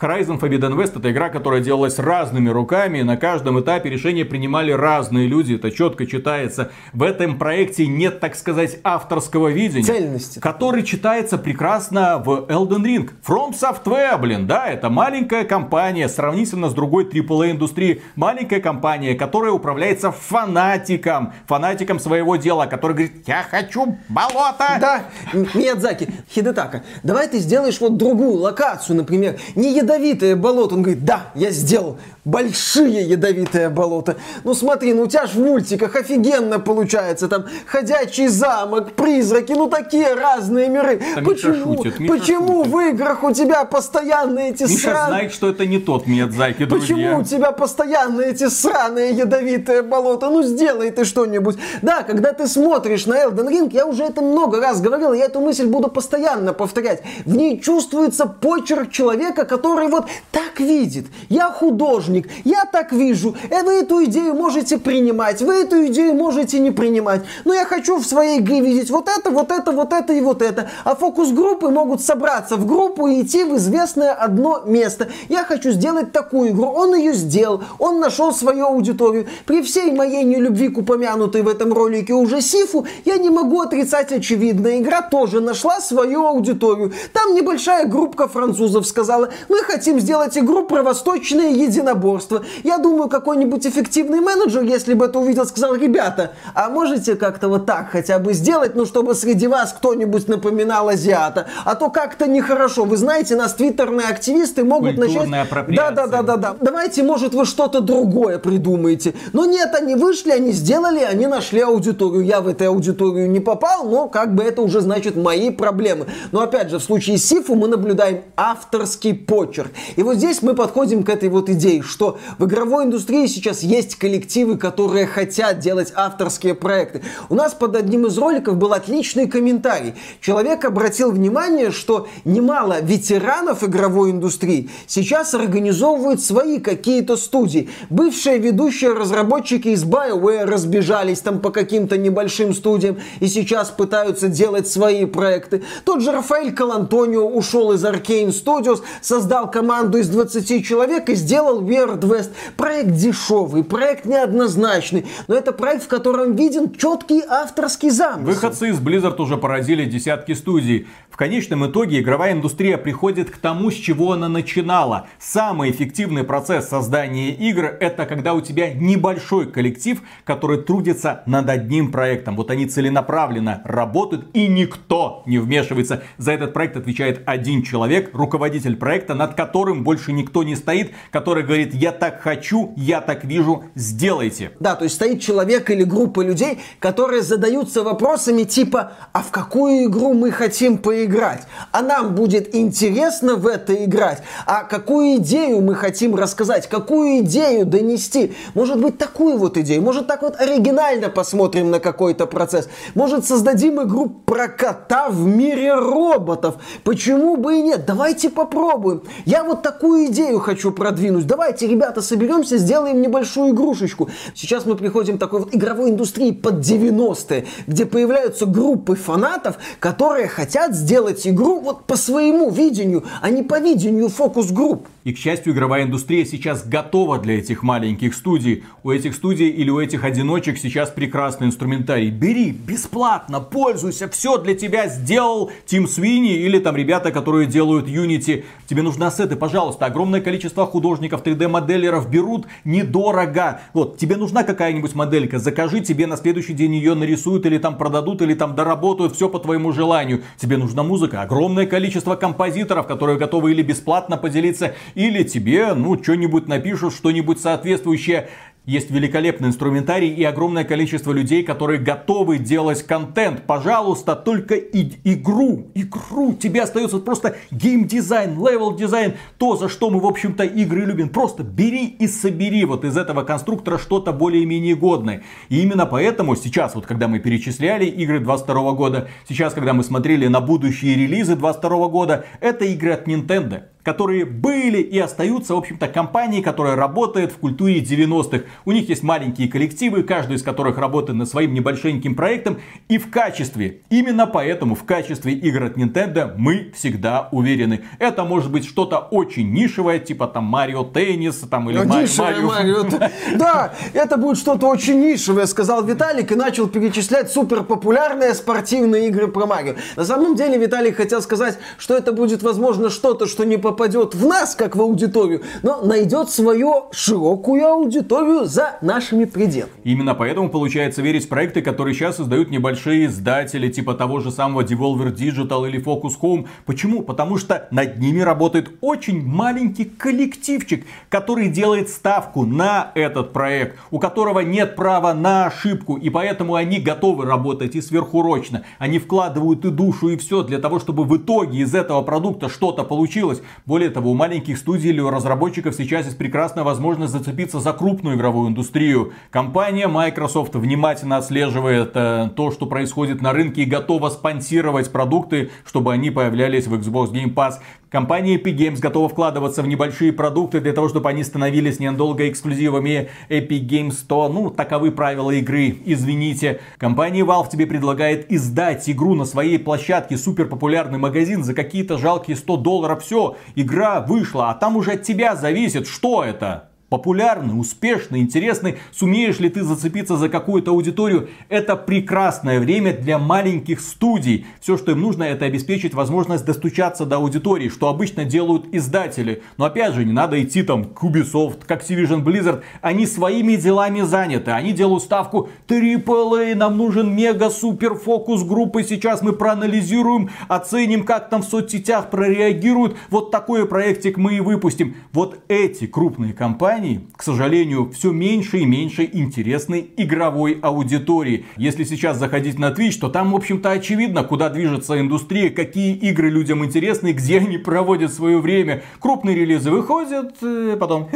Horizon 0.00 0.40
Forbidden 0.40 0.76
West 0.76 0.98
это 0.98 1.10
игра, 1.12 1.28
которая 1.28 1.60
делалась 1.60 1.98
разными 1.98 2.48
руками, 2.48 2.98
и 2.98 3.02
на 3.04 3.16
каждом 3.16 3.60
этапе 3.60 3.90
решения 3.90 4.24
принимали 4.24 4.72
разные 4.72 5.28
люди, 5.28 5.54
это 5.54 5.70
четко 5.70 6.06
читается. 6.06 6.72
В 6.92 7.02
этом 7.02 7.38
проекте 7.38 7.86
нет, 7.86 8.18
так 8.18 8.34
сказать, 8.34 8.78
авторского 8.82 9.48
видения. 9.48 9.84
Цельности. 9.84 10.40
Который 10.40 10.82
читается 10.82 11.38
прекрасно 11.38 12.18
в 12.18 12.46
Elden 12.48 12.82
Ring. 12.82 13.10
From 13.26 13.52
Software, 13.52 14.18
блин, 14.18 14.46
да, 14.48 14.66
это 14.66 14.90
маленькая 14.90 15.44
компания, 15.44 16.08
сравнительно 16.08 16.68
с 16.70 16.74
другой 16.74 17.04
AAA 17.04 17.52
индустрии. 17.52 18.02
Маленькая 18.16 18.60
компания, 18.60 19.14
которая 19.14 19.52
управляется 19.52 20.10
фанатиком, 20.10 21.32
фанатиком 21.46 22.00
своего 22.00 22.34
дела, 22.34 22.66
который 22.66 22.92
говорит, 22.92 23.28
я 23.28 23.44
хочу 23.48 23.96
болото. 24.08 24.76
Да, 24.80 25.04
Миядзаки, 25.32 26.08
Хидетака, 26.28 26.82
давай 27.04 27.28
ты 27.28 27.38
сделаешь 27.38 27.80
вот 27.80 27.96
другую 27.96 28.38
локацию, 28.38 28.96
например, 28.96 29.38
не 29.54 29.83
ядовитое 29.84 30.36
болото. 30.36 30.74
Он 30.74 30.82
говорит, 30.82 31.04
да, 31.04 31.30
я 31.34 31.50
сделал 31.50 31.98
большие 32.24 33.02
ядовитые 33.02 33.68
болота. 33.68 34.16
Ну 34.44 34.54
смотри, 34.54 34.94
ну 34.94 35.02
у 35.02 35.06
тебя 35.06 35.26
ж 35.26 35.34
в 35.34 35.40
мультиках 35.40 35.94
офигенно 35.94 36.58
получается. 36.58 37.28
Там 37.28 37.44
ходячий 37.66 38.28
замок, 38.28 38.92
призраки, 38.92 39.52
ну 39.52 39.68
такие 39.68 40.14
разные 40.14 40.68
миры. 40.68 41.00
Миша 41.16 41.22
почему 41.22 41.76
шутит, 41.76 42.08
почему 42.08 42.64
шутит. 42.64 42.72
в 42.72 42.78
играх 42.78 43.24
у 43.24 43.32
тебя 43.32 43.64
постоянно 43.64 44.38
эти 44.38 44.62
Миша 44.62 44.78
сраные... 44.78 45.06
знает, 45.08 45.32
что 45.32 45.50
это 45.50 45.66
не 45.66 45.78
тот 45.78 46.06
Миядзаки, 46.06 46.64
друзья. 46.64 46.96
Почему 46.96 47.20
у 47.20 47.24
тебя 47.24 47.52
постоянно 47.52 48.22
эти 48.22 48.48
сраные 48.48 49.12
ядовитые 49.12 49.82
болота? 49.82 50.30
Ну 50.30 50.42
сделай 50.42 50.90
ты 50.90 51.04
что-нибудь. 51.04 51.58
Да, 51.82 52.02
когда 52.02 52.32
ты 52.32 52.46
смотришь 52.46 53.06
на 53.06 53.22
Elden 53.22 53.48
Ring, 53.48 53.70
я 53.72 53.86
уже 53.86 54.04
это 54.04 54.22
много 54.22 54.60
раз 54.60 54.80
говорил, 54.80 55.12
я 55.12 55.26
эту 55.26 55.40
мысль 55.40 55.66
буду 55.66 55.88
постоянно 55.88 56.54
повторять. 56.54 57.02
В 57.26 57.36
ней 57.36 57.60
чувствуется 57.60 58.26
почерк 58.26 58.90
человека, 58.90 59.44
который 59.44 59.73
вот 59.82 60.06
так 60.30 60.60
видит. 60.60 61.06
Я 61.28 61.50
художник, 61.50 62.28
я 62.44 62.64
так 62.64 62.92
вижу. 62.92 63.34
Э, 63.50 63.62
Вы 63.62 63.74
эту 63.74 64.04
идею 64.04 64.34
можете 64.34 64.78
принимать, 64.78 65.40
вы 65.42 65.54
эту 65.54 65.86
идею 65.86 66.14
можете 66.14 66.58
не 66.60 66.70
принимать. 66.70 67.22
Но 67.44 67.54
я 67.54 67.64
хочу 67.64 67.98
в 67.98 68.06
своей 68.06 68.40
игре 68.40 68.60
видеть 68.60 68.90
вот 68.90 69.08
это, 69.08 69.30
вот 69.30 69.50
это, 69.50 69.72
вот 69.72 69.92
это 69.92 70.12
и 70.12 70.20
вот 70.20 70.42
это. 70.42 70.70
А 70.84 70.94
фокус-группы 70.94 71.68
могут 71.68 72.00
собраться 72.02 72.56
в 72.56 72.66
группу 72.66 73.08
и 73.08 73.22
идти 73.22 73.44
в 73.44 73.56
известное 73.56 74.12
одно 74.12 74.62
место. 74.64 75.08
Я 75.28 75.44
хочу 75.44 75.70
сделать 75.70 76.12
такую 76.12 76.50
игру. 76.50 76.66
Он 76.66 76.94
ее 76.94 77.12
сделал, 77.12 77.62
он 77.78 78.00
нашел 78.00 78.32
свою 78.32 78.66
аудиторию. 78.66 79.26
При 79.46 79.62
всей 79.62 79.92
моей 79.92 80.24
нелюбви 80.24 80.68
к 80.68 80.78
упомянутой 80.78 81.42
в 81.42 81.48
этом 81.48 81.72
ролике 81.72 82.12
уже 82.12 82.40
Сифу, 82.40 82.86
я 83.04 83.16
не 83.16 83.30
могу 83.30 83.60
отрицать 83.60 84.12
очевидное. 84.12 84.78
Игра 84.78 85.02
тоже 85.02 85.40
нашла 85.40 85.80
свою 85.80 86.26
аудиторию. 86.26 86.92
Там 87.12 87.34
небольшая 87.34 87.86
группа 87.86 88.28
французов 88.28 88.86
сказала, 88.86 89.30
мы 89.48 89.62
хотим 89.64 90.00
сделать 90.00 90.38
игру 90.38 90.66
про 90.66 90.82
восточное 90.82 91.50
единоборство. 91.50 92.44
Я 92.62 92.78
думаю, 92.78 93.08
какой-нибудь 93.08 93.66
эффективный 93.66 94.20
менеджер, 94.20 94.62
если 94.62 94.94
бы 94.94 95.06
это 95.06 95.18
увидел, 95.18 95.46
сказал, 95.46 95.74
ребята, 95.74 96.32
а 96.54 96.68
можете 96.68 97.16
как-то 97.16 97.48
вот 97.48 97.66
так 97.66 97.90
хотя 97.90 98.18
бы 98.18 98.32
сделать, 98.32 98.74
ну, 98.74 98.86
чтобы 98.86 99.14
среди 99.14 99.46
вас 99.46 99.72
кто-нибудь 99.72 100.28
напоминал 100.28 100.88
азиата? 100.88 101.46
А 101.64 101.74
то 101.74 101.90
как-то 101.90 102.26
нехорошо. 102.26 102.84
Вы 102.84 102.96
знаете, 102.96 103.36
нас 103.36 103.54
твиттерные 103.54 104.08
активисты 104.08 104.64
могут 104.64 104.96
Культурная 104.96 105.44
начать... 105.44 105.76
Да, 105.76 105.90
да, 105.90 106.06
да, 106.06 106.22
да, 106.22 106.36
да. 106.36 106.56
Давайте, 106.60 107.02
может, 107.02 107.34
вы 107.34 107.44
что-то 107.44 107.80
другое 107.80 108.38
придумаете. 108.38 109.14
Но 109.32 109.44
нет, 109.44 109.74
они 109.74 109.94
вышли, 109.94 110.30
они 110.30 110.52
сделали, 110.52 111.00
они 111.00 111.26
нашли 111.26 111.60
аудиторию. 111.60 112.24
Я 112.24 112.40
в 112.40 112.48
эту 112.48 112.66
аудиторию 112.66 113.30
не 113.30 113.40
попал, 113.40 113.88
но 113.88 114.08
как 114.08 114.34
бы 114.34 114.42
это 114.42 114.62
уже 114.62 114.80
значит 114.80 115.16
мои 115.16 115.50
проблемы. 115.50 116.06
Но 116.32 116.42
опять 116.42 116.70
же, 116.70 116.78
в 116.78 116.82
случае 116.82 117.18
Сифу 117.18 117.54
мы 117.54 117.68
наблюдаем 117.68 118.22
авторский 118.36 119.14
почерк. 119.14 119.53
И 119.96 120.02
вот 120.02 120.16
здесь 120.16 120.42
мы 120.42 120.54
подходим 120.54 121.02
к 121.02 121.08
этой 121.08 121.28
вот 121.28 121.48
идее, 121.48 121.82
что 121.82 122.18
в 122.38 122.46
игровой 122.46 122.84
индустрии 122.84 123.26
сейчас 123.26 123.62
есть 123.62 123.96
коллективы, 123.96 124.56
которые 124.56 125.06
хотят 125.06 125.58
делать 125.58 125.92
авторские 125.94 126.54
проекты. 126.54 127.02
У 127.28 127.34
нас 127.34 127.54
под 127.54 127.76
одним 127.76 128.06
из 128.06 128.18
роликов 128.18 128.56
был 128.56 128.72
отличный 128.72 129.28
комментарий. 129.28 129.94
Человек 130.20 130.64
обратил 130.64 131.12
внимание, 131.12 131.70
что 131.70 132.08
немало 132.24 132.80
ветеранов 132.80 133.62
игровой 133.62 134.10
индустрии 134.10 134.70
сейчас 134.86 135.34
организовывают 135.34 136.22
свои 136.22 136.58
какие-то 136.58 137.16
студии. 137.16 137.68
Бывшие 137.90 138.38
ведущие 138.38 138.92
разработчики 138.92 139.68
из 139.68 139.84
BioWare 139.84 140.44
разбежались 140.44 141.20
там 141.20 141.40
по 141.40 141.50
каким-то 141.50 141.96
небольшим 141.96 142.54
студиям 142.54 142.98
и 143.20 143.26
сейчас 143.26 143.70
пытаются 143.70 144.28
делать 144.28 144.68
свои 144.68 145.04
проекты. 145.04 145.62
Тот 145.84 146.00
же 146.00 146.12
Рафаэль 146.12 146.52
Калантонио 146.54 147.26
ушел 147.26 147.72
из 147.72 147.84
Arkane 147.84 148.28
Studios, 148.28 148.82
создал 149.00 149.43
команду 149.46 149.98
из 149.98 150.08
20 150.08 150.66
человек 150.66 151.08
и 151.08 151.14
сделал 151.14 151.62
West. 151.62 152.30
Проект 152.56 152.92
дешевый, 152.92 153.64
проект 153.64 154.04
неоднозначный, 154.04 155.06
но 155.28 155.34
это 155.34 155.52
проект, 155.52 155.84
в 155.84 155.88
котором 155.88 156.34
виден 156.34 156.72
четкий 156.74 157.22
авторский 157.28 157.90
замысел. 157.90 158.26
Выходцы 158.26 158.68
из 158.70 158.78
Blizzard 158.78 159.20
уже 159.20 159.36
поразили 159.36 159.84
десятки 159.84 160.32
студий. 160.32 160.86
В 161.10 161.16
конечном 161.16 161.64
итоге 161.66 162.00
игровая 162.00 162.32
индустрия 162.32 162.76
приходит 162.76 163.30
к 163.30 163.36
тому, 163.36 163.70
с 163.70 163.74
чего 163.74 164.12
она 164.12 164.28
начинала. 164.28 165.06
Самый 165.20 165.70
эффективный 165.70 166.24
процесс 166.24 166.68
создания 166.68 167.30
игр 167.30 167.66
это 167.66 168.04
когда 168.04 168.34
у 168.34 168.40
тебя 168.40 168.74
небольшой 168.74 169.46
коллектив, 169.46 170.02
который 170.24 170.58
трудится 170.60 171.22
над 171.26 171.48
одним 171.48 171.92
проектом. 171.92 172.34
Вот 172.34 172.50
они 172.50 172.66
целенаправленно 172.66 173.62
работают 173.64 174.26
и 174.32 174.48
никто 174.48 175.22
не 175.26 175.38
вмешивается. 175.38 176.02
За 176.18 176.32
этот 176.32 176.52
проект 176.52 176.76
отвечает 176.76 177.22
один 177.26 177.62
человек, 177.62 178.10
руководитель 178.12 178.76
проекта, 178.76 179.14
над 179.14 179.33
которым 179.34 179.84
больше 179.84 180.12
никто 180.12 180.42
не 180.42 180.56
стоит, 180.56 180.92
который 181.10 181.44
говорит, 181.44 181.74
я 181.74 181.92
так 181.92 182.20
хочу, 182.22 182.72
я 182.76 183.00
так 183.00 183.24
вижу, 183.24 183.64
сделайте. 183.74 184.52
Да, 184.60 184.74
то 184.74 184.84
есть 184.84 184.96
стоит 184.96 185.20
человек 185.20 185.70
или 185.70 185.84
группа 185.84 186.20
людей, 186.20 186.60
которые 186.78 187.22
задаются 187.22 187.82
вопросами 187.82 188.44
типа, 188.44 188.92
а 189.12 189.22
в 189.22 189.30
какую 189.30 189.86
игру 189.86 190.14
мы 190.14 190.30
хотим 190.30 190.78
поиграть? 190.78 191.42
А 191.72 191.82
нам 191.82 192.14
будет 192.14 192.54
интересно 192.54 193.36
в 193.36 193.46
это 193.46 193.84
играть? 193.84 194.22
А 194.46 194.64
какую 194.64 195.16
идею 195.16 195.60
мы 195.60 195.74
хотим 195.74 196.14
рассказать? 196.14 196.68
Какую 196.68 197.20
идею 197.20 197.66
донести? 197.66 198.34
Может 198.54 198.80
быть, 198.80 198.98
такую 198.98 199.38
вот 199.38 199.56
идею? 199.58 199.82
Может, 199.82 200.06
так 200.06 200.22
вот 200.22 200.40
оригинально 200.40 201.08
посмотрим 201.08 201.70
на 201.70 201.80
какой-то 201.80 202.26
процесс? 202.26 202.68
Может, 202.94 203.26
создадим 203.26 203.82
игру 203.82 204.08
про 204.08 204.48
кота 204.48 205.08
в 205.08 205.26
мире 205.26 205.74
роботов? 205.74 206.56
Почему 206.84 207.36
бы 207.36 207.58
и 207.58 207.62
нет? 207.62 207.84
Давайте 207.86 208.30
попробуем. 208.30 209.02
Я 209.24 209.42
вот 209.42 209.62
такую 209.62 210.06
идею 210.08 210.38
хочу 210.38 210.70
продвинуть. 210.70 211.26
Давайте, 211.26 211.66
ребята, 211.66 212.02
соберемся, 212.02 212.58
сделаем 212.58 213.00
небольшую 213.00 213.54
игрушечку. 213.54 214.10
Сейчас 214.34 214.66
мы 214.66 214.74
приходим 214.74 215.16
к 215.16 215.20
такой 215.20 215.40
вот 215.40 215.54
игровой 215.54 215.90
индустрии 215.90 216.30
под 216.30 216.56
90-е, 216.56 217.46
где 217.66 217.86
появляются 217.86 218.44
группы 218.44 218.96
фанатов, 218.96 219.56
которые 219.80 220.28
хотят 220.28 220.74
сделать 220.74 221.26
игру 221.26 221.60
вот 221.60 221.84
по 221.84 221.96
своему 221.96 222.50
видению, 222.50 223.04
а 223.22 223.30
не 223.30 223.42
по 223.42 223.58
видению 223.60 224.10
фокус-групп. 224.10 224.86
И, 225.04 225.12
к 225.12 225.18
счастью, 225.18 225.52
игровая 225.52 225.84
индустрия 225.84 226.24
сейчас 226.24 226.66
готова 226.66 227.18
для 227.18 227.38
этих 227.38 227.62
маленьких 227.62 228.14
студий. 228.14 228.64
У 228.82 228.90
этих 228.90 229.14
студий 229.14 229.48
или 229.48 229.70
у 229.70 229.78
этих 229.78 230.04
одиночек 230.04 230.58
сейчас 230.58 230.90
прекрасный 230.90 231.46
инструментарий. 231.46 232.10
Бери 232.10 232.50
бесплатно, 232.52 233.40
пользуйся, 233.40 234.08
все 234.08 234.38
для 234.38 234.54
тебя 234.54 234.88
сделал 234.88 235.50
Тим 235.66 235.86
Свини 235.86 236.36
или 236.36 236.58
там 236.58 236.76
ребята, 236.76 237.10
которые 237.10 237.46
делают 237.46 237.86
Unity. 237.86 238.44
Тебе 238.66 238.82
нужны 238.82 239.04
ассеты, 239.14 239.36
пожалуйста. 239.36 239.86
Огромное 239.86 240.20
количество 240.20 240.66
художников, 240.66 241.22
3D-моделеров 241.22 242.10
берут 242.10 242.46
недорого. 242.64 243.60
Вот, 243.72 243.96
тебе 243.96 244.16
нужна 244.16 244.42
какая-нибудь 244.42 244.94
моделька, 244.94 245.38
закажи, 245.38 245.80
тебе 245.80 246.06
на 246.06 246.16
следующий 246.16 246.52
день 246.52 246.74
ее 246.74 246.94
нарисуют 246.94 247.46
или 247.46 247.58
там 247.58 247.78
продадут, 247.78 248.22
или 248.22 248.34
там 248.34 248.54
доработают, 248.54 249.14
все 249.14 249.28
по 249.28 249.38
твоему 249.38 249.72
желанию. 249.72 250.22
Тебе 250.36 250.56
нужна 250.56 250.82
музыка, 250.82 251.22
огромное 251.22 251.66
количество 251.66 252.16
композиторов, 252.16 252.86
которые 252.86 253.18
готовы 253.18 253.52
или 253.52 253.62
бесплатно 253.62 254.16
поделиться, 254.16 254.74
или 254.94 255.22
тебе, 255.22 255.74
ну, 255.74 256.02
что-нибудь 256.02 256.48
напишут, 256.48 256.94
что-нибудь 256.94 257.40
соответствующее. 257.40 258.28
Есть 258.66 258.90
великолепный 258.90 259.48
инструментарий 259.48 260.08
и 260.08 260.24
огромное 260.24 260.64
количество 260.64 261.12
людей, 261.12 261.42
которые 261.42 261.78
готовы 261.78 262.38
делать 262.38 262.82
контент. 262.82 263.42
Пожалуйста, 263.42 264.16
только 264.16 264.54
и- 264.54 264.90
игру, 265.04 265.66
игру. 265.74 266.32
Тебе 266.32 266.62
остается 266.62 266.98
просто 266.98 267.36
геймдизайн, 267.50 268.30
level 268.38 268.74
design, 268.74 269.14
то, 269.36 269.56
за 269.56 269.68
что 269.68 269.90
мы, 269.90 270.00
в 270.00 270.06
общем-то, 270.06 270.44
игры 270.44 270.86
любим. 270.86 271.10
Просто 271.10 271.42
бери 271.42 271.84
и 271.84 272.08
собери 272.08 272.64
вот 272.64 272.86
из 272.86 272.96
этого 272.96 273.22
конструктора 273.22 273.76
что-то 273.76 274.14
более-менее 274.14 274.76
годное. 274.76 275.24
И 275.50 275.60
именно 275.60 275.84
поэтому 275.84 276.34
сейчас, 276.34 276.74
вот 276.74 276.86
когда 276.86 277.06
мы 277.06 277.18
перечисляли 277.18 277.84
игры 277.84 278.18
22 278.18 278.72
года, 278.72 279.08
сейчас, 279.28 279.52
когда 279.52 279.74
мы 279.74 279.84
смотрели 279.84 280.26
на 280.26 280.40
будущие 280.40 280.94
релизы 280.94 281.36
22 281.36 281.88
года, 281.88 282.24
это 282.40 282.64
игры 282.64 282.92
от 282.92 283.06
Nintendo 283.06 283.64
которые 283.84 284.24
были 284.24 284.78
и 284.78 284.98
остаются, 284.98 285.54
в 285.54 285.58
общем-то, 285.58 285.86
компанией, 285.88 286.42
которая 286.42 286.74
работает 286.74 287.30
в 287.30 287.36
культуре 287.36 287.80
90-х. 287.80 288.44
У 288.64 288.72
них 288.72 288.88
есть 288.88 289.02
маленькие 289.02 289.48
коллективы, 289.48 290.02
каждый 290.02 290.36
из 290.36 290.42
которых 290.42 290.78
работает 290.78 291.18
над 291.18 291.28
своим 291.28 291.52
небольшеньким 291.52 292.14
проектом. 292.14 292.58
И 292.88 292.96
в 292.96 293.10
качестве, 293.10 293.82
именно 293.90 294.26
поэтому 294.26 294.74
в 294.74 294.84
качестве 294.84 295.34
игр 295.34 295.64
от 295.64 295.76
Nintendo 295.76 296.32
мы 296.36 296.72
всегда 296.74 297.28
уверены. 297.30 297.84
Это 297.98 298.24
может 298.24 298.50
быть 298.50 298.66
что-то 298.66 298.98
очень 298.98 299.52
нишевое, 299.52 299.98
типа 299.98 300.28
там 300.28 300.44
Марио 300.44 300.84
Теннис, 300.84 301.36
там 301.50 301.68
или 301.68 301.78
Ну, 301.78 301.84
Марио... 301.84 302.46
Марио. 302.46 302.84
Да, 303.34 303.74
это 303.92 304.16
будет 304.16 304.38
что-то 304.38 304.66
очень 304.66 305.00
нишевое, 305.00 305.46
сказал 305.46 305.84
Виталик 305.84 306.32
и 306.32 306.34
начал 306.34 306.68
перечислять 306.68 307.30
супер 307.30 307.62
популярные 307.62 308.32
спортивные 308.32 309.08
игры 309.08 309.28
про 309.28 309.46
Марио. 309.46 309.74
На 309.96 310.04
самом 310.04 310.36
деле 310.36 310.56
Виталик 310.56 310.96
хотел 310.96 311.20
сказать, 311.20 311.58
что 311.76 311.94
это 311.94 312.12
будет, 312.12 312.42
возможно, 312.42 312.88
что-то, 312.88 313.26
что 313.26 313.44
не 313.44 313.58
популярно 313.58 313.73
попадет 313.74 314.14
в 314.14 314.24
нас, 314.24 314.54
как 314.54 314.76
в 314.76 314.80
аудиторию, 314.80 315.42
но 315.62 315.82
найдет 315.82 316.30
свою 316.30 316.84
широкую 316.92 317.66
аудиторию 317.66 318.44
за 318.44 318.76
нашими 318.80 319.24
пределами. 319.24 319.72
Именно 319.82 320.14
поэтому 320.14 320.48
получается 320.48 321.02
верить 321.02 321.26
в 321.26 321.28
проекты, 321.28 321.60
которые 321.60 321.94
сейчас 321.94 322.16
создают 322.16 322.50
небольшие 322.50 323.06
издатели, 323.06 323.68
типа 323.68 323.94
того 323.94 324.20
же 324.20 324.30
самого 324.30 324.62
Devolver 324.62 325.12
Digital 325.12 325.68
или 325.68 325.82
Focus 325.82 326.12
Home. 326.22 326.46
Почему? 326.66 327.02
Потому 327.02 327.36
что 327.36 327.66
над 327.72 327.98
ними 327.98 328.20
работает 328.20 328.70
очень 328.80 329.26
маленький 329.26 329.86
коллективчик, 329.86 330.86
который 331.08 331.48
делает 331.48 331.88
ставку 331.88 332.44
на 332.44 332.92
этот 332.94 333.32
проект, 333.32 333.76
у 333.90 333.98
которого 333.98 334.40
нет 334.40 334.76
права 334.76 335.14
на 335.14 335.46
ошибку, 335.46 335.96
и 335.96 336.10
поэтому 336.10 336.54
они 336.54 336.78
готовы 336.78 337.24
работать 337.24 337.74
и 337.74 337.82
сверхурочно. 337.82 338.62
Они 338.78 339.00
вкладывают 339.00 339.64
и 339.64 339.70
душу, 339.70 340.10
и 340.10 340.16
все 340.16 340.42
для 340.44 340.58
того, 340.58 340.78
чтобы 340.78 341.02
в 341.02 341.16
итоге 341.16 341.58
из 341.58 341.74
этого 341.74 342.02
продукта 342.02 342.48
что-то 342.48 342.84
получилось. 342.84 343.42
Более 343.66 343.88
того, 343.88 344.10
у 344.10 344.14
маленьких 344.14 344.58
студий 344.58 344.90
или 344.90 345.00
у 345.00 345.08
разработчиков 345.08 345.74
сейчас 345.74 346.04
есть 346.04 346.18
прекрасная 346.18 346.64
возможность 346.64 347.14
зацепиться 347.14 347.60
за 347.60 347.72
крупную 347.72 348.14
игровую 348.14 348.50
индустрию. 348.50 349.14
Компания 349.30 349.88
Microsoft 349.88 350.54
внимательно 350.54 351.16
отслеживает 351.16 351.92
э, 351.94 352.28
то, 352.36 352.50
что 352.50 352.66
происходит 352.66 353.22
на 353.22 353.32
рынке 353.32 353.62
и 353.62 353.64
готова 353.64 354.10
спонсировать 354.10 354.92
продукты, 354.92 355.50
чтобы 355.64 355.94
они 355.94 356.10
появлялись 356.10 356.66
в 356.66 356.74
Xbox 356.74 357.10
Game 357.12 357.32
Pass. 357.32 357.54
Компания 357.94 358.34
Epic 358.38 358.56
Games 358.56 358.80
готова 358.80 359.08
вкладываться 359.08 359.62
в 359.62 359.68
небольшие 359.68 360.12
продукты 360.12 360.60
для 360.60 360.72
того, 360.72 360.88
чтобы 360.88 361.10
они 361.10 361.22
становились 361.22 361.78
ненадолго 361.78 362.28
эксклюзивами 362.28 363.08
Epic 363.28 363.68
Games 363.68 363.92
100. 363.92 364.28
Ну, 364.30 364.50
таковы 364.50 364.90
правила 364.90 365.30
игры, 365.30 365.78
извините. 365.84 366.60
Компания 366.76 367.20
Valve 367.20 367.48
тебе 367.52 367.68
предлагает 367.68 368.32
издать 368.32 368.90
игру 368.90 369.14
на 369.14 369.24
своей 369.24 369.60
площадке, 369.60 370.16
супер 370.16 370.48
популярный 370.48 370.98
магазин 370.98 371.44
за 371.44 371.54
какие-то 371.54 371.96
жалкие 371.96 372.36
100 372.36 372.56
долларов. 372.56 373.04
Все, 373.04 373.36
игра 373.54 374.00
вышла, 374.00 374.50
а 374.50 374.54
там 374.54 374.76
уже 374.76 374.94
от 374.94 375.04
тебя 375.04 375.36
зависит, 375.36 375.86
что 375.86 376.24
это 376.24 376.70
популярный, 376.94 377.58
успешный, 377.58 378.20
интересный, 378.20 378.76
сумеешь 378.92 379.40
ли 379.40 379.48
ты 379.48 379.64
зацепиться 379.64 380.16
за 380.16 380.28
какую-то 380.28 380.70
аудиторию, 380.70 381.28
это 381.48 381.74
прекрасное 381.74 382.60
время 382.60 382.96
для 382.96 383.18
маленьких 383.18 383.80
студий. 383.80 384.46
Все, 384.60 384.78
что 384.78 384.92
им 384.92 385.00
нужно, 385.00 385.24
это 385.24 385.44
обеспечить 385.44 385.92
возможность 385.92 386.44
достучаться 386.44 387.04
до 387.04 387.16
аудитории, 387.16 387.68
что 387.68 387.88
обычно 387.88 388.24
делают 388.24 388.66
издатели. 388.70 389.42
Но 389.56 389.64
опять 389.64 389.92
же, 389.94 390.04
не 390.04 390.12
надо 390.12 390.40
идти 390.40 390.62
там 390.62 390.84
к 390.84 391.02
Ubisoft, 391.02 391.64
к 391.66 391.70
Activision 391.72 392.22
Blizzard. 392.22 392.62
Они 392.80 393.06
своими 393.06 393.56
делами 393.56 394.02
заняты. 394.02 394.52
Они 394.52 394.72
делают 394.72 395.02
ставку 395.02 395.48
AAA, 395.66 396.54
нам 396.54 396.76
нужен 396.76 397.12
мега-супер 397.12 397.96
фокус 397.96 398.44
группы. 398.44 398.84
Сейчас 398.84 399.20
мы 399.20 399.32
проанализируем, 399.32 400.30
оценим, 400.46 401.02
как 401.02 401.28
там 401.28 401.42
в 401.42 401.46
соцсетях 401.46 402.10
прореагируют. 402.10 402.96
Вот 403.10 403.32
такой 403.32 403.66
проектик 403.66 404.16
мы 404.16 404.34
и 404.34 404.40
выпустим. 404.40 404.94
Вот 405.12 405.40
эти 405.48 405.88
крупные 405.88 406.32
компании 406.32 406.83
компаний, 406.84 407.00
к 407.16 407.22
сожалению, 407.22 407.90
все 407.90 408.12
меньше 408.12 408.58
и 408.58 408.64
меньше 408.64 409.08
интересной 409.10 409.90
игровой 409.96 410.58
аудитории. 410.60 411.46
Если 411.56 411.84
сейчас 411.84 412.18
заходить 412.18 412.58
на 412.58 412.70
Twitch, 412.70 412.98
то 413.00 413.08
там, 413.08 413.32
в 413.32 413.36
общем-то, 413.36 413.70
очевидно, 413.70 414.24
куда 414.24 414.50
движется 414.50 415.00
индустрия, 415.00 415.50
какие 415.50 415.94
игры 415.94 416.30
людям 416.30 416.64
интересны, 416.64 417.12
где 417.12 417.38
они 417.38 417.58
проводят 417.58 418.12
свое 418.12 418.38
время. 418.38 418.82
Крупные 419.00 419.36
релизы 419.36 419.70
выходят, 419.70 420.36
э, 420.42 420.76
потом 420.78 421.08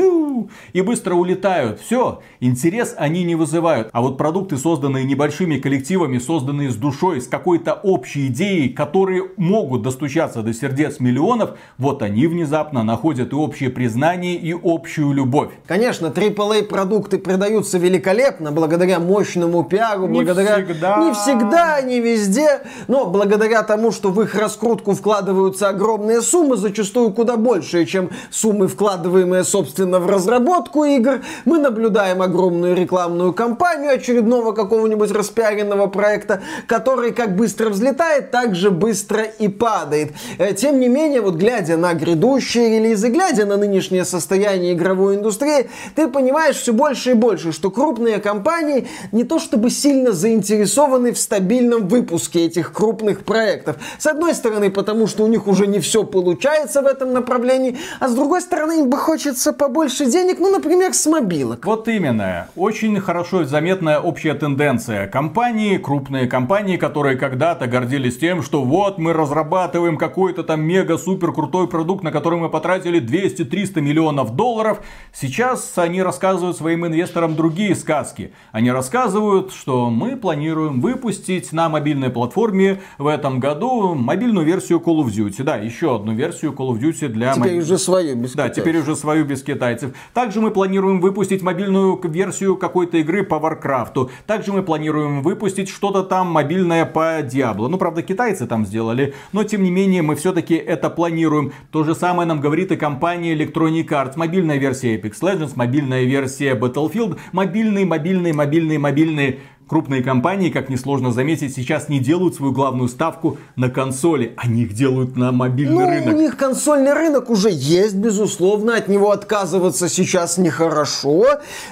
и 0.72 0.80
быстро 0.80 1.14
улетают. 1.14 1.80
Все, 1.80 2.20
интерес 2.40 2.94
они 2.96 3.24
не 3.24 3.34
вызывают. 3.34 3.88
А 3.92 4.00
вот 4.00 4.16
продукты, 4.16 4.56
созданные 4.56 5.04
небольшими 5.04 5.58
коллективами, 5.58 6.18
созданные 6.18 6.70
с 6.70 6.76
душой, 6.76 7.20
с 7.20 7.26
какой-то 7.26 7.74
общей 7.74 8.28
идеей, 8.28 8.68
которые 8.68 9.24
могут 9.36 9.82
достучаться 9.82 10.42
до 10.42 10.54
сердец 10.54 11.00
миллионов, 11.00 11.58
вот 11.76 12.02
они 12.02 12.26
внезапно 12.26 12.82
находят 12.82 13.32
и 13.32 13.36
общее 13.36 13.70
признание, 13.70 14.36
и 14.36 14.54
общую 14.62 15.12
любовь. 15.12 15.50
Конечно, 15.66 16.06
AAA 16.06 16.64
продукты 16.64 17.18
продаются 17.18 17.78
великолепно, 17.78 18.52
благодаря 18.52 18.98
мощному 18.98 19.64
пиару, 19.64 20.06
не 20.06 20.22
благодаря... 20.22 20.56
Всегда. 20.56 20.96
Не 20.98 21.12
всегда, 21.12 21.80
не 21.80 22.00
везде, 22.00 22.60
но 22.88 23.06
благодаря 23.06 23.62
тому, 23.62 23.92
что 23.92 24.10
в 24.10 24.22
их 24.22 24.34
раскрутку 24.34 24.92
вкладываются 24.92 25.68
огромные 25.68 26.22
суммы, 26.22 26.56
зачастую 26.56 27.12
куда 27.12 27.36
большие, 27.36 27.86
чем 27.86 28.10
суммы, 28.30 28.68
вкладываемые, 28.68 29.44
собственно, 29.44 30.00
в 30.00 30.08
разработку 30.08 30.84
игр, 30.84 31.20
мы 31.44 31.58
наблюдаем 31.58 32.22
огромную 32.22 32.74
рекламную 32.76 33.32
кампанию 33.32 33.92
очередного 33.92 34.52
какого-нибудь 34.52 35.10
распиаренного 35.10 35.86
проекта, 35.86 36.42
который 36.66 37.12
как 37.12 37.36
быстро 37.36 37.70
взлетает, 37.70 38.30
так 38.30 38.54
же 38.54 38.70
быстро 38.70 39.22
и 39.22 39.48
падает. 39.48 40.12
Э, 40.38 40.52
тем 40.54 40.80
не 40.80 40.88
менее, 40.88 41.20
вот 41.20 41.34
глядя 41.34 41.76
на 41.76 41.94
грядущие 41.94 42.78
релизы, 42.78 43.08
глядя 43.08 43.46
на 43.46 43.56
нынешнее 43.56 44.04
состояние 44.04 44.74
игровой 44.74 45.16
индустрии, 45.16 45.37
индустрии, 45.38 45.70
ты 45.94 46.08
понимаешь 46.08 46.56
все 46.56 46.72
больше 46.72 47.12
и 47.12 47.14
больше, 47.14 47.52
что 47.52 47.70
крупные 47.70 48.18
компании 48.18 48.88
не 49.12 49.24
то 49.24 49.38
чтобы 49.38 49.70
сильно 49.70 50.12
заинтересованы 50.12 51.12
в 51.12 51.18
стабильном 51.18 51.88
выпуске 51.88 52.46
этих 52.46 52.72
крупных 52.72 53.24
проектов. 53.24 53.76
С 53.98 54.06
одной 54.06 54.34
стороны, 54.34 54.70
потому 54.70 55.06
что 55.06 55.24
у 55.24 55.28
них 55.28 55.46
уже 55.46 55.66
не 55.66 55.80
все 55.80 56.04
получается 56.04 56.82
в 56.82 56.86
этом 56.86 57.12
направлении, 57.12 57.78
а 58.00 58.08
с 58.08 58.14
другой 58.14 58.40
стороны, 58.40 58.80
им 58.80 58.90
бы 58.90 58.98
хочется 58.98 59.52
побольше 59.52 60.06
денег, 60.06 60.38
ну, 60.38 60.50
например, 60.50 60.94
с 60.94 61.06
мобилок. 61.06 61.64
Вот 61.64 61.88
именно. 61.88 62.48
Очень 62.56 63.00
хорошо 63.00 63.44
заметная 63.44 64.00
общая 64.00 64.34
тенденция. 64.34 65.06
Компании, 65.06 65.78
крупные 65.78 66.26
компании, 66.26 66.76
которые 66.76 67.16
когда-то 67.16 67.66
гордились 67.66 68.18
тем, 68.18 68.42
что 68.42 68.62
вот 68.62 68.98
мы 68.98 69.12
разрабатываем 69.12 69.96
какой-то 69.96 70.42
там 70.42 70.62
мега-супер 70.62 71.32
крутой 71.32 71.68
продукт, 71.68 72.02
на 72.02 72.10
который 72.10 72.38
мы 72.38 72.48
потратили 72.48 73.00
200-300 73.00 73.80
миллионов 73.80 74.34
долларов, 74.34 74.80
Сейчас 75.12 75.27
они 75.76 76.02
рассказывают 76.02 76.56
своим 76.56 76.86
инвесторам 76.86 77.36
другие 77.36 77.74
сказки. 77.74 78.32
Они 78.52 78.70
рассказывают, 78.70 79.52
что 79.52 79.90
мы 79.90 80.16
планируем 80.16 80.80
выпустить 80.80 81.52
на 81.52 81.68
мобильной 81.68 82.10
платформе 82.10 82.80
в 82.98 83.06
этом 83.06 83.38
году 83.40 83.94
мобильную 83.94 84.46
версию 84.46 84.78
Call 84.84 85.04
of 85.04 85.06
Duty. 85.08 85.42
Да, 85.42 85.56
еще 85.56 85.96
одну 85.96 86.12
версию 86.12 86.52
Call 86.52 86.70
of 86.70 86.80
Duty 86.80 87.08
для... 87.08 87.34
Теперь 87.34 87.54
моб... 87.56 87.62
уже 87.62 87.78
свою, 87.78 88.16
без 88.16 88.32
Да, 88.32 88.44
китайцев. 88.44 88.64
теперь 88.64 88.80
уже 88.80 88.96
свою 88.96 89.24
без 89.24 89.42
китайцев. 89.42 89.94
Также 90.14 90.40
мы 90.40 90.50
планируем 90.50 91.00
выпустить 91.00 91.42
мобильную 91.42 92.00
версию 92.02 92.56
какой-то 92.56 92.96
игры 92.98 93.22
по 93.24 93.34
Warcraft. 93.34 94.10
Также 94.26 94.52
мы 94.52 94.62
планируем 94.62 95.22
выпустить 95.22 95.68
что-то 95.68 96.02
там 96.02 96.28
мобильное 96.28 96.84
по 96.86 97.20
Diablo. 97.20 97.68
Ну, 97.68 97.76
правда, 97.78 98.02
китайцы 98.02 98.46
там 98.46 98.64
сделали, 98.64 99.14
но 99.32 99.44
тем 99.44 99.62
не 99.62 99.70
менее 99.70 100.02
мы 100.02 100.16
все-таки 100.16 100.54
это 100.54 100.90
планируем. 100.90 101.52
То 101.70 101.84
же 101.84 101.94
самое 101.94 102.26
нам 102.26 102.40
говорит 102.40 102.72
и 102.72 102.76
компания 102.76 103.34
Electronic 103.34 103.88
Arts. 103.88 104.12
Мобильная 104.16 104.56
версия 104.58 104.96
Epic 104.96 105.14
Apex 105.18 105.22
Legends, 105.22 105.52
мобильная 105.56 106.04
версия 106.04 106.54
Battlefield, 106.54 107.18
мобильные, 107.32 107.84
мобильные, 107.84 108.32
мобильные, 108.32 108.78
мобильные 108.78 109.40
Крупные 109.68 110.02
компании, 110.02 110.48
как 110.48 110.70
несложно 110.70 111.12
заметить, 111.12 111.54
сейчас 111.54 111.90
не 111.90 111.98
делают 111.98 112.36
свою 112.36 112.52
главную 112.52 112.88
ставку 112.88 113.36
на 113.54 113.68
консоли. 113.68 114.32
Они 114.38 114.62
их 114.62 114.72
делают 114.72 115.14
на 115.14 115.30
мобильный 115.30 115.84
ну, 115.84 115.90
рынок. 115.90 116.14
У 116.14 116.18
них 116.18 116.36
консольный 116.38 116.94
рынок 116.94 117.28
уже 117.28 117.50
есть, 117.52 117.94
безусловно. 117.94 118.76
От 118.76 118.88
него 118.88 119.10
отказываться 119.10 119.90
сейчас 119.90 120.38
нехорошо. 120.38 121.26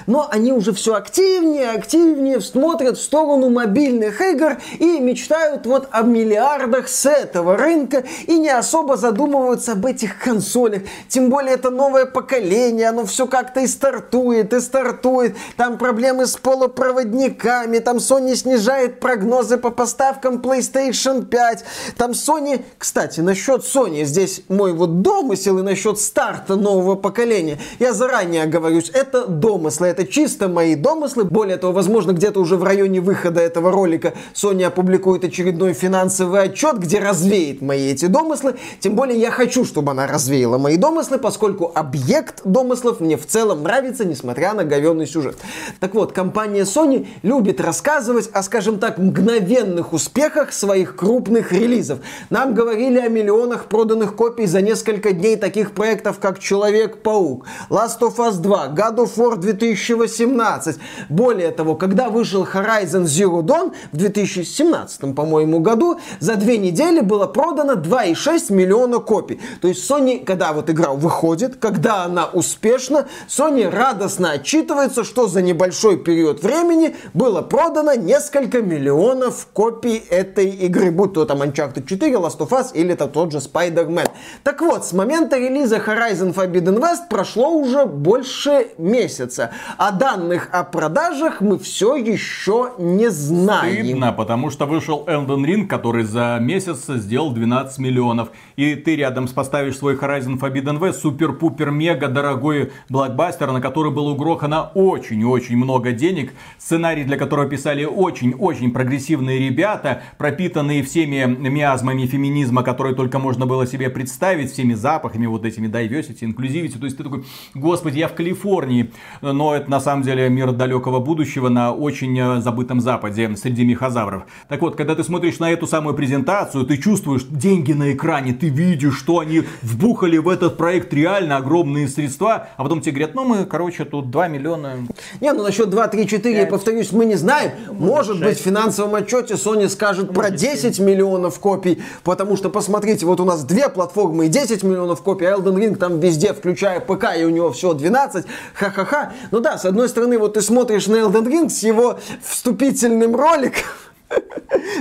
Но 0.05 0.27
они 0.29 0.51
уже 0.51 0.73
все 0.73 0.93
активнее, 0.93 1.71
активнее 1.71 2.39
смотрят 2.39 2.99
в 2.99 3.01
сторону 3.01 3.49
мобильных 3.49 4.21
игр 4.21 4.57
и 4.77 4.99
мечтают 4.99 5.65
вот 5.65 5.87
о 5.89 6.03
миллиардах 6.03 6.89
с 6.89 7.07
этого 7.07 7.57
рынка 7.57 8.03
и 8.27 8.37
не 8.37 8.49
особо 8.49 8.95
задумываются 8.97 9.71
об 9.71 9.83
этих 9.87 10.19
консолях. 10.19 10.83
Тем 11.07 11.31
более 11.31 11.55
это 11.55 11.71
новое 11.71 12.05
поколение, 12.05 12.89
оно 12.89 13.07
все 13.07 13.25
как-то 13.25 13.61
и 13.61 13.65
стартует, 13.65 14.53
и 14.53 14.59
стартует. 14.59 15.35
Там 15.55 15.79
проблемы 15.79 16.27
с 16.27 16.37
полупроводниками, 16.37 17.86
там 17.87 17.99
Sony 17.99 18.35
снижает 18.35 18.99
прогнозы 18.99 19.55
по 19.57 19.69
поставкам 19.69 20.41
PlayStation 20.41 21.25
5, 21.25 21.63
там 21.95 22.11
Sony, 22.11 22.61
кстати, 22.77 23.21
насчет 23.21 23.61
Sony, 23.61 24.03
здесь 24.03 24.41
мой 24.49 24.73
вот 24.73 25.01
домысел 25.01 25.59
и 25.59 25.61
насчет 25.61 25.97
старта 25.97 26.57
нового 26.57 26.95
поколения, 26.95 27.59
я 27.79 27.93
заранее 27.93 28.43
оговорюсь, 28.43 28.91
это 28.93 29.25
домыслы, 29.25 29.87
это 29.87 30.05
чисто 30.05 30.49
мои 30.49 30.75
домыслы, 30.75 31.23
более 31.23 31.55
того, 31.55 31.71
возможно, 31.71 32.11
где-то 32.11 32.41
уже 32.41 32.57
в 32.57 32.63
районе 32.65 32.99
выхода 32.99 33.39
этого 33.39 33.71
ролика 33.71 34.15
Sony 34.33 34.65
опубликует 34.65 35.23
очередной 35.23 35.71
финансовый 35.71 36.41
отчет, 36.41 36.79
где 36.79 36.99
развеет 36.99 37.61
мои 37.61 37.93
эти 37.93 38.07
домыслы, 38.07 38.55
тем 38.81 38.95
более 38.95 39.17
я 39.17 39.31
хочу, 39.31 39.63
чтобы 39.63 39.91
она 39.91 40.07
развеяла 40.07 40.57
мои 40.57 40.75
домыслы, 40.75 41.19
поскольку 41.19 41.71
объект 41.73 42.41
домыслов 42.43 42.99
мне 42.99 43.15
в 43.15 43.25
целом 43.25 43.63
нравится, 43.63 44.03
несмотря 44.03 44.51
на 44.51 44.65
говенный 44.65 45.07
сюжет. 45.07 45.37
Так 45.79 45.93
вот, 45.93 46.11
компания 46.11 46.63
Sony 46.63 47.07
любит 47.23 47.61
рассказывать 47.61 47.76
рассказывать 47.77 48.31
о, 48.33 48.41
скажем 48.41 48.79
так, 48.79 48.97
мгновенных 48.97 49.93
успехах 49.93 50.51
своих 50.51 50.95
крупных 50.95 51.51
релизов. 51.51 51.99
Нам 52.31 52.55
говорили 52.55 52.97
о 52.97 53.07
миллионах 53.07 53.65
проданных 53.65 54.15
копий 54.15 54.47
за 54.47 54.61
несколько 54.61 55.11
дней 55.11 55.35
таких 55.35 55.73
проектов, 55.73 56.17
как 56.19 56.39
Человек-паук, 56.39 57.45
Last 57.69 57.99
of 58.01 58.15
Us 58.15 58.37
2, 58.37 58.69
God 58.69 58.95
of 58.95 59.15
War 59.17 59.37
2018. 59.37 60.77
Более 61.09 61.51
того, 61.51 61.75
когда 61.75 62.09
вышел 62.09 62.47
Horizon 62.51 63.03
Zero 63.03 63.43
Dawn 63.43 63.73
в 63.91 63.97
2017, 63.97 65.13
по-моему, 65.13 65.59
году, 65.59 65.99
за 66.19 66.35
две 66.35 66.57
недели 66.57 67.01
было 67.01 67.27
продано 67.27 67.73
2,6 67.73 68.51
миллиона 68.51 68.97
копий. 68.97 69.39
То 69.61 69.67
есть 69.67 69.87
Sony, 69.87 70.25
когда 70.25 70.51
вот 70.51 70.71
игра 70.71 70.93
выходит, 70.93 71.57
когда 71.57 72.05
она 72.05 72.25
успешна, 72.25 73.05
Sony 73.27 73.69
радостно 73.69 74.31
отчитывается, 74.31 75.03
что 75.03 75.27
за 75.27 75.43
небольшой 75.43 75.97
период 75.97 76.41
времени 76.41 76.95
было 77.13 77.43
продано 77.43 77.66
несколько 77.95 78.61
миллионов 78.61 79.47
копий 79.53 79.97
этой 80.09 80.49
игры, 80.49 80.91
будь 80.91 81.13
то 81.13 81.25
там 81.25 81.41
Uncharted 81.41 81.85
4, 81.85 82.13
Last 82.15 82.39
of 82.39 82.49
Us 82.49 82.71
или 82.73 82.93
это 82.93 83.07
тот 83.07 83.31
же 83.31 83.37
Spider-Man. 83.37 84.09
Так 84.43 84.61
вот, 84.61 84.85
с 84.85 84.93
момента 84.93 85.37
релиза 85.37 85.77
Horizon 85.77 86.33
Forbidden 86.33 86.79
West 86.79 87.09
прошло 87.09 87.51
уже 87.51 87.85
больше 87.85 88.67
месяца, 88.77 89.51
а 89.77 89.91
данных 89.91 90.49
о 90.51 90.63
продажах 90.63 91.41
мы 91.41 91.59
все 91.59 91.95
еще 91.95 92.71
не 92.77 93.09
знаем. 93.09 93.85
Стыдно, 93.85 94.13
потому 94.13 94.49
что 94.49 94.65
вышел 94.65 95.03
Elden 95.07 95.45
Ring, 95.45 95.67
который 95.67 96.03
за 96.03 96.37
месяц 96.41 96.85
сделал 96.87 97.31
12 97.31 97.77
миллионов. 97.79 98.29
И 98.55 98.75
ты 98.75 98.95
рядом 98.95 99.27
поставишь 99.27 99.77
свой 99.77 99.95
Horizon 99.95 100.39
Forbidden 100.39 100.79
West, 100.79 101.01
супер-пупер-мега 101.01 102.07
дорогой 102.07 102.71
блокбастер, 102.89 103.51
на 103.51 103.61
который 103.61 103.91
было 103.91 104.11
угрохано 104.11 104.71
очень-очень 104.73 105.57
много 105.57 105.91
денег. 105.91 106.31
Сценарий, 106.57 107.03
для 107.03 107.17
которого 107.17 107.47
писали 107.57 107.85
очень-очень 107.85 108.69
прогрессивные 108.71 109.39
ребята, 109.39 110.03
пропитанные 110.19 110.83
всеми 110.83 111.25
миазмами 111.25 112.05
феминизма, 112.05 112.61
которые 112.61 112.93
только 112.95 113.17
можно 113.17 113.47
было 113.47 113.65
себе 113.65 113.89
представить, 113.89 114.51
всеми 114.51 114.75
запахами, 114.75 115.25
вот 115.25 115.43
этими 115.43 115.67
diversity, 115.67 116.21
inclusivity. 116.21 116.77
То 116.77 116.85
есть 116.85 116.97
ты 116.97 117.03
такой, 117.03 117.25
господи, 117.55 117.97
я 117.97 118.09
в 118.09 118.13
Калифорнии. 118.13 118.91
Но 119.23 119.55
это 119.55 119.71
на 119.71 119.79
самом 119.79 120.03
деле 120.03 120.29
мир 120.29 120.51
далекого 120.51 120.99
будущего 120.99 121.49
на 121.49 121.73
очень 121.73 122.15
э, 122.19 122.41
забытом 122.41 122.79
западе 122.79 123.35
среди 123.35 123.65
мехозавров. 123.65 124.27
Так 124.47 124.61
вот, 124.61 124.75
когда 124.75 124.93
ты 124.93 125.03
смотришь 125.03 125.39
на 125.39 125.49
эту 125.49 125.65
самую 125.65 125.95
презентацию, 125.95 126.63
ты 126.63 126.77
чувствуешь 126.77 127.23
деньги 127.23 127.73
на 127.73 127.91
экране, 127.91 128.33
ты 128.33 128.49
видишь, 128.49 128.99
что 128.99 129.17
они 129.17 129.41
вбухали 129.63 130.17
в 130.17 130.29
этот 130.29 130.57
проект 130.57 130.93
реально 130.93 131.37
огромные 131.37 131.87
средства, 131.87 132.49
а 132.55 132.61
потом 132.61 132.81
тебе 132.81 132.91
говорят, 132.91 133.15
ну 133.15 133.25
мы, 133.25 133.45
короче, 133.45 133.83
тут 133.83 134.11
2 134.11 134.27
миллиона. 134.27 134.75
Не, 135.21 135.33
ну 135.33 135.41
насчет 135.41 135.71
2, 135.71 135.87
3, 135.87 136.07
4, 136.07 136.37
я 136.37 136.45
повторюсь, 136.45 136.91
мы 136.91 137.05
не 137.05 137.15
знаем. 137.15 137.36
Может 137.71 138.19
быть, 138.19 138.39
в 138.39 138.41
финансовом 138.41 138.95
отчете 138.95 139.35
Sony 139.35 139.69
скажет 139.69 140.13
про 140.13 140.29
10 140.29 140.79
миллионов 140.79 141.39
копий, 141.39 141.81
потому 142.03 142.37
что, 142.37 142.49
посмотрите, 142.49 143.05
вот 143.05 143.19
у 143.19 143.25
нас 143.25 143.43
две 143.43 143.69
платформы 143.69 144.25
и 144.25 144.29
10 144.29 144.63
миллионов 144.63 145.01
копий, 145.01 145.25
а 145.25 145.37
Elden 145.37 145.55
Ring 145.55 145.75
там 145.75 145.99
везде, 145.99 146.33
включая 146.33 146.79
ПК, 146.79 147.17
и 147.17 147.23
у 147.23 147.29
него 147.29 147.51
всего 147.51 147.73
12, 147.73 148.25
ха-ха-ха. 148.53 149.13
Ну 149.31 149.39
да, 149.39 149.57
с 149.57 149.65
одной 149.65 149.89
стороны, 149.89 150.17
вот 150.17 150.33
ты 150.33 150.41
смотришь 150.41 150.87
на 150.87 150.95
Elden 150.95 151.25
Ring 151.25 151.49
с 151.49 151.63
его 151.63 151.99
вступительным 152.21 153.15
роликом, 153.15 153.63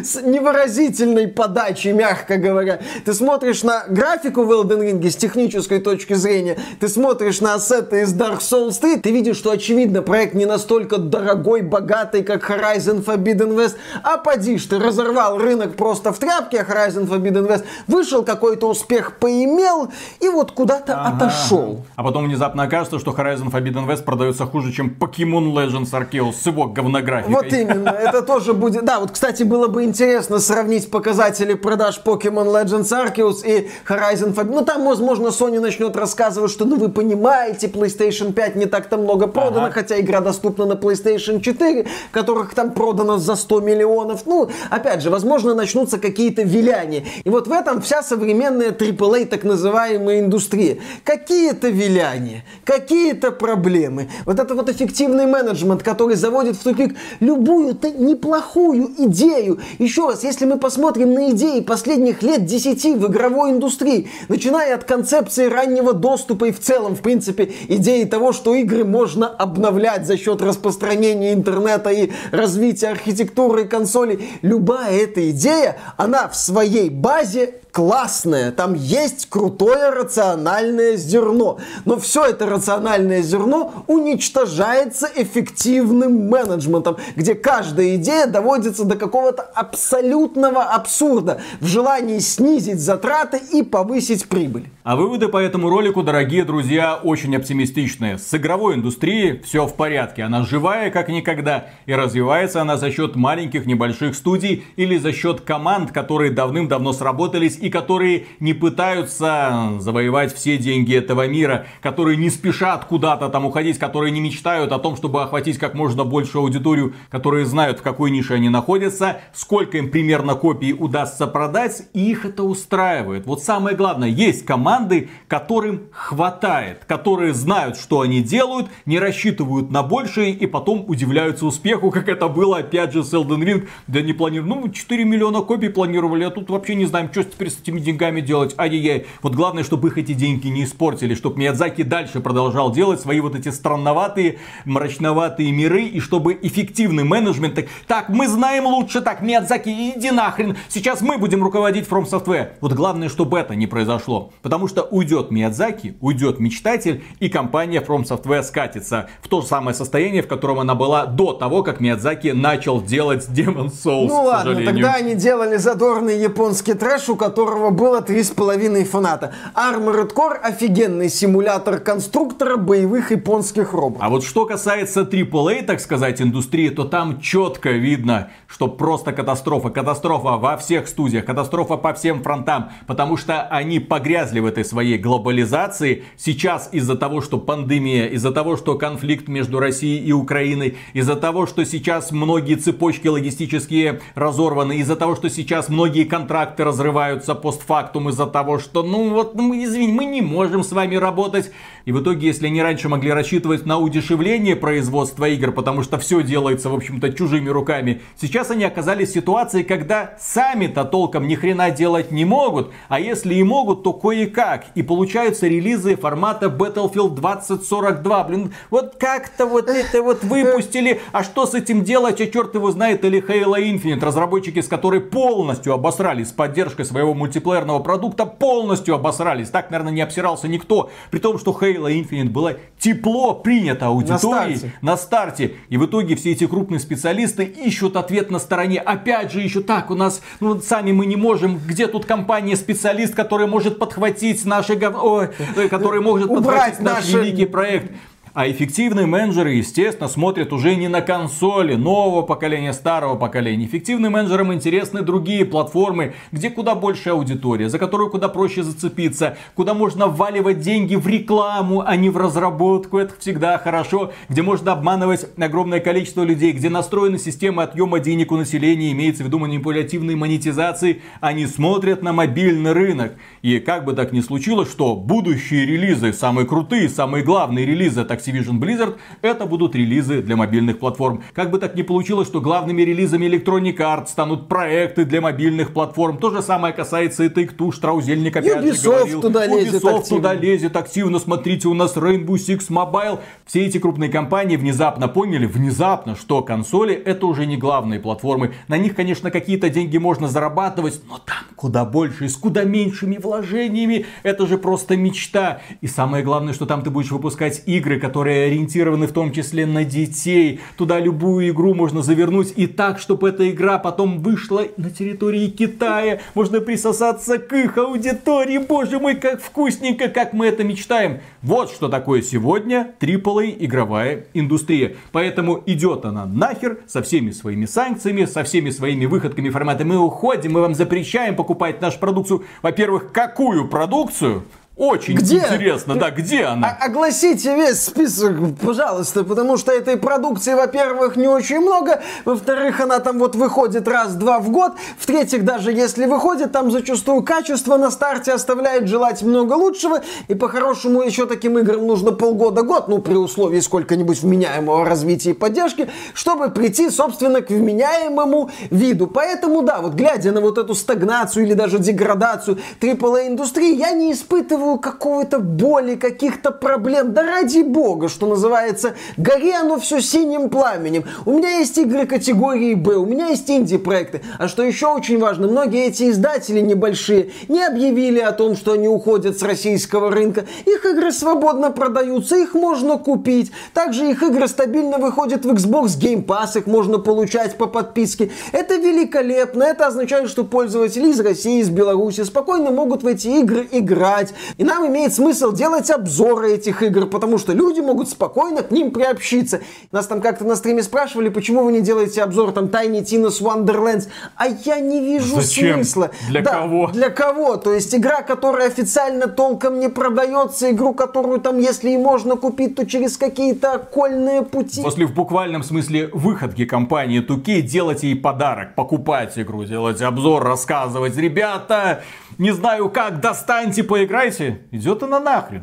с 0.02 0.22
невыразительной 0.22 1.28
подачей, 1.28 1.92
мягко 1.92 2.36
говоря. 2.36 2.80
Ты 3.04 3.12
смотришь 3.12 3.62
на 3.62 3.84
графику 3.88 4.44
в 4.44 4.50
Elden 4.50 4.80
Ring 4.80 5.10
с 5.10 5.16
технической 5.16 5.80
точки 5.80 6.14
зрения, 6.14 6.58
ты 6.80 6.88
смотришь 6.88 7.40
на 7.40 7.54
ассеты 7.54 8.02
из 8.02 8.14
Dark 8.14 8.40
Souls 8.40 8.78
3, 8.80 8.96
ты 9.00 9.10
видишь, 9.10 9.36
что 9.36 9.50
очевидно 9.50 10.02
проект 10.02 10.34
не 10.34 10.46
настолько 10.46 10.98
дорогой, 10.98 11.62
богатый, 11.62 12.22
как 12.22 12.48
Horizon 12.48 13.04
Forbidden 13.04 13.56
West, 13.56 13.76
а 14.02 14.16
поди 14.18 14.56
ты 14.58 14.78
разорвал 14.78 15.38
рынок 15.38 15.76
просто 15.76 16.12
в 16.12 16.18
тряпке, 16.18 16.60
а 16.60 16.64
Horizon 16.64 17.08
Forbidden 17.08 17.48
West 17.48 17.64
вышел, 17.86 18.24
какой-то 18.24 18.68
успех 18.68 19.16
поимел 19.18 19.90
и 20.20 20.28
вот 20.28 20.52
куда-то 20.52 20.94
ага. 20.94 21.16
отошел. 21.16 21.84
А 21.96 22.02
потом 22.02 22.26
внезапно 22.26 22.62
окажется, 22.62 22.98
что 22.98 23.12
Horizon 23.12 23.50
Forbidden 23.50 23.86
West 23.86 24.04
продается 24.04 24.46
хуже, 24.46 24.72
чем 24.72 24.94
Pokemon 24.98 25.52
Legends 25.52 25.90
Arceus 25.92 26.34
с 26.34 26.46
его 26.46 26.66
говнографикой. 26.66 27.34
Вот 27.34 27.52
именно, 27.52 27.90
это 27.90 28.22
тоже 28.22 28.54
будет, 28.54 28.84
да, 28.84 29.00
вот 29.00 29.15
кстати, 29.16 29.44
было 29.44 29.66
бы 29.66 29.84
интересно 29.84 30.40
сравнить 30.40 30.90
показатели 30.90 31.54
продаж 31.54 32.02
Pokemon 32.04 32.52
Legends 32.52 32.92
Arceus 32.92 33.46
и 33.46 33.70
Horizon 33.88 34.34
Forbidden. 34.34 34.52
Ну, 34.56 34.62
там, 34.62 34.84
возможно, 34.84 35.28
Sony 35.28 35.58
начнет 35.58 35.96
рассказывать, 35.96 36.50
что, 36.50 36.66
ну, 36.66 36.76
вы 36.76 36.90
понимаете, 36.90 37.68
PlayStation 37.68 38.34
5 38.34 38.56
не 38.56 38.66
так-то 38.66 38.98
много 38.98 39.26
продано, 39.26 39.68
ага. 39.68 39.72
хотя 39.72 39.98
игра 40.00 40.20
доступна 40.20 40.66
на 40.66 40.74
PlayStation 40.74 41.40
4, 41.40 41.86
которых 42.10 42.54
там 42.54 42.72
продано 42.72 43.16
за 43.16 43.36
100 43.36 43.60
миллионов. 43.60 44.26
Ну, 44.26 44.50
опять 44.68 45.00
же, 45.00 45.08
возможно, 45.08 45.54
начнутся 45.54 45.98
какие-то 45.98 46.42
виляния. 46.42 47.02
И 47.24 47.30
вот 47.30 47.46
в 47.48 47.52
этом 47.52 47.80
вся 47.80 48.02
современная 48.02 48.68
AAA, 48.68 49.24
так 49.24 49.44
называемая 49.44 50.20
индустрия. 50.20 50.76
Какие-то 51.04 51.68
виляния, 51.68 52.44
какие-то 52.64 53.30
проблемы. 53.30 54.10
Вот 54.26 54.38
это 54.38 54.54
вот 54.54 54.68
эффективный 54.68 55.24
менеджмент, 55.24 55.82
который 55.82 56.16
заводит 56.16 56.56
в 56.56 56.62
тупик 56.62 56.94
любую-то 57.20 57.90
неплохую 57.92 59.05
идею. 59.08 59.58
Еще 59.78 60.06
раз, 60.06 60.24
если 60.24 60.44
мы 60.46 60.58
посмотрим 60.58 61.14
на 61.14 61.30
идеи 61.30 61.60
последних 61.60 62.22
лет 62.22 62.44
10 62.44 62.96
в 62.96 63.06
игровой 63.06 63.50
индустрии, 63.50 64.08
начиная 64.28 64.74
от 64.74 64.84
концепции 64.84 65.46
раннего 65.46 65.92
доступа 65.92 66.46
и 66.46 66.52
в 66.52 66.60
целом, 66.60 66.94
в 66.94 67.00
принципе, 67.00 67.52
идеи 67.68 68.04
того, 68.04 68.32
что 68.32 68.54
игры 68.54 68.84
можно 68.84 69.28
обновлять 69.28 70.06
за 70.06 70.16
счет 70.16 70.42
распространения 70.42 71.32
интернета 71.32 71.90
и 71.90 72.10
развития 72.30 72.88
архитектуры 72.88 73.64
консолей, 73.66 74.28
любая 74.42 74.96
эта 74.98 75.30
идея, 75.30 75.78
она 75.96 76.28
в 76.28 76.36
своей 76.36 76.90
базе 76.90 77.54
классное, 77.76 78.52
там 78.52 78.72
есть 78.72 79.28
крутое 79.28 79.90
рациональное 79.90 80.96
зерно. 80.96 81.58
Но 81.84 81.98
все 81.98 82.24
это 82.24 82.46
рациональное 82.46 83.20
зерно 83.20 83.84
уничтожается 83.86 85.10
эффективным 85.14 86.26
менеджментом, 86.30 86.96
где 87.16 87.34
каждая 87.34 87.96
идея 87.96 88.28
доводится 88.28 88.86
до 88.86 88.96
какого-то 88.96 89.42
абсолютного 89.42 90.62
абсурда 90.62 91.42
в 91.60 91.66
желании 91.66 92.18
снизить 92.18 92.80
затраты 92.80 93.42
и 93.52 93.62
повысить 93.62 94.26
прибыль. 94.26 94.70
А 94.82 94.96
выводы 94.96 95.28
по 95.28 95.36
этому 95.36 95.68
ролику, 95.68 96.02
дорогие 96.02 96.44
друзья, 96.44 96.94
очень 96.94 97.36
оптимистичные. 97.36 98.18
С 98.18 98.32
игровой 98.32 98.76
индустрией 98.76 99.42
все 99.44 99.66
в 99.66 99.74
порядке. 99.74 100.22
Она 100.22 100.44
живая 100.44 100.90
как 100.90 101.08
никогда. 101.08 101.66
И 101.84 101.92
развивается 101.92 102.62
она 102.62 102.78
за 102.78 102.90
счет 102.90 103.16
маленьких 103.16 103.66
небольших 103.66 104.14
студий 104.14 104.64
или 104.76 104.96
за 104.96 105.12
счет 105.12 105.42
команд, 105.42 105.90
которые 105.90 106.30
давным-давно 106.30 106.94
сработались 106.94 107.58
и 107.66 107.68
которые 107.68 108.26
не 108.38 108.54
пытаются 108.54 109.72
завоевать 109.80 110.32
все 110.32 110.56
деньги 110.56 110.94
этого 110.94 111.26
мира, 111.26 111.66
которые 111.82 112.16
не 112.16 112.30
спешат 112.30 112.84
куда-то 112.84 113.28
там 113.28 113.44
уходить, 113.44 113.76
которые 113.76 114.12
не 114.12 114.20
мечтают 114.20 114.70
о 114.70 114.78
том, 114.78 114.94
чтобы 114.94 115.20
охватить 115.20 115.58
как 115.58 115.74
можно 115.74 116.04
большую 116.04 116.42
аудиторию, 116.42 116.94
которые 117.10 117.44
знают, 117.44 117.80
в 117.80 117.82
какой 117.82 118.12
нише 118.12 118.34
они 118.34 118.50
находятся, 118.50 119.20
сколько 119.34 119.78
им 119.78 119.90
примерно 119.90 120.36
копий 120.36 120.72
удастся 120.72 121.26
продать, 121.26 121.88
и 121.92 122.08
их 122.08 122.24
это 122.24 122.44
устраивает. 122.44 123.26
Вот 123.26 123.42
самое 123.42 123.74
главное, 123.74 124.08
есть 124.08 124.46
команды, 124.46 125.08
которым 125.26 125.88
хватает, 125.90 126.84
которые 126.84 127.34
знают, 127.34 127.76
что 127.76 128.02
они 128.02 128.22
делают, 128.22 128.68
не 128.84 129.00
рассчитывают 129.00 129.72
на 129.72 129.82
большее 129.82 130.30
и 130.30 130.46
потом 130.46 130.84
удивляются 130.86 131.46
успеху, 131.46 131.90
как 131.90 132.08
это 132.08 132.28
было 132.28 132.58
опять 132.58 132.92
же 132.92 133.02
с 133.02 133.12
Elden 133.12 133.42
Ring, 133.42 133.68
да 133.88 134.02
не 134.02 134.12
планировали, 134.12 134.50
ну 134.50 134.68
4 134.68 135.04
миллиона 135.04 135.40
копий 135.40 135.68
планировали, 135.68 136.22
а 136.22 136.30
тут 136.30 136.48
вообще 136.48 136.76
не 136.76 136.84
знаем, 136.84 137.08
что 137.10 137.24
теперь 137.24 137.50
с 137.56 137.60
этими 137.60 137.80
деньгами 137.80 138.20
делать, 138.20 138.54
ай-яй-яй. 138.58 139.06
Вот 139.22 139.34
главное, 139.34 139.64
чтобы 139.64 139.88
их 139.88 139.98
эти 139.98 140.12
деньги 140.12 140.48
не 140.48 140.64
испортили, 140.64 141.14
чтобы 141.14 141.38
Миядзаки 141.38 141.82
дальше 141.82 142.20
продолжал 142.20 142.72
делать 142.72 143.00
свои 143.00 143.20
вот 143.20 143.34
эти 143.34 143.48
странноватые, 143.48 144.38
мрачноватые 144.64 145.52
миры, 145.52 145.84
и 145.84 146.00
чтобы 146.00 146.38
эффективный 146.40 147.04
менеджмент, 147.04 147.54
так, 147.54 147.66
так 147.86 148.08
мы 148.08 148.28
знаем 148.28 148.66
лучше, 148.66 149.00
так, 149.00 149.22
Миядзаки, 149.22 149.68
иди 149.96 150.10
нахрен, 150.10 150.56
сейчас 150.68 151.00
мы 151.00 151.18
будем 151.18 151.42
руководить 151.42 151.88
From 151.88 152.04
Software. 152.04 152.50
Вот 152.60 152.72
главное, 152.72 153.08
чтобы 153.08 153.38
это 153.38 153.54
не 153.54 153.66
произошло, 153.66 154.32
потому 154.42 154.68
что 154.68 154.82
уйдет 154.82 155.30
Миядзаки, 155.30 155.96
уйдет 156.00 156.40
мечтатель, 156.40 157.04
и 157.20 157.28
компания 157.28 157.80
From 157.80 158.04
Software 158.04 158.42
скатится 158.42 159.08
в 159.22 159.28
то 159.28 159.40
же 159.40 159.46
самое 159.46 159.74
состояние, 159.74 160.22
в 160.22 160.28
котором 160.28 160.60
она 160.60 160.74
была 160.74 161.06
до 161.06 161.32
того, 161.32 161.62
как 161.62 161.80
Миядзаки 161.80 162.28
начал 162.28 162.82
делать 162.82 163.26
Demon 163.28 163.66
Souls, 163.66 164.08
Ну 164.08 164.24
ладно, 164.24 164.64
тогда 164.64 164.94
они 164.94 165.14
делали 165.14 165.56
задорный 165.56 166.18
японский 166.18 166.74
трэш, 166.74 167.08
у 167.08 167.16
которого 167.16 167.35
которого 167.36 167.68
было 167.68 168.00
3,5 168.00 168.84
фаната. 168.84 169.34
Armored 169.54 170.14
Core 170.14 170.38
офигенный 170.42 171.10
симулятор 171.10 171.80
конструктора 171.80 172.56
боевых 172.56 173.10
японских 173.10 173.74
роботов. 173.74 174.02
А 174.02 174.08
вот 174.08 174.24
что 174.24 174.46
касается 174.46 175.02
AAA, 175.02 175.64
так 175.64 175.80
сказать, 175.80 176.22
индустрии, 176.22 176.70
то 176.70 176.84
там 176.84 177.20
четко 177.20 177.72
видно, 177.72 178.30
что 178.46 178.68
просто 178.68 179.12
катастрофа. 179.12 179.68
Катастрофа 179.68 180.38
во 180.38 180.56
всех 180.56 180.88
студиях, 180.88 181.26
катастрофа 181.26 181.76
по 181.76 181.92
всем 181.92 182.22
фронтам, 182.22 182.70
потому 182.86 183.18
что 183.18 183.42
они 183.42 183.80
погрязли 183.80 184.40
в 184.40 184.46
этой 184.46 184.64
своей 184.64 184.96
глобализации. 184.96 186.04
Сейчас 186.16 186.70
из-за 186.72 186.96
того, 186.96 187.20
что 187.20 187.36
пандемия, 187.36 188.06
из-за 188.06 188.32
того, 188.32 188.56
что 188.56 188.78
конфликт 188.78 189.28
между 189.28 189.60
Россией 189.60 190.02
и 190.02 190.12
Украиной, 190.12 190.78
из-за 190.94 191.16
того, 191.16 191.46
что 191.46 191.66
сейчас 191.66 192.12
многие 192.12 192.54
цепочки 192.54 193.08
логистические 193.08 194.00
разорваны, 194.14 194.78
из-за 194.78 194.96
того, 194.96 195.16
что 195.16 195.28
сейчас 195.28 195.68
многие 195.68 196.04
контракты 196.04 196.64
разрываются 196.64 197.25
постфактум, 197.34 198.08
из-за 198.10 198.26
того, 198.26 198.58
что, 198.58 198.82
ну 198.82 199.10
вот, 199.10 199.34
ну, 199.34 199.54
извини, 199.54 199.92
мы 199.92 200.04
не 200.04 200.22
можем 200.22 200.62
с 200.62 200.72
вами 200.72 200.96
работать. 200.96 201.50
И 201.86 201.92
в 201.92 202.02
итоге, 202.02 202.26
если 202.26 202.48
они 202.48 202.60
раньше 202.60 202.88
могли 202.88 203.12
рассчитывать 203.12 203.64
на 203.64 203.78
удешевление 203.78 204.56
производства 204.56 205.24
игр, 205.26 205.52
потому 205.52 205.84
что 205.84 205.98
все 205.98 206.20
делается, 206.24 206.68
в 206.68 206.74
общем-то, 206.74 207.12
чужими 207.12 207.48
руками, 207.48 208.02
сейчас 208.20 208.50
они 208.50 208.64
оказались 208.64 209.10
в 209.10 209.14
ситуации, 209.14 209.62
когда 209.62 210.16
сами-то 210.18 210.84
толком 210.84 211.28
ни 211.28 211.36
хрена 211.36 211.70
делать 211.70 212.10
не 212.10 212.24
могут, 212.24 212.72
а 212.88 212.98
если 212.98 213.36
и 213.36 213.42
могут, 213.44 213.84
то 213.84 213.92
кое-как. 213.92 214.64
И 214.74 214.82
получаются 214.82 215.46
релизы 215.46 215.94
формата 215.94 216.46
Battlefield 216.46 217.14
2042. 217.14 218.24
Блин, 218.24 218.52
вот 218.70 218.96
как-то 218.98 219.46
вот 219.46 219.68
это 219.68 220.02
вот 220.02 220.24
выпустили, 220.24 221.00
а 221.12 221.22
что 221.22 221.46
с 221.46 221.54
этим 221.54 221.84
делать, 221.84 222.20
а 222.20 222.26
черт 222.26 222.56
его 222.56 222.72
знает, 222.72 223.04
или 223.04 223.22
Halo 223.22 223.62
Infinite, 223.62 224.04
разработчики 224.04 224.60
с 224.60 224.66
которой 224.66 225.00
полностью 225.00 225.72
обосрались 225.72 226.30
с 226.30 226.32
поддержкой 226.32 226.84
своего 226.84 227.14
мультиплеерного 227.14 227.78
продукта, 227.78 228.26
полностью 228.26 228.96
обосрались. 228.96 229.50
Так, 229.50 229.70
наверное, 229.70 229.92
не 229.92 230.00
обсирался 230.00 230.48
никто. 230.48 230.90
При 231.12 231.20
том, 231.20 231.38
что 231.38 231.52
Halo 231.52 231.75
Halo 231.76 231.90
Infinite 231.90 232.30
было 232.30 232.56
тепло 232.78 233.34
принято 233.34 233.86
аудиторией 233.86 234.54
на 234.54 234.58
старте. 234.58 234.72
на 234.82 234.96
старте. 234.96 235.54
И 235.68 235.76
в 235.76 235.86
итоге 235.86 236.16
все 236.16 236.32
эти 236.32 236.46
крупные 236.46 236.80
специалисты 236.80 237.44
ищут 237.44 237.96
ответ 237.96 238.30
на 238.30 238.38
стороне. 238.38 238.80
Опять 238.80 239.32
же 239.32 239.42
ищут, 239.42 239.66
так, 239.66 239.90
у 239.90 239.94
нас, 239.94 240.22
ну, 240.40 240.60
сами 240.60 240.92
мы 240.92 241.06
не 241.06 241.16
можем. 241.16 241.58
Где 241.58 241.86
тут 241.86 242.04
компания-специалист, 242.06 243.14
который 243.14 243.46
может 243.46 243.78
подхватить 243.78 244.44
наши, 244.44 244.74
ой, 244.74 245.28
который 245.68 246.00
может 246.00 246.28
подхватить 246.28 246.80
наш 246.80 247.04
наши... 247.04 247.18
великий 247.18 247.46
проект. 247.46 247.92
А 248.36 248.50
эффективные 248.50 249.06
менеджеры, 249.06 249.52
естественно, 249.54 250.08
смотрят 250.08 250.52
уже 250.52 250.76
не 250.76 250.88
на 250.88 251.00
консоли 251.00 251.74
нового 251.74 252.20
поколения, 252.20 252.74
старого 252.74 253.16
поколения. 253.16 253.64
Эффективным 253.64 254.12
менеджерам 254.12 254.52
интересны 254.52 255.00
другие 255.00 255.46
платформы, 255.46 256.12
где 256.32 256.50
куда 256.50 256.74
больше 256.74 257.08
аудитория, 257.08 257.70
за 257.70 257.78
которую 257.78 258.10
куда 258.10 258.28
проще 258.28 258.62
зацепиться, 258.62 259.38
куда 259.54 259.72
можно 259.72 260.08
вваливать 260.08 260.60
деньги 260.60 260.96
в 260.96 261.06
рекламу, 261.06 261.80
а 261.80 261.96
не 261.96 262.10
в 262.10 262.18
разработку. 262.18 262.98
Это 262.98 263.14
всегда 263.18 263.56
хорошо. 263.56 264.12
Где 264.28 264.42
можно 264.42 264.72
обманывать 264.72 265.28
огромное 265.38 265.80
количество 265.80 266.22
людей, 266.22 266.52
где 266.52 266.68
настроена 266.68 267.18
система 267.18 267.62
отъема 267.62 268.00
денег 268.00 268.32
у 268.32 268.36
населения, 268.36 268.92
имеется 268.92 269.22
в 269.22 269.28
виду 269.28 269.38
манипулятивной 269.38 270.14
монетизации. 270.14 271.00
Они 271.22 271.46
смотрят 271.46 272.02
на 272.02 272.12
мобильный 272.12 272.72
рынок. 272.72 273.14
И 273.40 273.60
как 273.60 273.86
бы 273.86 273.94
так 273.94 274.12
ни 274.12 274.20
случилось, 274.20 274.70
что 274.70 274.94
будущие 274.94 275.64
релизы, 275.64 276.12
самые 276.12 276.46
крутые, 276.46 276.90
самые 276.90 277.24
главные 277.24 277.64
релизы, 277.64 278.04
так 278.04 278.25
Activision 278.26 278.58
Blizzard, 278.58 278.96
это 279.22 279.46
будут 279.46 279.74
релизы 279.74 280.22
для 280.22 280.36
мобильных 280.36 280.78
платформ. 280.78 281.22
Как 281.32 281.50
бы 281.50 281.58
так 281.58 281.74
ни 281.74 281.82
получилось, 281.82 282.28
что 282.28 282.40
главными 282.40 282.82
релизами 282.82 283.26
Electronic 283.26 283.76
Arts 283.76 284.08
станут 284.08 284.48
проекты 284.48 285.04
для 285.04 285.20
мобильных 285.20 285.72
платформ. 285.72 286.18
То 286.18 286.30
же 286.30 286.42
самое 286.42 286.74
касается 286.74 287.24
и 287.24 287.28
Take-Two, 287.28 287.72
Штраузельник 287.72 288.36
опять 288.36 288.64
Ubisoft 288.64 288.74
же 288.74 288.82
говорил. 288.82 289.20
Туда 289.20 289.46
лезет 289.46 289.84
Ubisoft 289.84 289.98
активно. 289.98 290.16
туда 290.16 290.34
лезет 290.34 290.76
активно. 290.76 291.18
Смотрите, 291.18 291.68
у 291.68 291.74
нас 291.74 291.96
Rainbow 291.96 292.34
Six 292.34 292.68
Mobile. 292.68 293.20
Все 293.44 293.64
эти 293.64 293.78
крупные 293.78 294.10
компании 294.10 294.56
внезапно 294.56 295.08
поняли, 295.08 295.46
внезапно, 295.46 296.16
что 296.16 296.42
консоли 296.42 296.94
это 296.94 297.26
уже 297.26 297.46
не 297.46 297.56
главные 297.56 298.00
платформы. 298.00 298.54
На 298.68 298.78
них, 298.78 298.94
конечно, 298.94 299.30
какие-то 299.30 299.70
деньги 299.70 299.98
можно 299.98 300.28
зарабатывать, 300.28 301.00
но 301.08 301.18
там 301.18 301.36
куда 301.56 301.84
больше, 301.84 302.28
с 302.28 302.36
куда 302.36 302.64
меньшими 302.64 303.16
вложениями. 303.16 304.06
Это 304.22 304.46
же 304.46 304.58
просто 304.58 304.96
мечта. 304.96 305.60
И 305.80 305.86
самое 305.86 306.22
главное, 306.22 306.52
что 306.52 306.66
там 306.66 306.82
ты 306.82 306.90
будешь 306.90 307.10
выпускать 307.10 307.62
игры, 307.66 307.98
которые 307.98 308.15
которые 308.16 308.46
ориентированы 308.46 309.06
в 309.08 309.12
том 309.12 309.30
числе 309.30 309.66
на 309.66 309.84
детей. 309.84 310.60
Туда 310.78 310.98
любую 310.98 311.50
игру 311.50 311.74
можно 311.74 312.00
завернуть 312.00 312.50
и 312.56 312.66
так, 312.66 312.98
чтобы 312.98 313.28
эта 313.28 313.50
игра 313.50 313.76
потом 313.76 314.20
вышла 314.20 314.64
на 314.78 314.88
территории 314.88 315.48
Китая. 315.48 316.20
Можно 316.34 316.62
присосаться 316.62 317.36
к 317.36 317.52
их 317.52 317.76
аудитории. 317.76 318.56
Боже 318.56 318.98
мой, 318.98 319.16
как 319.16 319.42
вкусненько, 319.42 320.08
как 320.08 320.32
мы 320.32 320.46
это 320.46 320.64
мечтаем. 320.64 321.20
Вот 321.42 321.70
что 321.70 321.90
такое 321.90 322.22
сегодня 322.22 322.94
AAA 323.00 323.54
игровая 323.60 324.24
индустрия. 324.32 324.96
Поэтому 325.12 325.62
идет 325.66 326.06
она 326.06 326.24
нахер 326.24 326.78
со 326.86 327.02
всеми 327.02 327.32
своими 327.32 327.66
санкциями, 327.66 328.24
со 328.24 328.44
всеми 328.44 328.70
своими 328.70 329.04
выходками 329.04 329.50
формата. 329.50 329.84
Мы 329.84 329.98
уходим, 329.98 330.52
мы 330.52 330.62
вам 330.62 330.74
запрещаем 330.74 331.36
покупать 331.36 331.82
нашу 331.82 331.98
продукцию. 331.98 332.44
Во-первых, 332.62 333.12
какую 333.12 333.68
продукцию? 333.68 334.44
Очень 334.76 335.14
где? 335.14 335.38
интересно, 335.38 335.94
да, 335.94 336.10
где 336.10 336.42
она? 336.42 336.68
О- 336.68 336.84
огласите 336.84 337.56
весь 337.56 337.80
список, 337.80 338.36
пожалуйста, 338.62 339.24
потому 339.24 339.56
что 339.56 339.72
этой 339.72 339.96
продукции, 339.96 340.52
во-первых, 340.52 341.16
не 341.16 341.28
очень 341.28 341.60
много, 341.60 342.02
во-вторых, 342.26 342.78
она 342.80 342.98
там 342.98 343.18
вот 343.18 343.34
выходит 343.36 343.88
раз-два 343.88 344.38
в 344.38 344.50
год, 344.50 344.72
в-третьих, 344.98 345.46
даже 345.46 345.72
если 345.72 346.04
выходит, 346.04 346.52
там 346.52 346.70
зачастую 346.70 347.22
качество 347.22 347.78
на 347.78 347.90
старте 347.90 348.34
оставляет 348.34 348.86
желать 348.86 349.22
много 349.22 349.54
лучшего, 349.54 350.02
и 350.28 350.34
по-хорошему 350.34 351.00
еще 351.00 351.24
таким 351.24 351.58
играм 351.58 351.86
нужно 351.86 352.12
полгода-год, 352.12 352.88
ну, 352.88 352.98
при 352.98 353.14
условии 353.14 353.60
сколько-нибудь 353.60 354.20
вменяемого 354.20 354.84
развития 354.84 355.30
и 355.30 355.32
поддержки, 355.32 355.88
чтобы 356.12 356.50
прийти, 356.50 356.90
собственно, 356.90 357.40
к 357.40 357.48
вменяемому 357.48 358.50
виду. 358.68 359.06
Поэтому, 359.06 359.62
да, 359.62 359.80
вот 359.80 359.94
глядя 359.94 360.32
на 360.32 360.42
вот 360.42 360.58
эту 360.58 360.74
стагнацию 360.74 361.46
или 361.46 361.54
даже 361.54 361.78
деградацию 361.78 362.58
AAA 362.78 363.28
индустрии, 363.28 363.74
я 363.74 363.92
не 363.92 364.12
испытываю 364.12 364.65
испытываю 364.66 364.78
какого-то 364.78 365.38
боли, 365.38 365.94
каких-то 365.94 366.50
проблем. 366.50 367.12
Да 367.12 367.22
ради 367.22 367.62
бога, 367.62 368.08
что 368.08 368.26
называется, 368.26 368.94
гори 369.16 369.52
оно 369.52 369.78
все 369.78 370.00
синим 370.00 370.48
пламенем. 370.48 371.04
У 371.24 371.32
меня 371.32 371.58
есть 371.58 371.78
игры 371.78 372.06
категории 372.06 372.74
Б, 372.74 372.96
у 372.96 373.06
меня 373.06 373.28
есть 373.28 373.50
инди-проекты. 373.50 374.22
А 374.38 374.48
что 374.48 374.62
еще 374.62 374.88
очень 374.88 375.18
важно, 375.18 375.48
многие 375.48 375.86
эти 375.86 376.10
издатели 376.10 376.60
небольшие 376.60 377.30
не 377.48 377.62
объявили 377.62 378.18
о 378.20 378.32
том, 378.32 378.56
что 378.56 378.72
они 378.72 378.88
уходят 378.88 379.38
с 379.38 379.42
российского 379.42 380.10
рынка. 380.10 380.46
Их 380.64 380.84
игры 380.84 381.12
свободно 381.12 381.70
продаются, 381.70 382.36
их 382.36 382.54
можно 382.54 382.98
купить. 382.98 383.52
Также 383.72 384.10
их 384.10 384.22
игры 384.22 384.48
стабильно 384.48 384.98
выходят 384.98 385.44
в 385.44 385.50
Xbox 385.50 385.98
Game 385.98 386.24
Pass, 386.24 386.58
их 386.58 386.66
можно 386.66 386.98
получать 386.98 387.56
по 387.56 387.66
подписке. 387.66 388.30
Это 388.52 388.76
великолепно, 388.76 389.62
это 389.62 389.86
означает, 389.86 390.28
что 390.28 390.44
пользователи 390.44 391.10
из 391.10 391.20
России, 391.20 391.60
из 391.60 391.70
Беларуси 391.70 392.24
спокойно 392.24 392.70
могут 392.70 393.02
в 393.02 393.06
эти 393.06 393.28
игры 393.28 393.68
играть. 393.70 394.32
И 394.58 394.64
нам 394.64 394.86
имеет 394.86 395.12
смысл 395.12 395.52
делать 395.52 395.90
обзоры 395.90 396.52
этих 396.52 396.82
игр, 396.82 397.06
потому 397.06 397.36
что 397.36 397.52
люди 397.52 397.80
могут 397.80 398.08
спокойно 398.08 398.62
к 398.62 398.70
ним 398.70 398.90
приобщиться. 398.90 399.60
Нас 399.92 400.06
там 400.06 400.22
как-то 400.22 400.44
на 400.44 400.56
стриме 400.56 400.82
спрашивали, 400.82 401.28
почему 401.28 401.62
вы 401.62 401.72
не 401.72 401.82
делаете 401.82 402.22
обзор 402.22 402.52
там 402.52 402.66
Tiny 402.66 403.02
Tina's 403.02 403.42
Wonderlands. 403.42 404.08
А 404.34 404.46
я 404.46 404.80
не 404.80 405.00
вижу 405.00 405.36
Зачем? 405.40 405.84
смысла. 405.84 406.10
Для 406.28 406.40
да, 406.40 406.52
кого? 406.52 406.86
Для 406.88 407.10
кого? 407.10 407.56
То 407.56 407.74
есть 407.74 407.94
игра, 407.94 408.22
которая 408.22 408.68
официально 408.68 409.26
толком 409.26 409.78
не 409.78 409.90
продается, 409.90 410.70
игру, 410.70 410.94
которую 410.94 411.38
там, 411.40 411.58
если 411.58 411.90
и 411.90 411.98
можно 411.98 412.36
купить, 412.36 412.76
то 412.76 412.86
через 412.86 413.18
какие-то 413.18 413.74
окольные 413.74 414.40
пути. 414.40 414.82
После 414.82 415.06
в 415.06 415.12
буквальном 415.12 415.64
смысле 415.64 416.08
выходки 416.14 416.64
компании 416.64 417.20
2K 417.20 417.60
делать 417.60 418.04
ей 418.04 418.16
подарок, 418.16 418.74
покупать 418.74 419.38
игру, 419.38 419.64
делать 419.64 420.00
обзор, 420.00 420.44
рассказывать. 420.44 421.16
Ребята, 421.16 422.02
не 422.38 422.52
знаю 422.52 422.90
как, 422.90 423.20
достаньте, 423.20 423.82
поиграйте. 423.82 424.45
Идет 424.70 425.02
она 425.02 425.20
нахрен. 425.20 425.62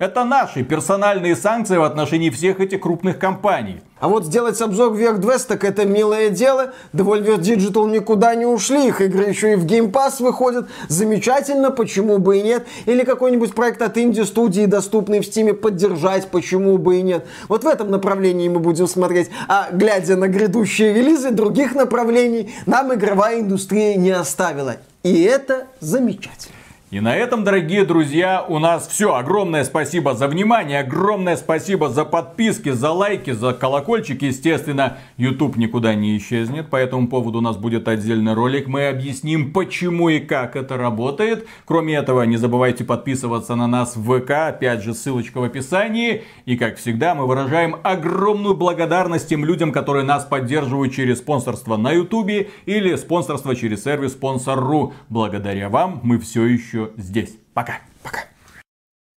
Это 0.00 0.24
наши 0.24 0.64
персональные 0.64 1.36
санкции 1.36 1.76
в 1.76 1.84
отношении 1.84 2.28
всех 2.28 2.58
этих 2.58 2.80
крупных 2.80 3.16
компаний. 3.20 3.80
А 4.00 4.08
вот 4.08 4.24
сделать 4.24 4.60
обзор 4.60 4.92
вверх 4.92 5.20
так 5.46 5.62
это 5.62 5.86
милое 5.86 6.30
дело. 6.30 6.72
Devolver 6.92 7.38
Digital 7.38 7.88
никуда 7.88 8.34
не 8.34 8.44
ушли, 8.44 8.88
их 8.88 9.00
игры 9.00 9.26
еще 9.26 9.52
и 9.52 9.54
в 9.54 9.64
Game 9.66 9.92
Pass 9.92 10.20
выходят. 10.20 10.68
Замечательно, 10.88 11.70
почему 11.70 12.18
бы 12.18 12.38
и 12.38 12.42
нет. 12.42 12.66
Или 12.86 13.04
какой-нибудь 13.04 13.54
проект 13.54 13.82
от 13.82 13.96
инди-студии, 13.96 14.66
доступный 14.66 15.20
в 15.20 15.22
Steam, 15.22 15.54
поддержать, 15.54 16.28
почему 16.28 16.76
бы 16.76 16.96
и 16.96 17.02
нет. 17.02 17.24
Вот 17.48 17.62
в 17.62 17.68
этом 17.68 17.92
направлении 17.92 18.48
мы 18.48 18.58
будем 18.58 18.88
смотреть. 18.88 19.30
А 19.46 19.68
глядя 19.70 20.16
на 20.16 20.26
грядущие 20.26 20.92
релизы 20.92 21.30
других 21.30 21.76
направлений, 21.76 22.52
нам 22.66 22.92
игровая 22.92 23.40
индустрия 23.40 23.94
не 23.94 24.10
оставила. 24.10 24.74
И 25.04 25.22
это 25.22 25.68
замечательно. 25.78 26.63
И 26.94 27.00
на 27.00 27.16
этом, 27.16 27.42
дорогие 27.42 27.84
друзья, 27.84 28.44
у 28.48 28.60
нас 28.60 28.86
все. 28.86 29.16
Огромное 29.16 29.64
спасибо 29.64 30.14
за 30.14 30.28
внимание, 30.28 30.78
огромное 30.78 31.36
спасибо 31.36 31.88
за 31.88 32.04
подписки, 32.04 32.68
за 32.68 32.92
лайки, 32.92 33.32
за 33.32 33.52
колокольчики. 33.52 34.26
Естественно, 34.26 34.98
YouTube 35.16 35.56
никуда 35.56 35.96
не 35.96 36.16
исчезнет. 36.16 36.70
По 36.70 36.76
этому 36.76 37.08
поводу 37.08 37.38
у 37.38 37.40
нас 37.40 37.56
будет 37.56 37.88
отдельный 37.88 38.34
ролик. 38.34 38.68
Мы 38.68 38.86
объясним, 38.86 39.52
почему 39.52 40.08
и 40.08 40.20
как 40.20 40.54
это 40.54 40.76
работает. 40.76 41.48
Кроме 41.64 41.96
этого, 41.96 42.22
не 42.22 42.36
забывайте 42.36 42.84
подписываться 42.84 43.56
на 43.56 43.66
нас 43.66 43.96
в 43.96 44.20
ВК. 44.20 44.30
Опять 44.30 44.84
же, 44.84 44.94
ссылочка 44.94 45.38
в 45.38 45.42
описании. 45.42 46.22
И, 46.46 46.56
как 46.56 46.76
всегда, 46.76 47.16
мы 47.16 47.26
выражаем 47.26 47.74
огромную 47.82 48.54
благодарность 48.54 49.28
тем 49.28 49.44
людям, 49.44 49.72
которые 49.72 50.04
нас 50.04 50.26
поддерживают 50.26 50.94
через 50.94 51.18
спонсорство 51.18 51.76
на 51.76 51.90
YouTube 51.90 52.46
или 52.66 52.94
спонсорство 52.94 53.56
через 53.56 53.82
сервис 53.82 54.12
Спонсор.ру. 54.12 54.92
Благодаря 55.08 55.68
вам 55.68 55.98
мы 56.04 56.20
все 56.20 56.44
еще 56.44 56.83
здесь. 56.96 57.36
Пока. 57.54 57.78
Пока. 58.02 58.20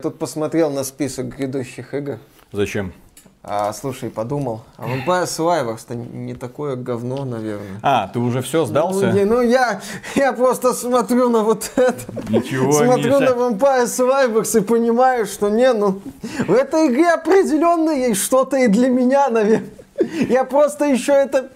Тут 0.01 0.19
посмотрел 0.19 0.69
на 0.69 0.83
список 0.83 1.35
грядущих 1.35 1.93
игр. 1.93 2.19
Зачем? 2.51 2.93
А, 3.49 3.71
слушай, 3.71 4.09
подумал, 4.09 4.61
а 4.75 4.87
Vampire 4.87 5.23
Survivors-то 5.23 5.95
не 5.95 6.33
такое 6.33 6.75
говно, 6.75 7.23
наверное. 7.23 7.79
А, 7.81 8.09
ты 8.09 8.19
уже 8.19 8.41
все 8.41 8.65
сдался? 8.65 9.07
Ну, 9.07 9.13
не, 9.13 9.23
ну 9.23 9.41
я, 9.41 9.79
я 10.15 10.33
просто 10.33 10.73
смотрю 10.73 11.29
на 11.29 11.43
вот 11.43 11.71
это. 11.77 12.03
Ничего, 12.29 12.73
Смотрю 12.73 13.19
Миша. 13.19 13.33
на 13.33 13.39
Vampire 13.39 13.85
Survivors 13.85 14.57
и 14.59 14.61
понимаю, 14.61 15.25
что 15.25 15.47
не, 15.47 15.71
ну, 15.71 16.01
в 16.45 16.51
этой 16.51 16.87
игре 16.87 17.09
определенно 17.09 17.91
есть 17.91 18.21
что-то 18.21 18.57
и 18.57 18.67
для 18.67 18.89
меня, 18.89 19.29
наверное. 19.29 19.69
Я 20.29 20.43
просто 20.43 20.85
еще 20.85 21.13
это 21.13 21.49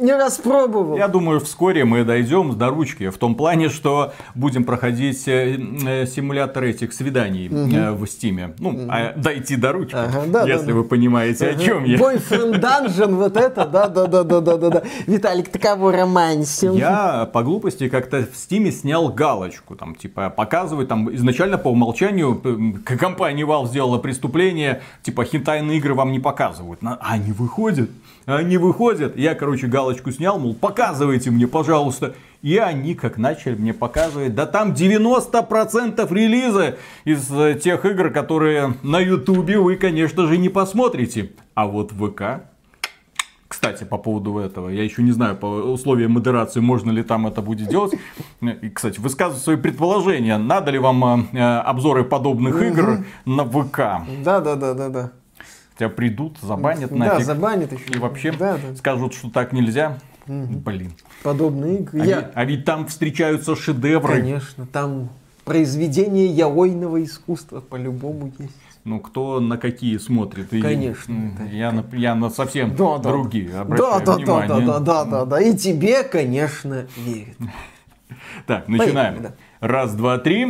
не 0.00 0.16
распробовал. 0.16 0.96
Я 0.96 1.08
думаю, 1.08 1.40
вскоре 1.40 1.84
мы 1.84 2.04
дойдем 2.04 2.56
до 2.56 2.68
ручки. 2.68 3.10
В 3.10 3.18
том 3.18 3.34
плане, 3.34 3.68
что 3.68 4.12
будем 4.34 4.64
проходить 4.64 5.28
э, 5.28 5.58
э, 5.86 6.06
симулятор 6.06 6.64
этих 6.64 6.92
свиданий 6.92 7.48
э, 7.48 7.92
в 7.92 8.06
Стиме. 8.06 8.54
Ну, 8.58 8.86
а 8.88 9.12
дойти 9.16 9.56
до 9.56 9.72
ручки, 9.72 9.94
Ага, 9.94 10.24
да, 10.26 10.46
если 10.46 10.68
да, 10.68 10.74
вы 10.74 10.84
понимаете, 10.84 11.48
о 11.48 11.54
чем 11.54 11.84
я. 11.84 11.98
Бойфренд 11.98 12.60
Данжен, 12.60 13.16
вот 13.16 13.36
это, 13.36 13.66
да, 13.66 13.88
да, 13.88 14.06
да, 14.06 14.22
да, 14.24 14.40
да, 14.40 14.56
да, 14.56 14.70
да. 14.70 14.82
Виталик, 15.06 15.48
ты 15.48 15.58
кого 15.58 15.90
романсил? 15.90 16.76
Я 16.76 17.28
по 17.32 17.42
глупости 17.42 17.88
как-то 17.88 18.26
в 18.30 18.36
Стиме 18.36 18.72
снял 18.72 19.08
галочку, 19.08 19.76
там, 19.76 19.94
типа, 19.94 20.30
показывать, 20.30 20.88
там, 20.88 21.14
изначально 21.14 21.58
по 21.58 21.68
умолчанию 21.68 22.40
компания 22.84 23.44
Valve 23.44 23.68
сделала 23.68 23.98
преступление, 23.98 24.82
типа, 25.02 25.24
хентайные 25.24 25.78
игры 25.78 25.94
вам 25.94 26.12
не 26.12 26.20
показывают. 26.20 26.80
А 26.82 26.98
они 27.00 27.32
выходят, 27.32 27.90
они 28.26 28.56
выходят. 28.56 29.16
Я, 29.16 29.34
короче, 29.34 29.66
галочку 29.66 30.10
снял, 30.12 30.38
мол, 30.38 30.54
показывайте 30.54 31.30
мне, 31.30 31.46
пожалуйста. 31.46 32.14
И 32.42 32.56
они 32.56 32.94
как 32.94 33.18
начали 33.18 33.54
мне 33.54 33.74
показывать, 33.74 34.34
да 34.34 34.46
там 34.46 34.72
90% 34.72 36.14
релиза 36.14 36.78
из 37.04 37.30
э, 37.30 37.60
тех 37.62 37.84
игр, 37.84 38.10
которые 38.10 38.74
на 38.82 38.98
Ютубе 38.98 39.58
вы, 39.58 39.76
конечно 39.76 40.26
же, 40.26 40.38
не 40.38 40.48
посмотрите. 40.48 41.32
А 41.54 41.66
вот 41.66 41.92
ВК 41.92 42.42
кстати, 43.50 43.82
по 43.82 43.98
поводу 43.98 44.38
этого, 44.38 44.68
я 44.68 44.84
еще 44.84 45.02
не 45.02 45.10
знаю 45.10 45.36
по 45.36 45.46
условиям 45.46 46.12
модерации, 46.12 46.60
можно 46.60 46.92
ли 46.92 47.02
там 47.02 47.26
это 47.26 47.42
будет 47.42 47.68
делать. 47.68 47.92
И, 48.40 48.70
кстати, 48.70 49.00
высказывайте 49.00 49.42
свои 49.42 49.56
предположения. 49.56 50.38
Надо 50.38 50.70
ли 50.70 50.78
вам 50.78 51.28
э, 51.32 51.58
обзоры 51.58 52.04
подобных 52.04 52.62
игр 52.62 53.04
на 53.26 53.44
ВК? 53.44 54.06
Да, 54.24 54.40
да, 54.40 54.54
да, 54.54 54.74
да, 54.74 54.88
да. 54.88 55.12
Тебя 55.80 55.88
придут, 55.88 56.36
забанят 56.42 56.90
Да, 56.90 56.96
нафиг. 56.96 57.24
забанит 57.24 57.72
еще. 57.72 57.94
И 57.94 57.98
вообще 57.98 58.32
Да, 58.32 58.58
да. 58.58 58.76
скажут, 58.76 59.14
что 59.14 59.30
так 59.30 59.54
нельзя. 59.54 59.96
Блин. 60.26 60.92
Подобные 61.22 61.78
игры. 61.78 62.02
А, 62.02 62.04
Я- 62.04 62.16
ведь, 62.20 62.26
а 62.34 62.44
ведь 62.44 62.64
там 62.66 62.86
встречаются 62.86 63.56
шедевры. 63.56 64.16
Конечно, 64.20 64.66
там 64.66 65.08
произведение 65.46 66.26
яойного 66.26 67.02
искусства 67.02 67.60
по-любому 67.60 68.30
есть. 68.38 68.52
Ну, 68.84 69.00
кто 69.00 69.40
на 69.40 69.56
какие 69.56 69.96
смотрит. 69.96 70.52
И, 70.52 70.60
Конечно, 70.60 71.32
да. 71.38 71.44
Я, 71.46 71.72
на, 71.72 71.82
я 71.94 72.14
на 72.14 72.28
совсем 72.28 72.76
Да, 72.76 72.98
да, 72.98 73.08
другие 73.10 73.48
Да, 73.48 73.60
обращаю 73.62 73.90
да, 74.00 74.04
да, 74.04 74.14
внимание. 74.16 74.48
да, 74.48 74.58
да, 74.58 74.78
да, 74.80 75.04
да, 75.04 75.24
да. 75.24 75.40
И 75.40 75.56
тебе, 75.56 76.02
конечно, 76.02 76.86
верят. 76.98 77.36
Так, 78.46 78.68
начинаем. 78.68 79.22
да. 79.22 79.32
Раз, 79.60 79.94
два, 79.94 80.18
три. 80.18 80.44